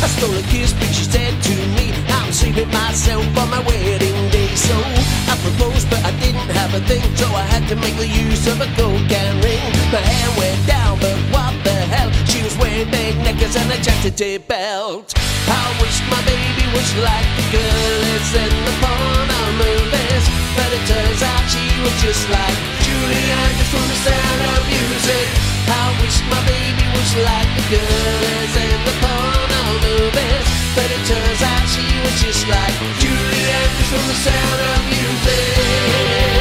I 0.01 0.07
stole 0.17 0.33
a 0.33 0.41
kiss, 0.49 0.73
but 0.73 0.89
she 0.89 1.05
said 1.05 1.37
to 1.37 1.55
me, 1.77 1.93
I'm 2.17 2.33
saving 2.33 2.71
myself 2.73 3.21
for 3.37 3.45
my 3.45 3.61
wedding 3.61 4.17
day. 4.33 4.49
So 4.57 4.73
I 5.29 5.37
proposed, 5.45 5.85
but 5.93 6.01
I 6.01 6.17
didn't 6.17 6.49
have 6.57 6.73
a 6.73 6.81
thing, 6.89 7.05
so 7.13 7.29
I 7.29 7.45
had 7.53 7.69
to 7.69 7.75
make 7.77 7.93
the 8.01 8.09
use 8.09 8.49
of 8.49 8.57
a 8.57 8.65
gold 8.73 9.05
can 9.05 9.37
ring. 9.45 9.61
My 9.93 10.01
hair 10.01 10.29
went 10.33 10.65
down, 10.65 10.97
but 10.97 11.13
what 11.29 11.53
the 11.61 11.77
hell? 11.93 12.09
She 12.25 12.41
was 12.41 12.57
wearing 12.57 12.89
big 12.89 13.13
knickers 13.21 13.53
and 13.53 13.69
a 13.69 13.77
chastity 13.85 14.39
belt. 14.39 15.13
I 15.45 15.65
wish 15.77 16.01
my 16.09 16.21
baby 16.25 16.65
was 16.73 16.89
like 17.05 17.27
the 17.37 17.45
girl 17.53 17.93
that's 18.01 18.33
in 18.33 18.53
the 18.65 18.75
porno 18.81 19.41
movies, 19.61 20.25
but 20.57 20.69
it 20.73 20.83
turns 20.89 21.21
out 21.21 21.43
she 21.53 21.69
was 21.85 21.95
just 22.01 22.25
like 22.33 22.57
Julie 22.81 23.29
just 23.61 23.69
from 23.69 23.85
the 23.85 23.99
sound 24.09 24.41
of 24.57 24.61
music. 24.73 25.50
I 25.67 25.85
wish 26.01 26.17
my 26.29 26.41
baby 26.47 26.85
was 26.95 27.11
like 27.21 27.49
the 27.57 27.65
girl 27.77 28.47
in 28.65 28.79
the 28.87 28.95
porno 29.01 29.63
movies, 29.85 30.47
but 30.75 30.89
it 30.89 31.03
turns 31.05 31.41
out 31.41 31.65
she 31.69 31.85
was 32.01 32.15
just 32.21 32.47
like 32.47 32.75
Julie 32.99 33.45
Andrews 33.59 33.89
from 33.91 34.03
the 34.07 34.17
sound 34.25 34.59
of 34.71 34.79
music. 34.89 36.40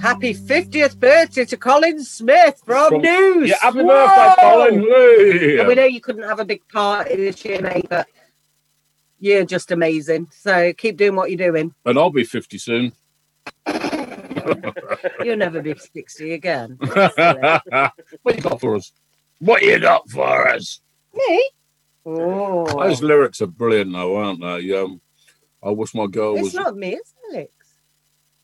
Happy 0.00 0.34
50th 0.34 0.98
birthday 0.98 1.44
to 1.46 1.56
Colin 1.56 2.02
Smith 2.04 2.60
from, 2.64 2.88
From- 2.90 3.02
News. 3.02 3.48
Yeah, 3.50 3.56
happy 3.60 3.82
birthday, 3.82 4.34
Colin. 4.40 5.58
And 5.60 5.68
we 5.68 5.74
know 5.74 5.84
you 5.84 6.00
couldn't 6.00 6.22
have 6.22 6.40
a 6.40 6.44
big 6.44 6.66
party 6.68 7.16
this 7.16 7.44
year, 7.44 7.60
mate, 7.60 7.86
but 7.88 8.06
you're 9.18 9.44
just 9.44 9.70
amazing. 9.72 10.28
So 10.30 10.72
keep 10.74 10.96
doing 10.96 11.16
what 11.16 11.30
you're 11.30 11.50
doing. 11.50 11.74
And 11.84 11.98
I'll 11.98 12.10
be 12.10 12.24
50 12.24 12.58
soon. 12.58 12.92
You'll 15.22 15.36
never 15.36 15.62
be 15.62 15.74
60 15.74 16.32
again. 16.32 16.76
what 16.80 18.36
you 18.36 18.40
got 18.42 18.60
for 18.60 18.76
us? 18.76 18.92
What 19.38 19.62
you 19.62 19.78
got 19.80 20.08
for 20.10 20.48
us? 20.48 20.80
Me? 21.14 21.50
Oh, 22.06 22.66
Those 22.82 23.02
lyrics 23.02 23.40
are 23.40 23.46
brilliant, 23.46 23.92
though, 23.92 24.16
aren't 24.16 24.40
they? 24.40 24.76
Um, 24.76 25.00
I 25.62 25.70
wish 25.70 25.94
my 25.94 26.06
girl 26.06 26.34
it's 26.34 26.44
was. 26.44 26.54
not 26.54 26.76
me, 26.76 26.98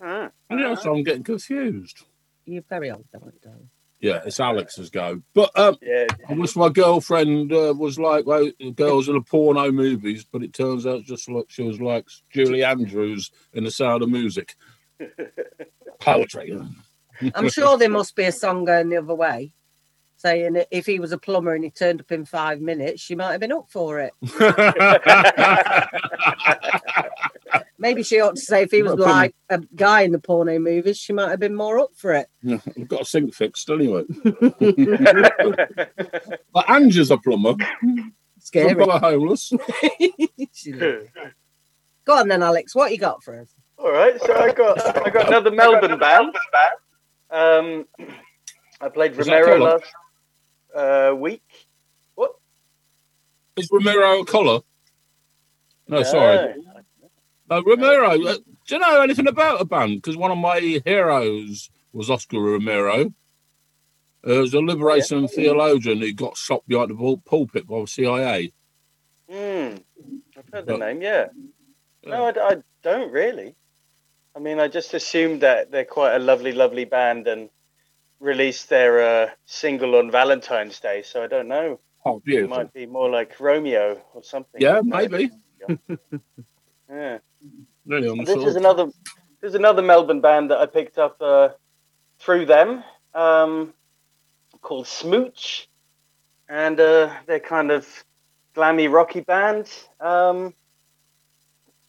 it's 0.00 0.02
Alex. 0.02 0.34
Yeah, 0.50 0.74
so 0.74 0.94
I'm 0.94 1.02
getting 1.02 1.22
confused. 1.22 2.04
You're 2.46 2.62
very 2.68 2.90
old, 2.90 3.04
don't 3.12 3.32
you? 3.44 3.68
Yeah, 4.00 4.22
it's 4.24 4.40
Alex's 4.40 4.88
go. 4.88 5.20
But 5.34 5.56
um, 5.58 5.76
Yeah. 5.82 6.06
I 6.28 6.32
wish 6.32 6.56
my 6.56 6.70
girlfriend 6.70 7.52
uh, 7.52 7.74
was 7.76 7.98
like 7.98 8.24
like 8.26 8.54
girls 8.74 9.08
in 9.08 9.14
the 9.14 9.20
porno 9.20 9.70
movies, 9.70 10.24
but 10.24 10.42
it 10.42 10.54
turns 10.54 10.86
out 10.86 11.04
just 11.04 11.28
like 11.28 11.46
she 11.48 11.62
was 11.62 11.80
like 11.80 12.06
Julie 12.30 12.64
Andrews 12.64 13.30
in 13.52 13.64
The 13.64 13.70
Sound 13.70 14.02
of 14.02 14.08
Music. 14.08 14.56
Poetry. 16.00 16.58
I'm 17.34 17.50
sure 17.50 17.76
there 17.76 17.90
must 17.90 18.16
be 18.16 18.24
a 18.24 18.32
song 18.32 18.64
going 18.64 18.88
the 18.88 18.96
other 18.96 19.14
way, 19.14 19.52
saying 20.20 20.52
that 20.52 20.68
if 20.70 20.84
he 20.84 21.00
was 21.00 21.12
a 21.12 21.18
plumber 21.18 21.54
and 21.54 21.64
he 21.64 21.70
turned 21.70 22.00
up 22.00 22.12
in 22.12 22.26
five 22.26 22.60
minutes, 22.60 23.00
she 23.00 23.14
might 23.14 23.32
have 23.32 23.40
been 23.40 23.52
up 23.52 23.70
for 23.70 24.00
it. 24.00 24.12
Maybe 27.78 28.02
she 28.02 28.20
ought 28.20 28.36
to 28.36 28.40
say 28.40 28.64
if 28.64 28.70
he 28.70 28.82
was 28.82 28.96
like 28.96 29.34
a 29.48 29.58
guy 29.74 30.02
in 30.02 30.12
the 30.12 30.18
porno 30.18 30.58
movies, 30.58 30.98
she 30.98 31.14
might 31.14 31.30
have 31.30 31.40
been 31.40 31.54
more 31.54 31.78
up 31.78 31.92
for 31.96 32.12
it. 32.12 32.28
I've 32.46 32.88
got 32.88 33.00
a 33.00 33.04
sink 33.06 33.34
fixed 33.34 33.70
anyway. 33.70 34.04
but 36.52 36.68
Angie's 36.68 37.10
a 37.10 37.16
plumber. 37.16 37.54
Scary. 38.40 38.78
Some 38.78 38.90
are 38.90 39.00
homeless. 39.00 39.54
Go 42.04 42.18
on 42.18 42.28
then, 42.28 42.42
Alex. 42.42 42.74
What 42.74 42.92
you 42.92 42.98
got 42.98 43.24
for 43.24 43.40
us? 43.40 43.54
All 43.78 43.90
right, 43.90 44.20
so 44.20 44.38
I 44.38 44.52
got 44.52 45.06
I 45.06 45.08
got 45.08 45.28
another 45.28 45.50
Melbourne 45.50 45.98
band. 45.98 46.36
Um, 47.30 47.86
I 48.82 48.90
played 48.90 49.16
Romero 49.16 49.58
last 49.58 49.90
uh, 50.74 51.14
week. 51.16 51.42
Is 53.56 53.68
Ramiro 53.70 54.20
a 54.20 54.24
collar? 54.24 54.60
No, 55.88 56.02
sorry. 56.02 56.54
No, 57.50 57.62
Ramiro. 57.62 58.12
uh, 58.12 58.34
do 58.66 58.74
you 58.76 58.78
know 58.78 59.02
anything 59.02 59.26
about 59.26 59.60
a 59.60 59.64
band? 59.64 59.96
Because 60.00 60.16
one 60.16 60.30
of 60.30 60.38
my 60.38 60.80
heroes 60.84 61.68
was 61.92 62.08
Oscar 62.08 62.40
Romero. 62.40 63.12
Uh, 64.26 64.34
was 64.40 64.54
a 64.54 64.60
liberation 64.60 65.26
theologian 65.28 65.98
who 65.98 66.12
got 66.12 66.36
shot 66.36 66.62
behind 66.68 66.90
the 66.90 66.94
pul- 66.94 67.18
pulpit 67.18 67.66
by 67.66 67.80
the 67.80 67.86
CIA. 67.86 68.52
Hmm, 69.30 69.76
I've 70.36 70.48
heard 70.52 70.66
the 70.66 70.78
name. 70.78 71.02
Yeah. 71.02 71.26
No, 72.06 72.26
I 72.26 72.56
don't 72.82 73.10
really. 73.12 73.56
I 74.34 74.38
mean, 74.38 74.60
I 74.60 74.68
just 74.68 74.94
assumed 74.94 75.42
that 75.42 75.70
they're 75.70 75.84
quite 75.84 76.14
a 76.14 76.18
lovely, 76.18 76.52
lovely 76.52 76.84
band 76.84 77.26
and 77.26 77.50
released 78.20 78.68
their 78.68 79.24
uh, 79.24 79.30
single 79.46 79.96
on 79.96 80.10
Valentine's 80.10 80.78
Day. 80.80 81.02
So 81.02 81.24
I 81.24 81.26
don't 81.26 81.48
know. 81.48 81.80
Oh, 82.04 82.16
It 82.18 82.24
beautiful. 82.24 82.56
might 82.56 82.72
be 82.72 82.86
more 82.86 83.10
like 83.10 83.38
Romeo 83.40 84.00
or 84.14 84.22
something. 84.22 84.60
Yeah, 84.60 84.80
maybe. 84.84 85.30
Yeah. 86.90 87.18
Really 87.86 88.08
And 88.08 88.26
this 88.26 88.36
is 88.44 88.56
another. 88.56 88.88
There's 89.40 89.54
another 89.54 89.80
Melbourne 89.82 90.20
band 90.20 90.50
that 90.50 90.58
I 90.58 90.66
picked 90.66 90.98
up 90.98 91.16
uh, 91.22 91.50
through 92.18 92.46
them, 92.46 92.82
um, 93.14 93.72
called 94.60 94.86
Smooch, 94.86 95.68
and 96.48 96.78
uh, 96.80 97.14
they're 97.26 97.40
kind 97.40 97.70
of 97.70 97.86
glammy 98.54 98.92
rocky 98.92 99.20
band. 99.20 99.70
Um, 100.00 100.52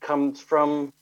comes 0.01 0.39
from 0.39 0.93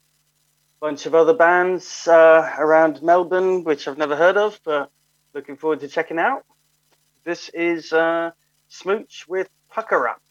a 0.81 0.85
bunch 0.85 1.05
of 1.05 1.13
other 1.13 1.33
bands 1.33 2.07
uh, 2.07 2.53
around 2.57 3.01
Melbourne, 3.03 3.63
which 3.63 3.87
I've 3.87 3.97
never 3.97 4.15
heard 4.15 4.37
of, 4.37 4.59
but 4.63 4.89
looking 5.33 5.57
forward 5.57 5.79
to 5.81 5.87
checking 5.87 6.19
out. 6.19 6.43
This 7.23 7.49
is 7.49 7.93
uh, 7.93 8.31
Smooch 8.67 9.25
with 9.27 9.49
Pucker 9.69 10.07
Up. 10.07 10.21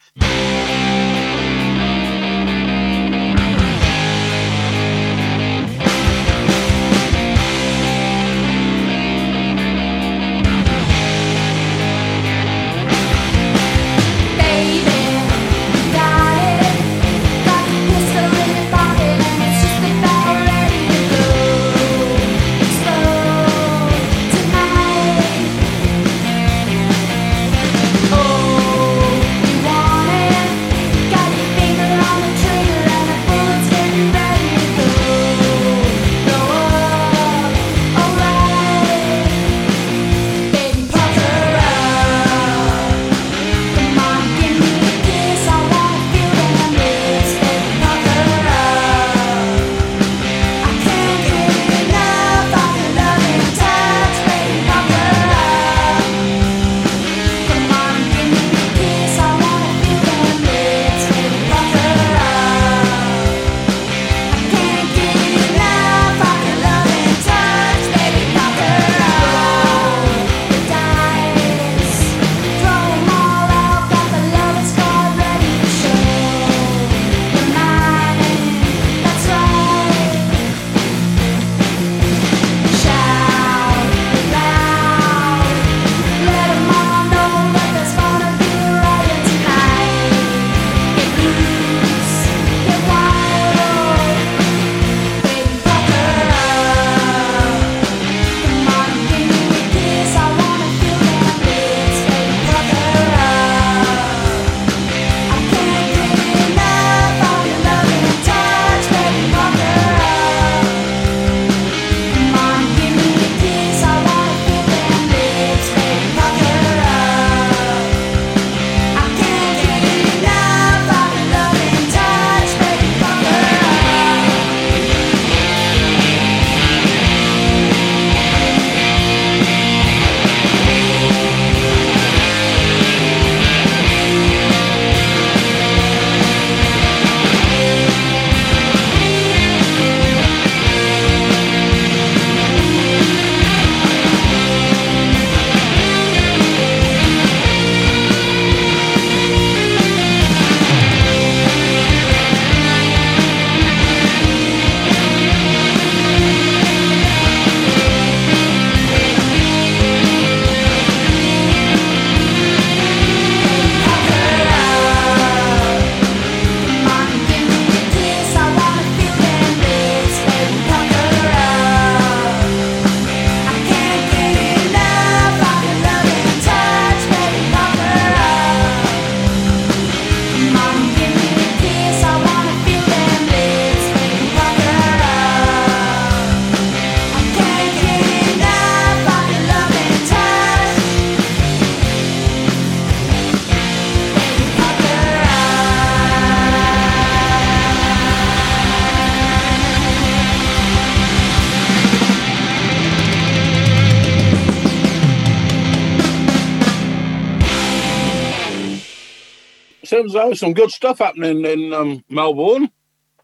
Seems 210.23 210.29
there's 210.29 210.41
some 210.41 210.55
good 210.55 210.71
stuff 210.71 210.99
happening 210.99 211.45
in 211.45 211.73
um, 211.73 212.05
Melbourne. 212.09 212.71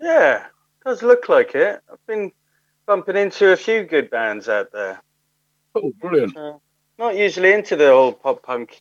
Yeah, 0.01 0.45
does 0.85 1.03
look 1.03 1.29
like 1.29 1.55
it. 1.55 1.81
I've 1.91 2.07
been 2.07 2.33
bumping 2.87 3.17
into 3.17 3.53
a 3.53 3.57
few 3.57 3.85
good 3.85 4.11
bands 4.11 4.49
out 4.49 4.73
there. 4.73 5.01
Oh, 5.75 5.93
brilliant. 6.01 6.37
Uh, 6.37 6.55
not 6.99 7.17
usually 7.17 7.53
into 7.53 7.77
the 7.77 7.91
old 7.91 8.23
pop 8.23 8.43
punk, 8.43 8.81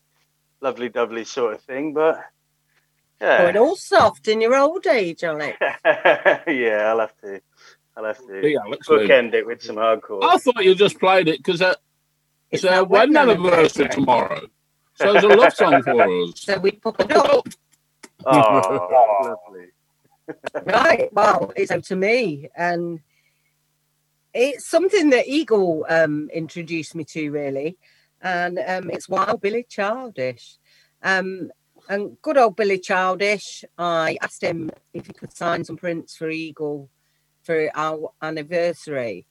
lovely 0.62 0.90
dovely 0.90 1.24
sort 1.26 1.54
of 1.56 1.62
thing, 1.62 1.94
but 1.94 2.24
Going 3.20 3.56
yeah, 3.56 3.62
all 3.62 3.76
soft 3.78 4.28
in 4.28 4.42
your 4.42 4.56
old 4.56 4.86
age, 4.86 5.24
Alex. 5.24 5.58
yeah, 5.86 6.88
I'll 6.90 7.00
have 7.00 7.16
to, 7.22 7.42
I'll 7.96 8.04
have 8.06 8.18
to 8.28 8.50
Yeah, 8.50 8.60
Alex 8.66 8.90
Lee. 8.90 9.08
bookend 9.08 9.34
it 9.34 9.46
with 9.48 9.62
some 9.62 9.78
hardcore. 9.78 10.24
I 10.24 10.38
thought 10.38 10.64
you 10.66 10.76
just 10.76 11.00
played 11.00 11.30
it 11.30 11.38
because 11.38 11.62
uh, 11.62 11.76
it's 12.52 12.66
our 12.66 12.84
wedding 12.84 13.16
anniversary 13.16 13.88
tomorrow. 13.88 14.42
So 14.96 15.16
it's 15.16 15.24
a 15.24 15.28
love 15.30 15.54
song 15.54 15.82
for 15.84 16.02
us. 16.04 16.42
So 16.42 16.58
we 16.60 16.72
put 16.72 17.00
it 17.00 17.12
up. 17.14 17.48
Oh, 18.26 19.38
lovely. 19.48 19.68
right. 20.66 21.12
Well, 21.14 21.52
it's 21.56 21.72
up 21.72 21.84
to 21.84 21.96
me, 21.96 22.50
and 22.56 23.00
it's 24.34 24.70
something 24.70 25.10
that 25.12 25.28
Eagle 25.28 25.86
um, 25.90 26.30
introduced 26.34 26.96
me 26.96 27.04
to, 27.06 27.30
really, 27.30 27.78
and 28.22 28.60
um, 28.60 28.90
it's 28.90 29.10
Wild 29.10 29.42
Billy 29.42 29.66
Childish. 29.70 30.58
Um, 31.02 31.52
and 31.90 32.18
good 32.22 32.38
old 32.38 32.56
Billy 32.56 32.80
Childish, 32.80 33.66
I 33.78 34.18
asked 34.22 34.42
him 34.42 34.72
if 34.94 35.08
he 35.08 35.14
could 35.14 35.36
sign 35.36 35.66
some 35.66 35.76
prints 35.76 36.16
for 36.16 36.30
Eagle 36.30 36.90
for 37.44 37.70
our 37.76 38.14
anniversary 38.22 39.26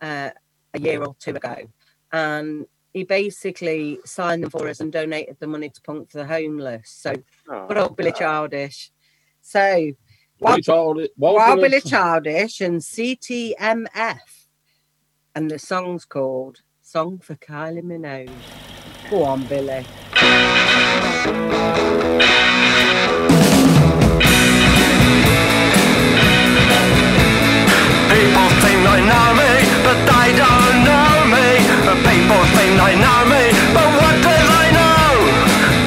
uh, 0.00 0.30
a 0.74 0.80
year 0.80 1.02
or 1.04 1.14
two 1.20 1.36
ago, 1.36 1.68
and 2.10 2.66
he 2.92 3.04
basically 3.04 3.98
signed 4.04 4.42
them 4.42 4.50
for 4.50 4.68
us 4.68 4.80
and 4.80 4.92
donated 4.92 5.36
the 5.40 5.46
money 5.46 5.68
to 5.70 5.80
Punk 5.82 6.10
for 6.10 6.18
the 6.18 6.26
Homeless. 6.26 6.90
So 6.90 7.14
Oh, 7.48 7.66
good 7.66 7.78
old 7.78 7.96
Billy 7.96 8.12
Childish. 8.12 8.90
So 9.40 9.92
Billy 10.40 10.62
Childish- 10.62 11.08
Wild 11.16 11.36
Wild 11.36 11.56
Billy- 11.56 11.68
Billy 11.68 11.80
Childish 11.80 12.60
and 12.60 12.80
CTMF. 12.82 14.46
And 15.34 15.50
the 15.50 15.58
song's 15.58 16.04
called 16.04 16.60
Song 16.82 17.18
for 17.18 17.34
Kylie 17.36 17.82
Minogue. 17.82 18.30
Go 19.10 19.24
on, 19.24 19.44
Billy. 19.46 19.86
People 28.12 28.48
think 28.62 28.78
they 28.86 29.00
know 29.10 29.28
me, 29.40 29.52
but 29.84 29.98
they 30.10 30.28
don't 30.36 30.78
know 30.84 31.14
me. 31.34 31.61
People 32.22 32.44
think 32.54 32.78
they 32.78 32.94
know 32.94 33.20
me, 33.26 33.50
but 33.74 33.88
what 33.98 34.14
do 34.22 34.30
they 34.30 34.68
know? 34.78 35.10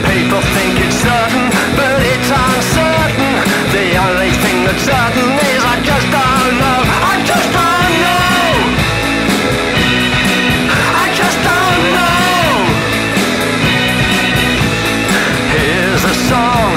People 0.04 0.44
think 0.52 0.76
it's 0.84 1.00
certain, 1.00 1.48
but 1.80 1.96
it's 2.12 2.28
uncertain. 2.28 3.40
The 3.72 3.96
only 4.04 4.32
thing 4.44 4.68
that's 4.68 4.84
certain 4.84 5.32
is 5.32 5.64
I 5.64 5.80
just 5.80 6.08
don't 6.12 6.54
know. 6.60 6.80
I 7.08 7.16
just 7.32 7.48
don't 7.56 7.96
know. 8.04 8.52
I 11.04 11.08
just 11.16 11.40
don't 11.40 11.84
know. 11.96 12.44
Here's 15.56 16.04
a 16.04 16.16
song 16.28 16.70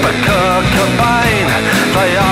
for 0.00 0.14
Kurt 0.24 0.64
Cobain. 0.72 1.46
They 1.92 2.16
asked 2.16 2.31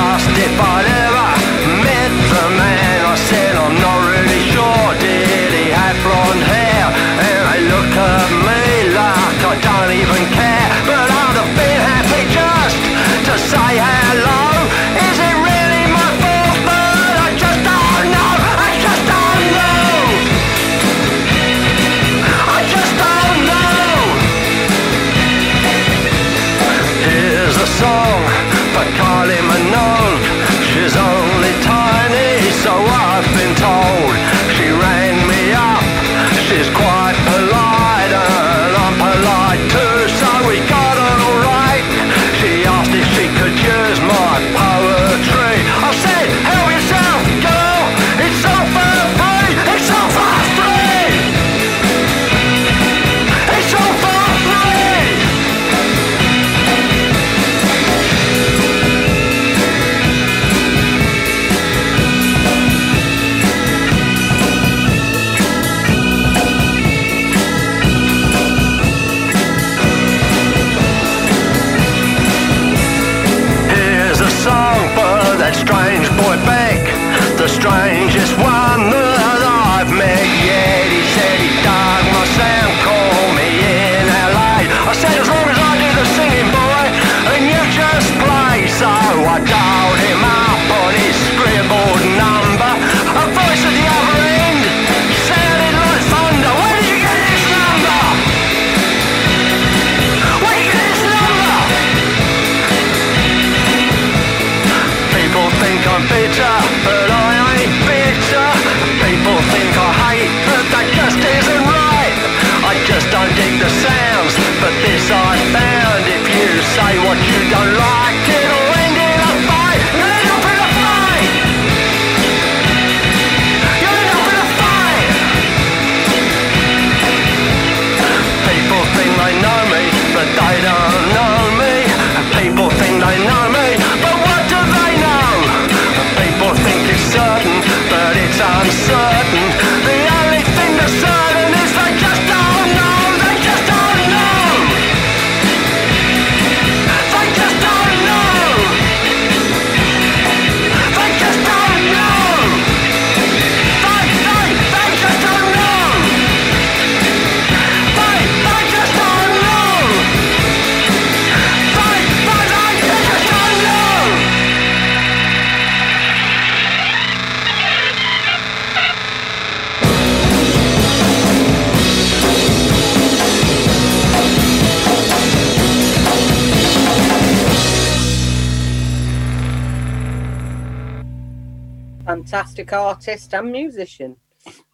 Artist 182.72 183.34
and 183.34 183.50
musician, 183.52 184.16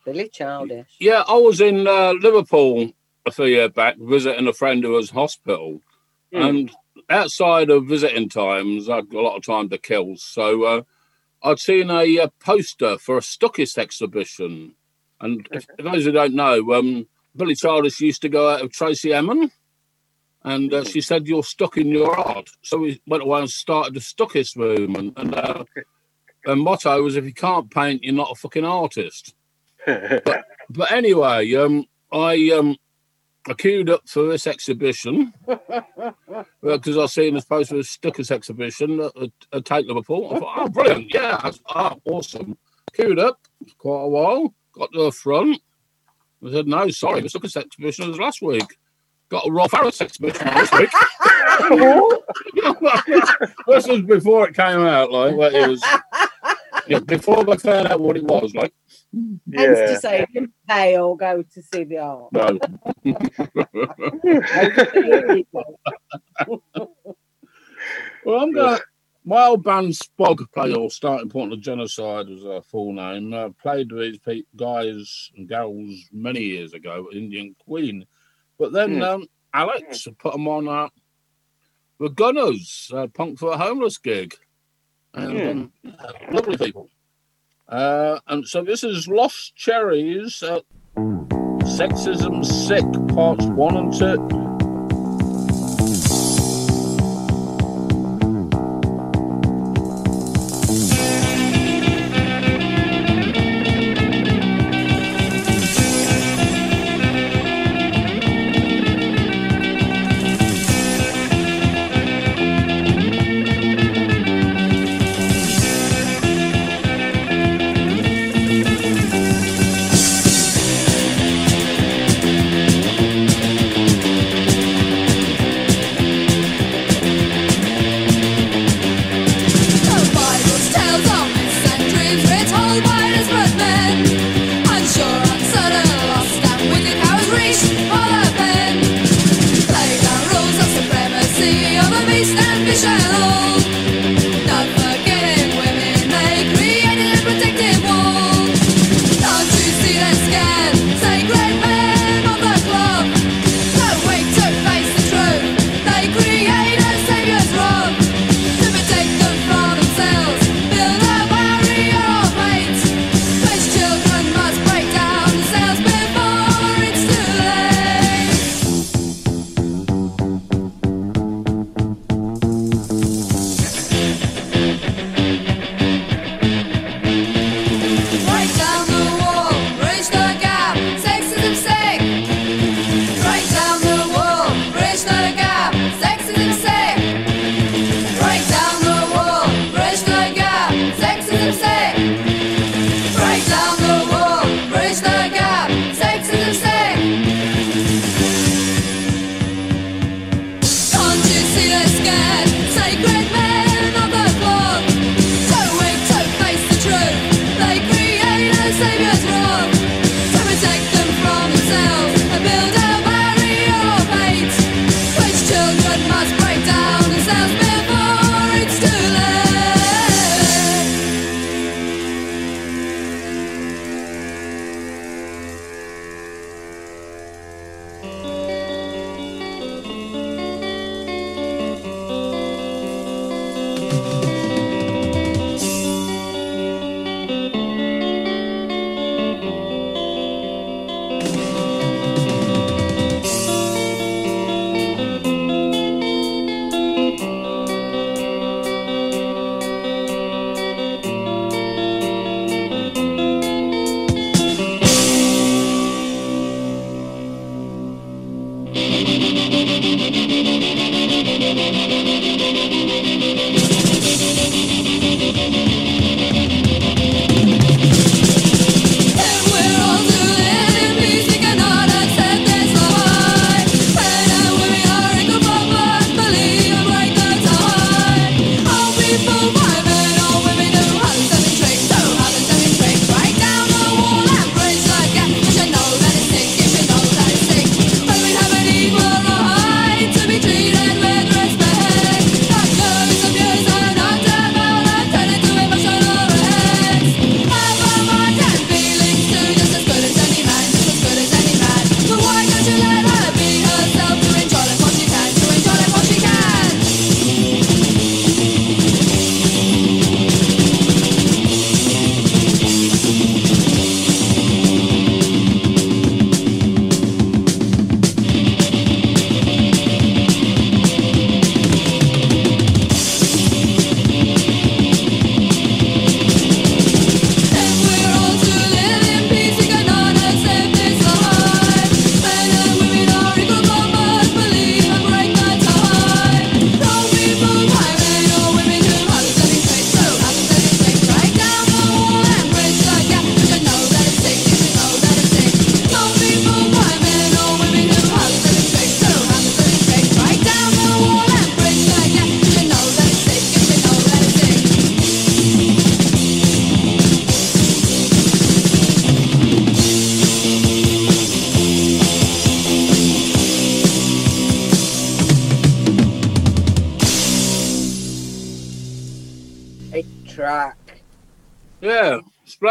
Billy 0.05 0.29
Childish. 0.29 0.87
Yeah, 1.01 1.23
I 1.27 1.35
was 1.35 1.61
in 1.61 1.87
uh, 1.87 2.13
Liverpool 2.21 2.93
a 3.25 3.31
few 3.31 3.47
years 3.47 3.71
back 3.71 3.97
visiting 3.99 4.47
a 4.47 4.53
friend 4.53 4.85
who 4.85 4.93
was 4.93 5.11
hospital, 5.11 5.81
Hmm. 6.33 6.43
and 6.43 6.71
outside 7.09 7.71
of 7.71 7.87
visiting 7.87 8.29
times, 8.29 8.89
I'd 8.89 9.09
got 9.09 9.21
a 9.21 9.23
lot 9.23 9.37
of 9.37 9.45
time 9.45 9.69
to 9.69 9.79
kill. 9.79 10.17
So 10.17 10.65
uh, 10.65 10.83
I'd 11.43 11.61
seen 11.61 11.91
a, 11.91 12.19
uh 12.19 12.29
poster 12.41 12.99
for 12.99 13.17
a 13.17 13.21
Stuckist 13.21 13.79
exhibition. 13.79 14.75
And 15.21 15.49
if, 15.53 15.67
for 15.77 15.83
those 15.83 16.05
who 16.05 16.13
don't 16.13 16.35
know, 16.35 16.73
um, 16.75 17.07
Billy 17.37 17.55
Childish 17.55 18.01
used 18.01 18.23
to 18.23 18.29
go 18.29 18.51
out 18.51 18.63
of 18.63 18.73
Tracey 18.73 19.13
Emin. 19.15 19.51
And 20.43 20.73
uh, 20.75 20.85
she 20.85 21.01
said, 21.01 21.27
You're 21.27 21.43
stuck 21.43 21.77
in 21.77 21.89
your 21.89 22.17
art. 22.17 22.49
So 22.63 22.79
we 22.79 23.01
went 23.07 23.23
away 23.23 23.41
and 23.41 23.51
started 23.51 23.95
the 23.95 24.01
Stuckist 24.01 24.57
movement. 24.57 25.15
And 25.17 25.35
the 26.47 26.57
motto 26.57 27.03
was, 27.03 27.17
If 27.17 27.25
you 27.25 27.35
can't 27.35 27.71
paint, 27.71 28.03
you're 28.03 28.15
not 28.15 28.31
a 28.31 28.35
fucking 28.35 28.65
artist. 28.65 29.35
but, 29.87 30.45
but 30.71 30.91
anyway, 30.91 31.55
um, 31.55 31.85
I 32.11 32.51
um, 32.57 32.77
I 33.49 33.55
queued 33.55 33.91
up 33.91 34.09
for 34.09 34.29
this 34.29 34.47
exhibition 34.47 35.33
because 36.63 36.99
I 36.99 37.07
seen 37.07 37.35
this 37.35 37.45
poster 37.45 37.75
for 37.75 37.81
a 37.81 37.83
Stuckist 37.83 38.31
exhibition 38.31 39.01
at, 39.01 39.17
at, 39.17 39.31
at 39.53 39.65
Tate 39.65 39.87
Liverpool. 39.87 40.35
I 40.35 40.39
thought, 40.39 40.59
oh, 40.59 40.69
brilliant. 40.69 41.15
Yeah, 41.15 41.39
that's 41.43 41.61
oh, 41.69 42.01
awesome. 42.07 42.59
Queued 42.95 43.19
up 43.19 43.39
for 43.69 43.75
quite 43.77 44.03
a 44.03 44.09
while, 44.09 44.55
got 44.73 44.93
to 44.93 45.05
the 45.05 45.13
front. 45.13 45.61
I 46.45 46.53
said, 46.53 46.67
no, 46.67 46.89
sorry, 46.91 47.21
the 47.21 47.29
Stuckist 47.29 47.57
exhibition 47.57 48.09
was 48.09 48.19
last 48.19 48.43
week. 48.43 48.67
Got 49.29 49.47
a 49.47 49.51
Rolf 49.51 49.73
Harris 49.73 50.01
exhibition 50.01 50.47
this 50.47 50.73
week. 50.73 50.91
this 53.67 53.89
was 53.89 54.03
before 54.03 54.49
it 54.49 54.55
came 54.55 54.81
out, 54.81 55.11
like, 55.11 55.35
it 55.53 55.69
was 55.69 55.83
yeah, 56.87 57.01
before 57.01 57.45
they 57.45 57.57
found 57.57 57.89
out 57.89 58.01
what 58.01 58.17
it 58.17 58.25
was, 58.25 58.55
like. 58.55 58.73
Hence 59.55 59.79
to 59.79 59.99
say, 60.01 60.21
you 60.21 60.27
can 60.27 60.53
pay 60.69 60.99
or 60.99 61.17
go 61.17 61.43
to 61.43 61.63
see 61.63 61.85
the 61.85 61.99
art. 61.99 62.33
No. 62.33 62.59
well, 68.25 68.41
I'm 68.41 68.53
going. 68.53 68.77
to 68.77 68.83
My 69.25 69.47
old 69.47 69.65
band 69.65 69.93
Spog 69.93 70.39
play 70.53 70.73
or 70.73 70.91
starting 70.91 71.29
point 71.29 71.53
of 71.53 71.61
genocide 71.61 72.29
was 72.29 72.45
a 72.45 72.63
full 72.63 72.93
name. 72.93 73.33
Uh, 73.35 73.49
played 73.61 73.91
with 73.91 74.23
these 74.25 74.45
guys 74.55 75.31
and 75.37 75.49
girls 75.49 76.09
many 76.13 76.41
years 76.41 76.73
ago 76.75 77.09
Indian 77.13 77.57
Queen, 77.65 78.07
but 78.59 78.73
then 78.73 78.97
Hmm. 78.97 79.03
um, 79.03 79.27
Alex 79.53 80.07
put 80.19 80.33
them 80.33 80.47
on 80.47 80.69
uh, 80.69 80.89
the 81.99 82.09
Gunners 82.11 82.91
uh, 82.95 83.07
Punk 83.09 83.39
for 83.39 83.53
a 83.53 83.57
Homeless 83.57 83.99
gig, 83.99 84.35
and 85.17 85.41
um, 85.51 85.73
yeah, 85.83 85.93
lovely 86.31 86.57
people. 86.57 86.89
Uh, 87.69 88.19
and 88.29 88.47
so 88.47 88.63
this 88.63 88.85
is 88.85 89.09
Lost 89.09 89.57
Cherries, 89.57 90.43
uh, 90.43 90.61
Sexism 90.97 92.45
Sick, 92.45 92.85
parts 93.15 93.45
one 93.47 93.77
and 93.77 93.93
two. 93.93 94.46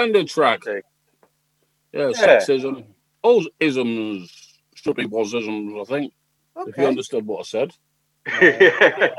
Splendid 0.06 0.28
track. 0.28 0.62
Yeah, 0.66 0.82
Yeah. 1.94 2.12
sexism. 2.12 2.86
All 3.22 3.46
isms 3.60 4.60
should 4.76 4.96
be 4.96 5.06
was 5.06 5.34
isms, 5.34 5.74
I 5.80 5.84
think. 5.92 6.14
If 6.58 6.78
you 6.78 6.86
understood 6.86 7.26
what 7.26 7.40
I 7.40 7.44
said. 7.44 7.72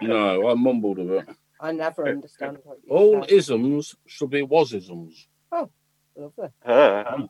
No, 0.00 0.48
I 0.48 0.54
mumbled 0.54 0.98
a 1.00 1.04
bit. 1.04 1.28
I 1.60 1.72
never 1.72 2.06
understand 2.08 2.58
what 2.62 2.78
you 2.84 2.90
All 2.92 3.22
said. 3.24 3.32
isms 3.32 3.96
should 4.06 4.30
be 4.30 4.42
was 4.42 4.72
isms. 4.72 5.26
Oh, 5.50 5.68
lovely. 6.16 6.48
Ah. 6.64 7.26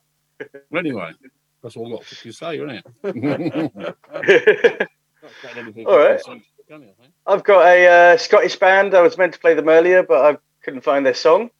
Anyway, 0.76 1.12
that's 1.62 1.76
all 1.76 1.86
I've 1.86 1.92
got 2.00 2.06
to 2.06 2.32
say, 2.32 2.56
isn't 2.56 2.70
it? 2.70 2.84
All 5.86 5.98
right. 5.98 6.20
I've 7.26 7.44
got 7.44 7.66
a 7.66 8.12
uh, 8.12 8.16
Scottish 8.18 8.56
band. 8.56 8.94
I 8.94 9.00
was 9.00 9.18
meant 9.18 9.32
to 9.34 9.40
play 9.40 9.54
them 9.54 9.68
earlier, 9.68 10.02
but 10.02 10.34
I 10.34 10.38
couldn't 10.62 10.82
find 10.82 11.04
their 11.04 11.14
song. 11.14 11.50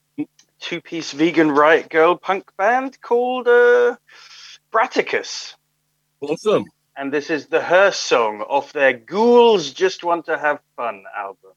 Two 0.61 0.81
piece 0.81 1.13
vegan 1.13 1.51
riot 1.51 1.89
girl 1.89 2.17
punk 2.17 2.51
band 2.57 3.01
called 3.01 3.49
uh, 3.49 3.97
Bratakus. 4.73 5.55
Awesome. 6.21 6.65
And 6.97 7.13
this 7.13 7.31
is 7.31 7.47
the 7.47 7.61
Her 7.61 7.93
song 7.93 8.41
off 8.41 8.73
their 8.73 8.93
Ghouls 8.93 9.73
Just 9.73 10.03
Want 10.03 10.27
to 10.27 10.37
Have 10.37 10.61
Fun 10.77 11.05
album. 11.17 11.53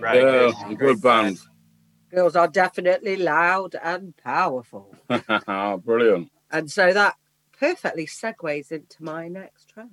There 0.00 0.14
you. 0.14 0.22
Yeah, 0.22 0.52
Bratakus. 0.52 0.70
a 0.70 0.74
good 0.74 1.02
band. 1.02 1.38
Girls 2.10 2.36
are 2.36 2.48
definitely 2.48 3.16
loud 3.16 3.74
and 3.82 4.16
powerful. 4.16 4.94
Brilliant. 5.84 6.30
And 6.50 6.70
so 6.70 6.92
that 6.92 7.14
perfectly 7.58 8.06
segues 8.06 8.70
into 8.70 9.02
my 9.02 9.28
next 9.28 9.70
track, 9.70 9.88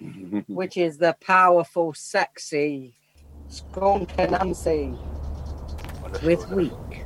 which 0.48 0.76
is 0.76 0.98
the 0.98 1.16
powerful, 1.20 1.94
sexy 1.94 2.96
Skunk 3.48 4.08
Anansie 4.16 4.96
with 6.22 6.48
Weak. 6.50 7.04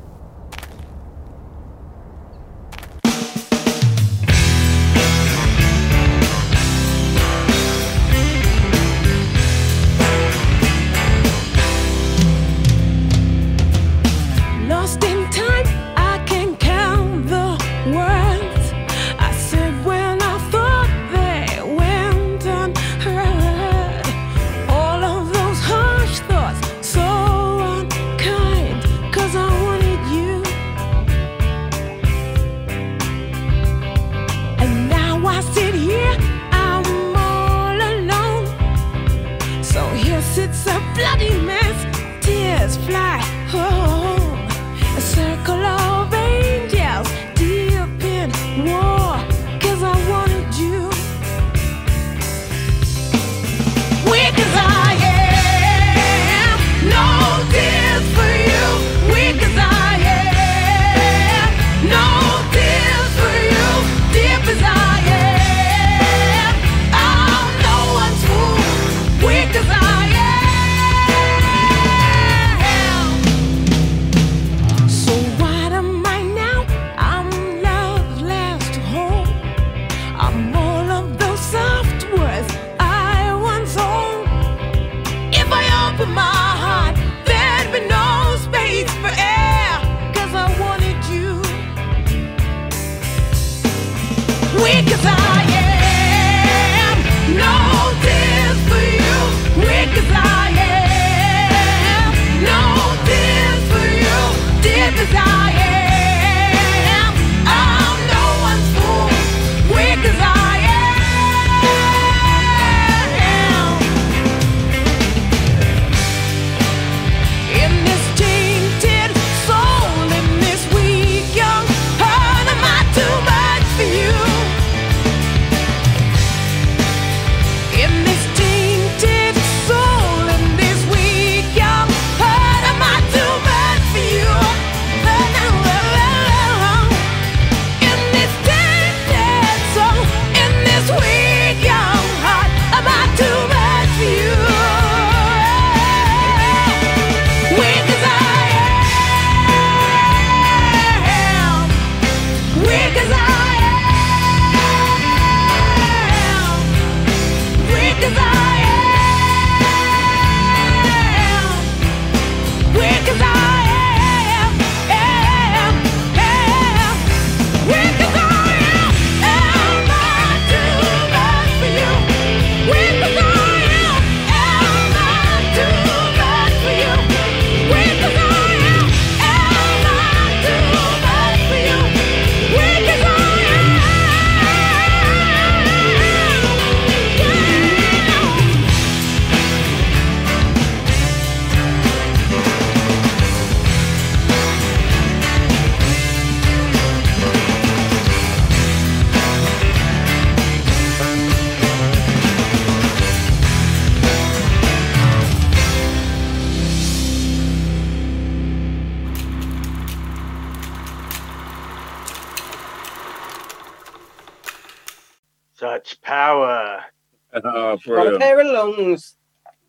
Brilliant. 218.73 218.77
pair 218.77 218.93
of 218.93 218.97
lungs 218.97 219.16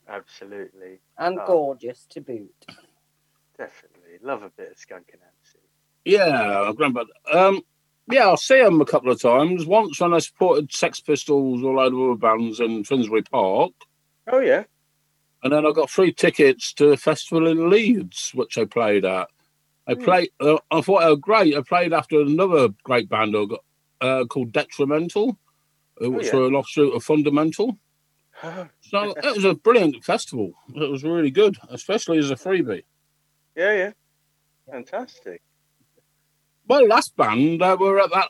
Absolutely. 0.08 1.00
and 1.18 1.40
Oh. 1.40 1.46
gorgeous 1.48 2.06
to 2.12 2.22
boot. 2.22 2.66
Definitely. 3.58 4.18
Love 4.22 4.44
a 4.44 4.50
bit 4.50 4.72
of 4.72 4.78
Skunk 4.78 5.08
Anansie. 5.14 5.60
Yeah, 6.04 6.72
grandpa. 6.76 7.06
Um, 7.32 7.62
yeah, 8.12 8.24
I'll 8.28 8.38
see 8.38 8.62
them 8.62 8.82
a 8.82 8.86
couple 8.86 9.12
of 9.12 9.20
times. 9.22 9.66
Once 9.66 10.00
when 10.00 10.14
I 10.14 10.20
supported 10.20 10.72
Sex 10.72 11.00
Pistols 11.00 11.64
all 11.64 11.80
over 11.80 11.90
load 11.90 11.94
of 11.94 12.10
other 12.12 12.38
bands 12.38 12.60
in 12.60 12.84
Finsbury 12.84 13.24
Park, 13.24 13.72
Oh, 14.28 14.40
yeah. 14.40 14.66
and 15.44 15.54
then 15.54 15.66
I 15.66 15.72
got 15.72 15.90
free 15.90 16.12
tickets 16.14 16.74
to 16.74 16.90
a 16.92 16.98
festival 16.98 17.48
in 17.48 17.70
Leeds, 17.70 18.32
which 18.36 18.58
I 18.58 18.66
played 18.66 19.06
at. 19.06 19.30
I 19.88 19.94
Hmm. 19.96 20.04
played. 20.04 20.30
Uh, 20.40 20.58
I 20.70 20.82
thought 20.82 21.02
they 21.02 21.10
were 21.10 21.16
great. 21.16 21.56
I 21.56 21.62
played 21.62 21.94
after 21.94 22.20
another 22.22 22.70
great 22.84 23.08
band 23.10 23.36
I 23.36 23.46
got, 23.46 23.64
uh, 24.02 24.26
called 24.26 24.52
Detrimental, 24.52 25.38
uh, 26.04 26.12
which 26.12 26.28
Oh, 26.28 26.38
yeah. 26.38 26.42
were 26.42 26.48
an 26.48 26.56
offshoot 26.56 26.94
of 26.94 27.04
Fundamental. 27.04 27.78
So 28.90 29.12
it 29.12 29.36
was 29.36 29.46
a 29.46 29.56
brilliant 29.56 30.04
festival. 30.04 30.54
It 30.76 30.90
was 30.90 31.04
really 31.04 31.32
good, 31.32 31.58
especially 31.70 32.18
as 32.20 32.30
a 32.32 32.36
freebie. 32.36 32.84
Yeah, 33.56 33.74
yeah. 33.74 33.92
Fantastic. 34.72 35.42
My 36.68 36.80
last 36.80 37.16
band, 37.16 37.62
uh, 37.62 37.78
were 37.80 38.00
at 38.00 38.12
that 38.12 38.30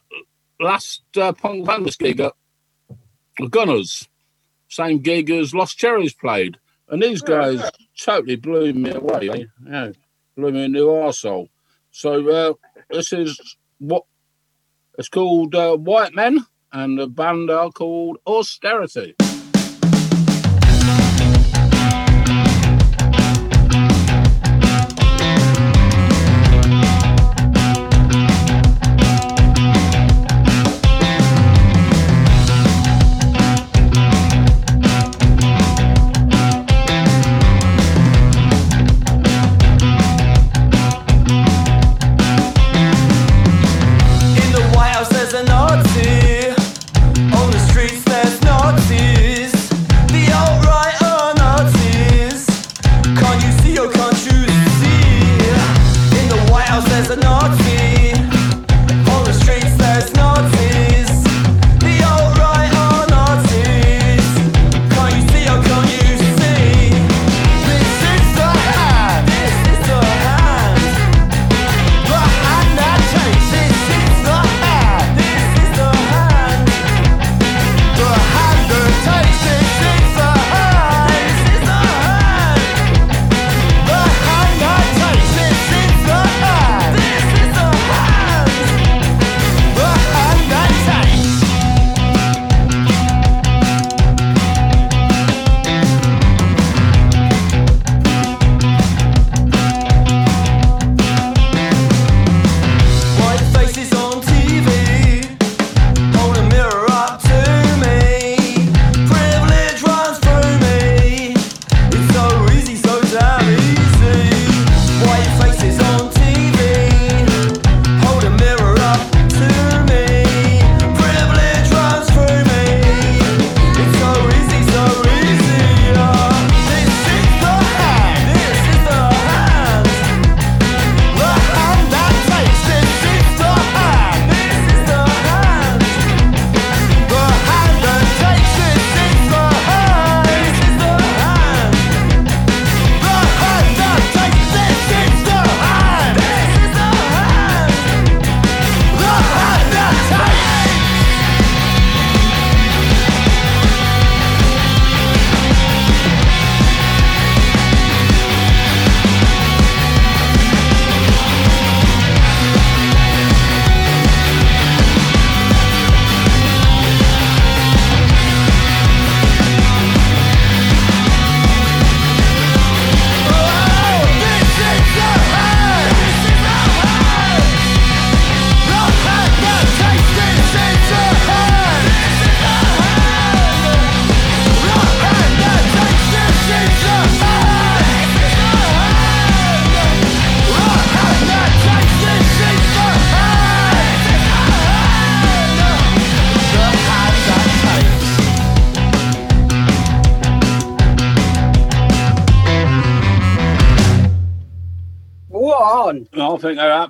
last 0.60 1.04
uh, 1.18 1.34
Punk 1.34 1.66
Bandits 1.66 1.96
gig 1.96 2.20
at 2.20 2.34
Gunners, 3.50 4.08
same 4.68 5.00
gig 5.00 5.30
as 5.30 5.54
Lost 5.54 5.78
Cherries 5.78 6.14
played, 6.14 6.58
and 6.90 7.02
these 7.02 7.22
guys 7.22 7.62
totally 7.98 8.36
blew 8.36 8.74
me 8.74 8.92
away. 8.92 9.30
eh? 9.30 9.44
Yeah, 9.70 9.92
blew 10.36 10.52
me 10.52 10.66
into 10.66 10.80
arsehole. 10.80 11.50
So 11.92 12.30
uh, 12.30 12.54
this 12.90 13.14
is 13.14 13.58
what 13.80 14.04
it's 14.98 15.10
called 15.10 15.56
uh, 15.56 15.76
White 15.76 16.14
Men, 16.14 16.46
and 16.72 16.98
the 17.00 17.08
band 17.08 17.50
are 17.50 17.72
called 17.72 18.18
Austerity. 18.26 19.16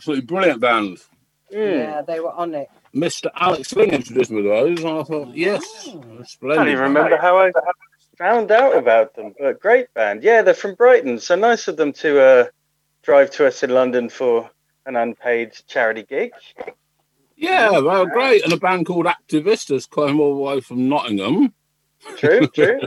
Absolutely 0.06 0.26
brilliant 0.26 0.61
band. 0.61 0.99
Yeah, 1.49 2.03
they 2.03 2.19
were 2.19 2.32
on 2.32 2.53
it. 2.53 2.69
Mr. 2.94 3.30
Alex 3.36 3.69
Sling 3.69 3.90
introduced 3.90 4.30
me 4.30 4.44
to 4.44 4.49
those, 4.49 4.80
and 4.84 4.99
I 4.99 5.03
thought, 5.03 5.36
yes, 5.36 5.64
I 5.88 6.23
splendid. 6.23 6.57
can't 6.57 6.69
even 6.69 6.84
remember 6.84 7.18
how 7.18 7.40
I 7.40 7.52
found 8.18 8.52
out 8.52 8.77
about 8.77 9.15
them, 9.15 9.34
but 9.40 9.60
great 9.60 9.91
band. 9.95 10.22
Yeah, 10.22 10.44
they're 10.44 10.53
from 10.53 10.76
Brighton, 10.76 11.19
so 11.19 11.36
nice 11.36 11.68
of 11.68 11.77
them 11.77 11.91
to 11.94 12.22
uh, 12.22 12.45
drive 13.02 13.32
to 13.32 13.48
us 13.48 13.64
in 13.64 13.72
London 13.72 14.10
for 14.10 14.49
an 14.86 14.95
unpaid 14.95 15.53
charity 15.68 16.03
gig. 16.03 16.32
Yeah, 17.36 17.72
they 17.72 17.82
were 17.82 18.06
great. 18.06 18.44
And 18.44 18.53
a 18.53 18.57
band 18.57 18.86
called 18.86 19.07
Activistas 19.07 19.90
came 19.90 20.19
all 20.19 20.36
the 20.36 20.41
way 20.41 20.61
from 20.61 20.88
Nottingham. 20.88 21.52
True, 22.18 22.48
true. 22.53 22.80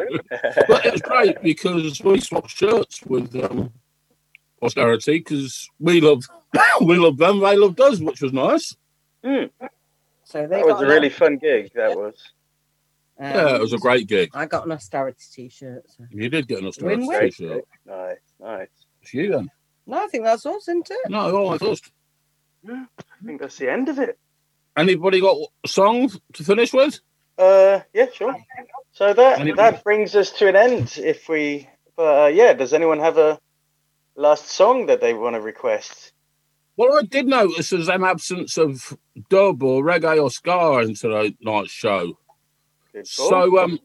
but 0.69 0.87
it 0.87 0.93
was 0.93 1.03
great 1.03 1.43
because 1.43 2.01
we 2.01 2.21
swapped 2.21 2.51
shirts 2.51 3.03
with 3.03 3.35
um, 3.37 3.73
Austerity 4.63 5.19
because 5.19 5.69
we 5.81 6.01
loved 6.01 6.29
we 6.81 6.97
loved 6.97 7.19
them, 7.19 7.41
they 7.41 7.57
loved 7.57 7.81
us, 7.81 8.01
which 8.01 8.21
was 8.23 8.33
nice. 8.33 8.75
Mm. 9.25 9.51
So 10.25 10.43
they 10.47 10.57
That 10.57 10.67
was 10.67 10.81
a 10.81 10.85
an- 10.85 10.91
really 10.91 11.09
fun 11.11 11.37
gig. 11.39 11.71
That 11.75 11.97
was. 11.97 12.15
um, 13.19 13.27
yeah, 13.33 13.55
it 13.57 13.61
was 13.61 13.73
a 13.73 13.79
great 13.79 14.07
gig. 14.07 14.31
I 14.35 14.47
got 14.47 14.65
an 14.67 14.73
austerity 14.73 15.25
t-shirt. 15.33 15.85
So. 15.97 16.05
You 16.11 16.29
did 16.29 16.47
get 16.49 16.61
an 16.61 16.67
Austerity 16.67 16.99
Win-win. 17.07 17.21
t-shirt. 17.31 17.65
Nice, 17.87 18.17
nice. 18.41 18.69
It's 19.03 19.15
you 19.15 19.31
then. 19.33 19.51
No, 19.87 20.05
I 20.05 20.07
think 20.09 20.25
that's 20.25 20.45
us, 20.47 20.69
isn't 20.69 20.91
it? 20.91 21.11
No, 21.11 21.35
all 21.37 21.55
I 21.55 21.59
thought. 21.59 21.81
I 22.69 22.87
think 23.25 23.41
that's 23.41 23.57
the 23.57 23.71
end 23.71 23.89
of 23.89 23.99
it. 23.99 24.19
Anybody 24.77 25.21
got 25.21 25.37
a 25.65 25.69
song 25.69 26.11
to 26.35 26.45
finish 26.45 26.73
with? 26.73 27.01
Uh, 27.39 27.81
yeah, 27.95 28.07
sure. 28.13 28.37
So 28.93 29.15
that 29.15 29.41
Any- 29.41 29.53
that 29.53 29.83
brings 29.85 30.15
us 30.15 30.31
to 30.33 30.49
an 30.49 30.57
end. 30.57 30.99
If 30.99 31.29
we, 31.29 31.69
but 31.97 32.25
uh, 32.25 32.27
yeah, 32.29 32.53
does 32.53 32.75
anyone 32.75 32.99
have 33.01 33.17
a 33.17 33.39
last 34.15 34.47
song 34.47 34.87
that 34.87 35.01
they 35.01 35.15
want 35.15 35.35
to 35.37 35.41
request? 35.41 36.13
Well, 36.79 36.97
I 36.97 37.03
did 37.03 37.27
notice 37.27 37.71
there's 37.71 37.89
an 37.89 38.05
absence 38.05 38.57
of 38.57 38.97
dub 39.31 39.65
or 39.65 39.83
reggae 39.83 40.23
or 40.23 40.31
ska 40.31 40.79
in 40.79 40.95
tonight's 40.95 41.73
show. 41.73 42.17
call. 42.93 43.05
So, 43.05 43.59
um, 43.59 43.81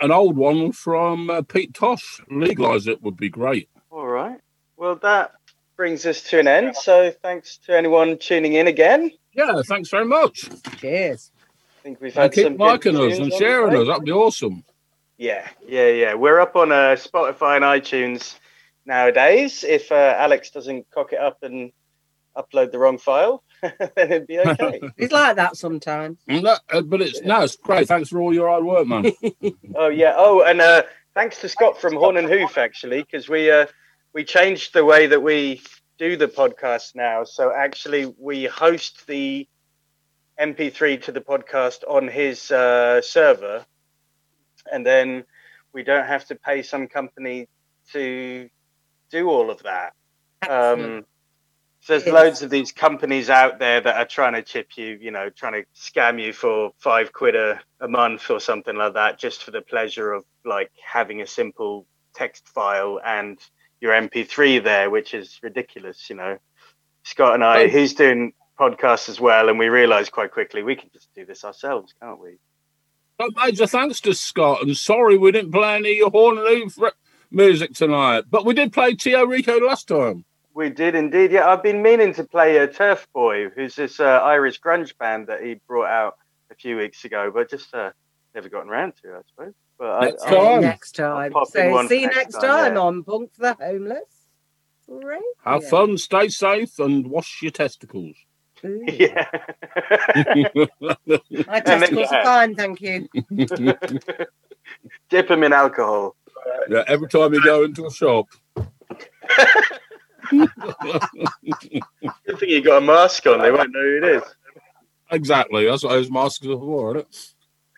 an 0.00 0.10
old 0.10 0.38
one 0.38 0.72
from 0.72 1.28
uh, 1.28 1.42
Pete 1.42 1.74
Tosh, 1.74 2.22
Legalise 2.30 2.86
It 2.86 3.02
would 3.02 3.18
be 3.18 3.28
great. 3.28 3.68
All 3.90 4.06
right. 4.06 4.40
Well, 4.78 4.96
that 5.02 5.32
brings 5.76 6.06
us 6.06 6.22
to 6.30 6.40
an 6.40 6.48
end. 6.48 6.76
So 6.76 7.10
thanks 7.10 7.58
to 7.66 7.76
anyone 7.76 8.16
tuning 8.16 8.54
in 8.54 8.68
again. 8.68 9.10
Yeah, 9.34 9.60
thanks 9.66 9.90
very 9.90 10.06
much. 10.06 10.48
Cheers. 10.78 11.30
I 11.78 11.82
think 11.82 12.00
we've 12.00 12.16
And 12.16 12.22
had 12.22 12.32
keep 12.32 12.44
some 12.44 12.56
good 12.56 12.64
liking 12.64 12.96
us 12.96 13.18
and 13.18 13.32
sharing 13.34 13.76
us. 13.76 13.86
That'd 13.86 14.04
be 14.04 14.12
awesome. 14.12 14.64
Yeah, 15.18 15.46
yeah, 15.68 15.88
yeah. 15.88 16.14
We're 16.14 16.40
up 16.40 16.56
on 16.56 16.72
uh, 16.72 16.96
Spotify 16.96 17.56
and 17.56 17.64
iTunes 17.66 18.38
nowadays. 18.86 19.62
If 19.62 19.92
uh, 19.92 20.14
Alex 20.16 20.50
doesn't 20.50 20.86
cock 20.90 21.12
it 21.12 21.18
up 21.18 21.42
and 21.42 21.70
upload 22.36 22.72
the 22.72 22.78
wrong 22.78 22.98
file, 22.98 23.42
then 23.62 23.90
it'd 23.96 24.26
be 24.26 24.38
okay. 24.38 24.80
It's 24.96 25.12
like 25.12 25.36
that 25.36 25.56
sometimes. 25.56 26.18
No, 26.26 26.56
uh, 26.72 26.80
but 26.82 27.00
it's 27.00 27.20
no, 27.22 27.42
it's 27.42 27.56
great. 27.56 27.88
Thanks 27.88 28.08
for 28.08 28.20
all 28.20 28.34
your 28.34 28.48
hard 28.48 28.64
work, 28.64 28.86
man. 28.86 29.12
oh 29.74 29.88
yeah. 29.88 30.14
Oh, 30.16 30.42
and 30.42 30.60
uh, 30.60 30.84
thanks 31.14 31.40
to 31.40 31.48
Scott 31.48 31.80
from 31.80 31.94
Horn 31.94 32.16
and 32.16 32.28
Hoof 32.28 32.58
actually, 32.58 33.02
because 33.02 33.28
we 33.28 33.50
uh, 33.50 33.66
we 34.12 34.24
changed 34.24 34.72
the 34.72 34.84
way 34.84 35.06
that 35.06 35.22
we 35.22 35.62
do 35.98 36.16
the 36.16 36.28
podcast 36.28 36.94
now. 36.94 37.24
So 37.24 37.52
actually, 37.54 38.12
we 38.18 38.44
host 38.44 39.06
the 39.06 39.46
MP3 40.40 41.02
to 41.02 41.12
the 41.12 41.20
podcast 41.20 41.80
on 41.86 42.08
his 42.08 42.50
uh, 42.50 43.02
server, 43.02 43.64
and 44.72 44.84
then 44.84 45.24
we 45.72 45.82
don't 45.82 46.06
have 46.06 46.24
to 46.26 46.34
pay 46.34 46.62
some 46.62 46.88
company 46.88 47.48
to 47.92 48.48
do 49.10 49.28
all 49.28 49.50
of 49.50 49.62
that. 49.64 49.92
Um, 50.48 50.80
so 50.80 51.04
there's 51.90 52.06
Yes. 52.06 52.14
loads 52.14 52.42
of 52.42 52.50
these 52.50 52.72
companies 52.72 53.28
out 53.28 53.58
there 53.58 53.80
that 53.80 53.96
are 53.96 54.06
trying 54.06 54.32
to 54.32 54.42
chip 54.42 54.76
you, 54.76 54.98
you 55.00 55.10
know, 55.10 55.28
trying 55.28 55.52
to 55.62 55.64
scam 55.76 56.22
you 56.22 56.32
for 56.32 56.70
five 56.78 57.12
quid 57.12 57.36
a, 57.36 57.60
a 57.80 57.88
month 57.88 58.30
or 58.30 58.40
something 58.40 58.76
like 58.76 58.94
that, 58.94 59.18
just 59.18 59.42
for 59.44 59.50
the 59.50 59.60
pleasure 59.60 60.12
of 60.12 60.24
like 60.44 60.70
having 60.82 61.20
a 61.20 61.26
simple 61.26 61.86
text 62.14 62.48
file 62.48 63.00
and 63.04 63.38
your 63.80 63.92
MP3 63.92 64.62
there, 64.64 64.88
which 64.90 65.12
is 65.14 65.38
ridiculous, 65.42 66.08
you 66.08 66.16
know. 66.16 66.38
Scott 67.02 67.34
and 67.34 67.44
I, 67.44 67.68
he's 67.68 67.94
doing 67.94 68.32
podcasts 68.58 69.08
as 69.08 69.20
well, 69.20 69.48
and 69.48 69.58
we 69.58 69.68
realized 69.68 70.12
quite 70.12 70.32
quickly 70.32 70.62
we 70.62 70.76
can 70.76 70.90
just 70.92 71.08
do 71.14 71.24
this 71.24 71.44
ourselves, 71.44 71.94
can't 72.00 72.20
we? 72.20 72.38
But 73.18 73.30
major 73.36 73.66
thanks 73.66 74.00
to 74.02 74.14
Scott, 74.14 74.62
and 74.62 74.76
sorry 74.76 75.18
we 75.18 75.32
didn't 75.32 75.52
play 75.52 75.76
any 75.76 75.92
of 75.92 75.96
your 75.96 76.10
Horn 76.10 76.38
and 76.38 76.46
Hoof 76.46 76.78
music 77.30 77.74
tonight, 77.74 78.24
but 78.30 78.44
we 78.44 78.54
did 78.54 78.72
play 78.72 78.94
Tio 78.94 79.24
Rico 79.24 79.58
last 79.58 79.88
time. 79.88 80.24
We 80.54 80.70
did 80.70 80.94
indeed. 80.94 81.30
Yeah, 81.32 81.48
I've 81.48 81.62
been 81.62 81.82
meaning 81.82 82.12
to 82.14 82.24
play 82.24 82.58
uh, 82.58 82.66
Turf 82.66 83.06
Boy, 83.12 83.48
who's 83.50 83.76
this 83.76 84.00
uh, 84.00 84.04
Irish 84.04 84.60
grunge 84.60 84.96
band 84.98 85.28
that 85.28 85.42
he 85.42 85.60
brought 85.66 85.88
out 85.88 86.16
a 86.50 86.54
few 86.54 86.76
weeks 86.76 87.04
ago, 87.04 87.30
but 87.32 87.48
just 87.48 87.72
uh, 87.72 87.90
never 88.34 88.48
gotten 88.48 88.68
around 88.68 88.94
to, 89.02 89.12
I 89.12 89.20
suppose. 89.28 89.54
But 89.78 90.00
Next 90.00 90.24
I, 90.24 90.30
time. 90.30 90.38
I'll, 90.38 90.60
Next 90.60 91.00
I'll 91.00 91.30
time. 91.30 91.32
So 91.50 91.86
see 91.88 92.00
you 92.02 92.08
next 92.08 92.34
time 92.34 92.74
yeah. 92.74 92.80
on 92.80 93.04
Punk 93.04 93.32
for 93.32 93.42
the 93.42 93.54
Homeless. 93.54 94.26
Great. 94.88 95.22
Have 95.44 95.68
fun, 95.68 95.96
stay 95.98 96.28
safe, 96.28 96.78
and 96.78 97.06
wash 97.06 97.42
your 97.42 97.52
testicles. 97.52 98.16
Yeah. 98.62 99.24
My 101.46 101.60
testicles 101.64 102.08
are 102.12 102.24
fine, 102.24 102.54
thank 102.54 102.82
you. 102.82 103.08
Dip 105.08 105.28
them 105.28 105.44
in 105.44 105.54
alcohol. 105.54 106.14
yeah, 106.68 106.84
every 106.86 107.08
time 107.08 107.32
you 107.32 107.42
go 107.42 107.64
into 107.64 107.86
a 107.86 107.90
shop. 107.90 108.26
Good 112.26 112.38
thing 112.38 112.48
you 112.48 112.62
got 112.62 112.82
a 112.82 112.86
mask 112.86 113.26
on; 113.26 113.40
they 113.40 113.50
won't 113.50 113.72
know 113.72 113.80
who 113.80 113.96
it 113.98 114.04
is. 114.16 114.22
Exactly. 115.10 115.66
That's 115.66 115.82
what 115.82 115.90
those 115.90 116.10
masks 116.10 116.46
are 116.46 116.56
for, 116.56 116.96
isn't 116.96 117.06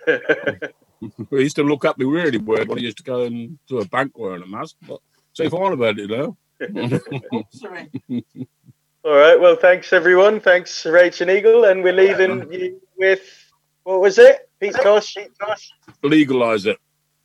it? 0.07 0.74
he 1.31 1.37
used 1.37 1.57
to 1.57 1.62
look 1.62 1.85
at 1.85 1.99
me 1.99 2.05
really 2.05 2.39
weird 2.39 2.69
when 2.69 2.79
I 2.79 2.83
used 2.83 2.99
to 2.99 3.03
go 3.03 3.23
into 3.23 3.79
a 3.79 3.85
bank 3.87 4.16
wearing 4.16 4.43
a 4.43 4.47
mask, 4.47 4.77
but 4.87 5.01
say 5.33 5.49
fine 5.49 5.73
about 5.73 5.99
it 5.99 6.11
now. 6.11 6.37
All 9.05 9.16
right. 9.16 9.41
Well, 9.41 9.57
thanks 9.57 9.93
everyone. 9.93 10.41
Thanks, 10.41 10.85
Rach 10.85 11.20
and 11.20 11.31
Eagle, 11.31 11.65
and 11.65 11.83
we're 11.83 11.93
leaving 11.93 12.53
you 12.53 12.81
with 12.97 13.23
what 13.85 14.01
was 14.01 14.19
it? 14.19 14.49
Pete 14.61 14.74
Tosh. 14.74 15.16
Legalize 16.03 16.66
it. 16.66 16.79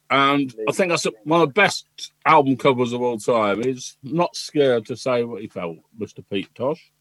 And 0.09 0.55
I 0.69 0.71
think 0.71 0.89
that's 0.89 1.05
one 1.25 1.41
of 1.41 1.49
the 1.49 1.53
best 1.53 1.85
album 2.25 2.55
covers 2.55 2.93
of 2.93 3.01
all 3.01 3.17
time. 3.17 3.61
He's 3.63 3.97
not 4.03 4.35
scared 4.35 4.85
to 4.85 4.95
say 4.95 5.23
what 5.23 5.41
he 5.41 5.47
felt, 5.47 5.77
Mr. 5.99 6.23
Pete 6.29 6.53
Tosh. 6.55 6.91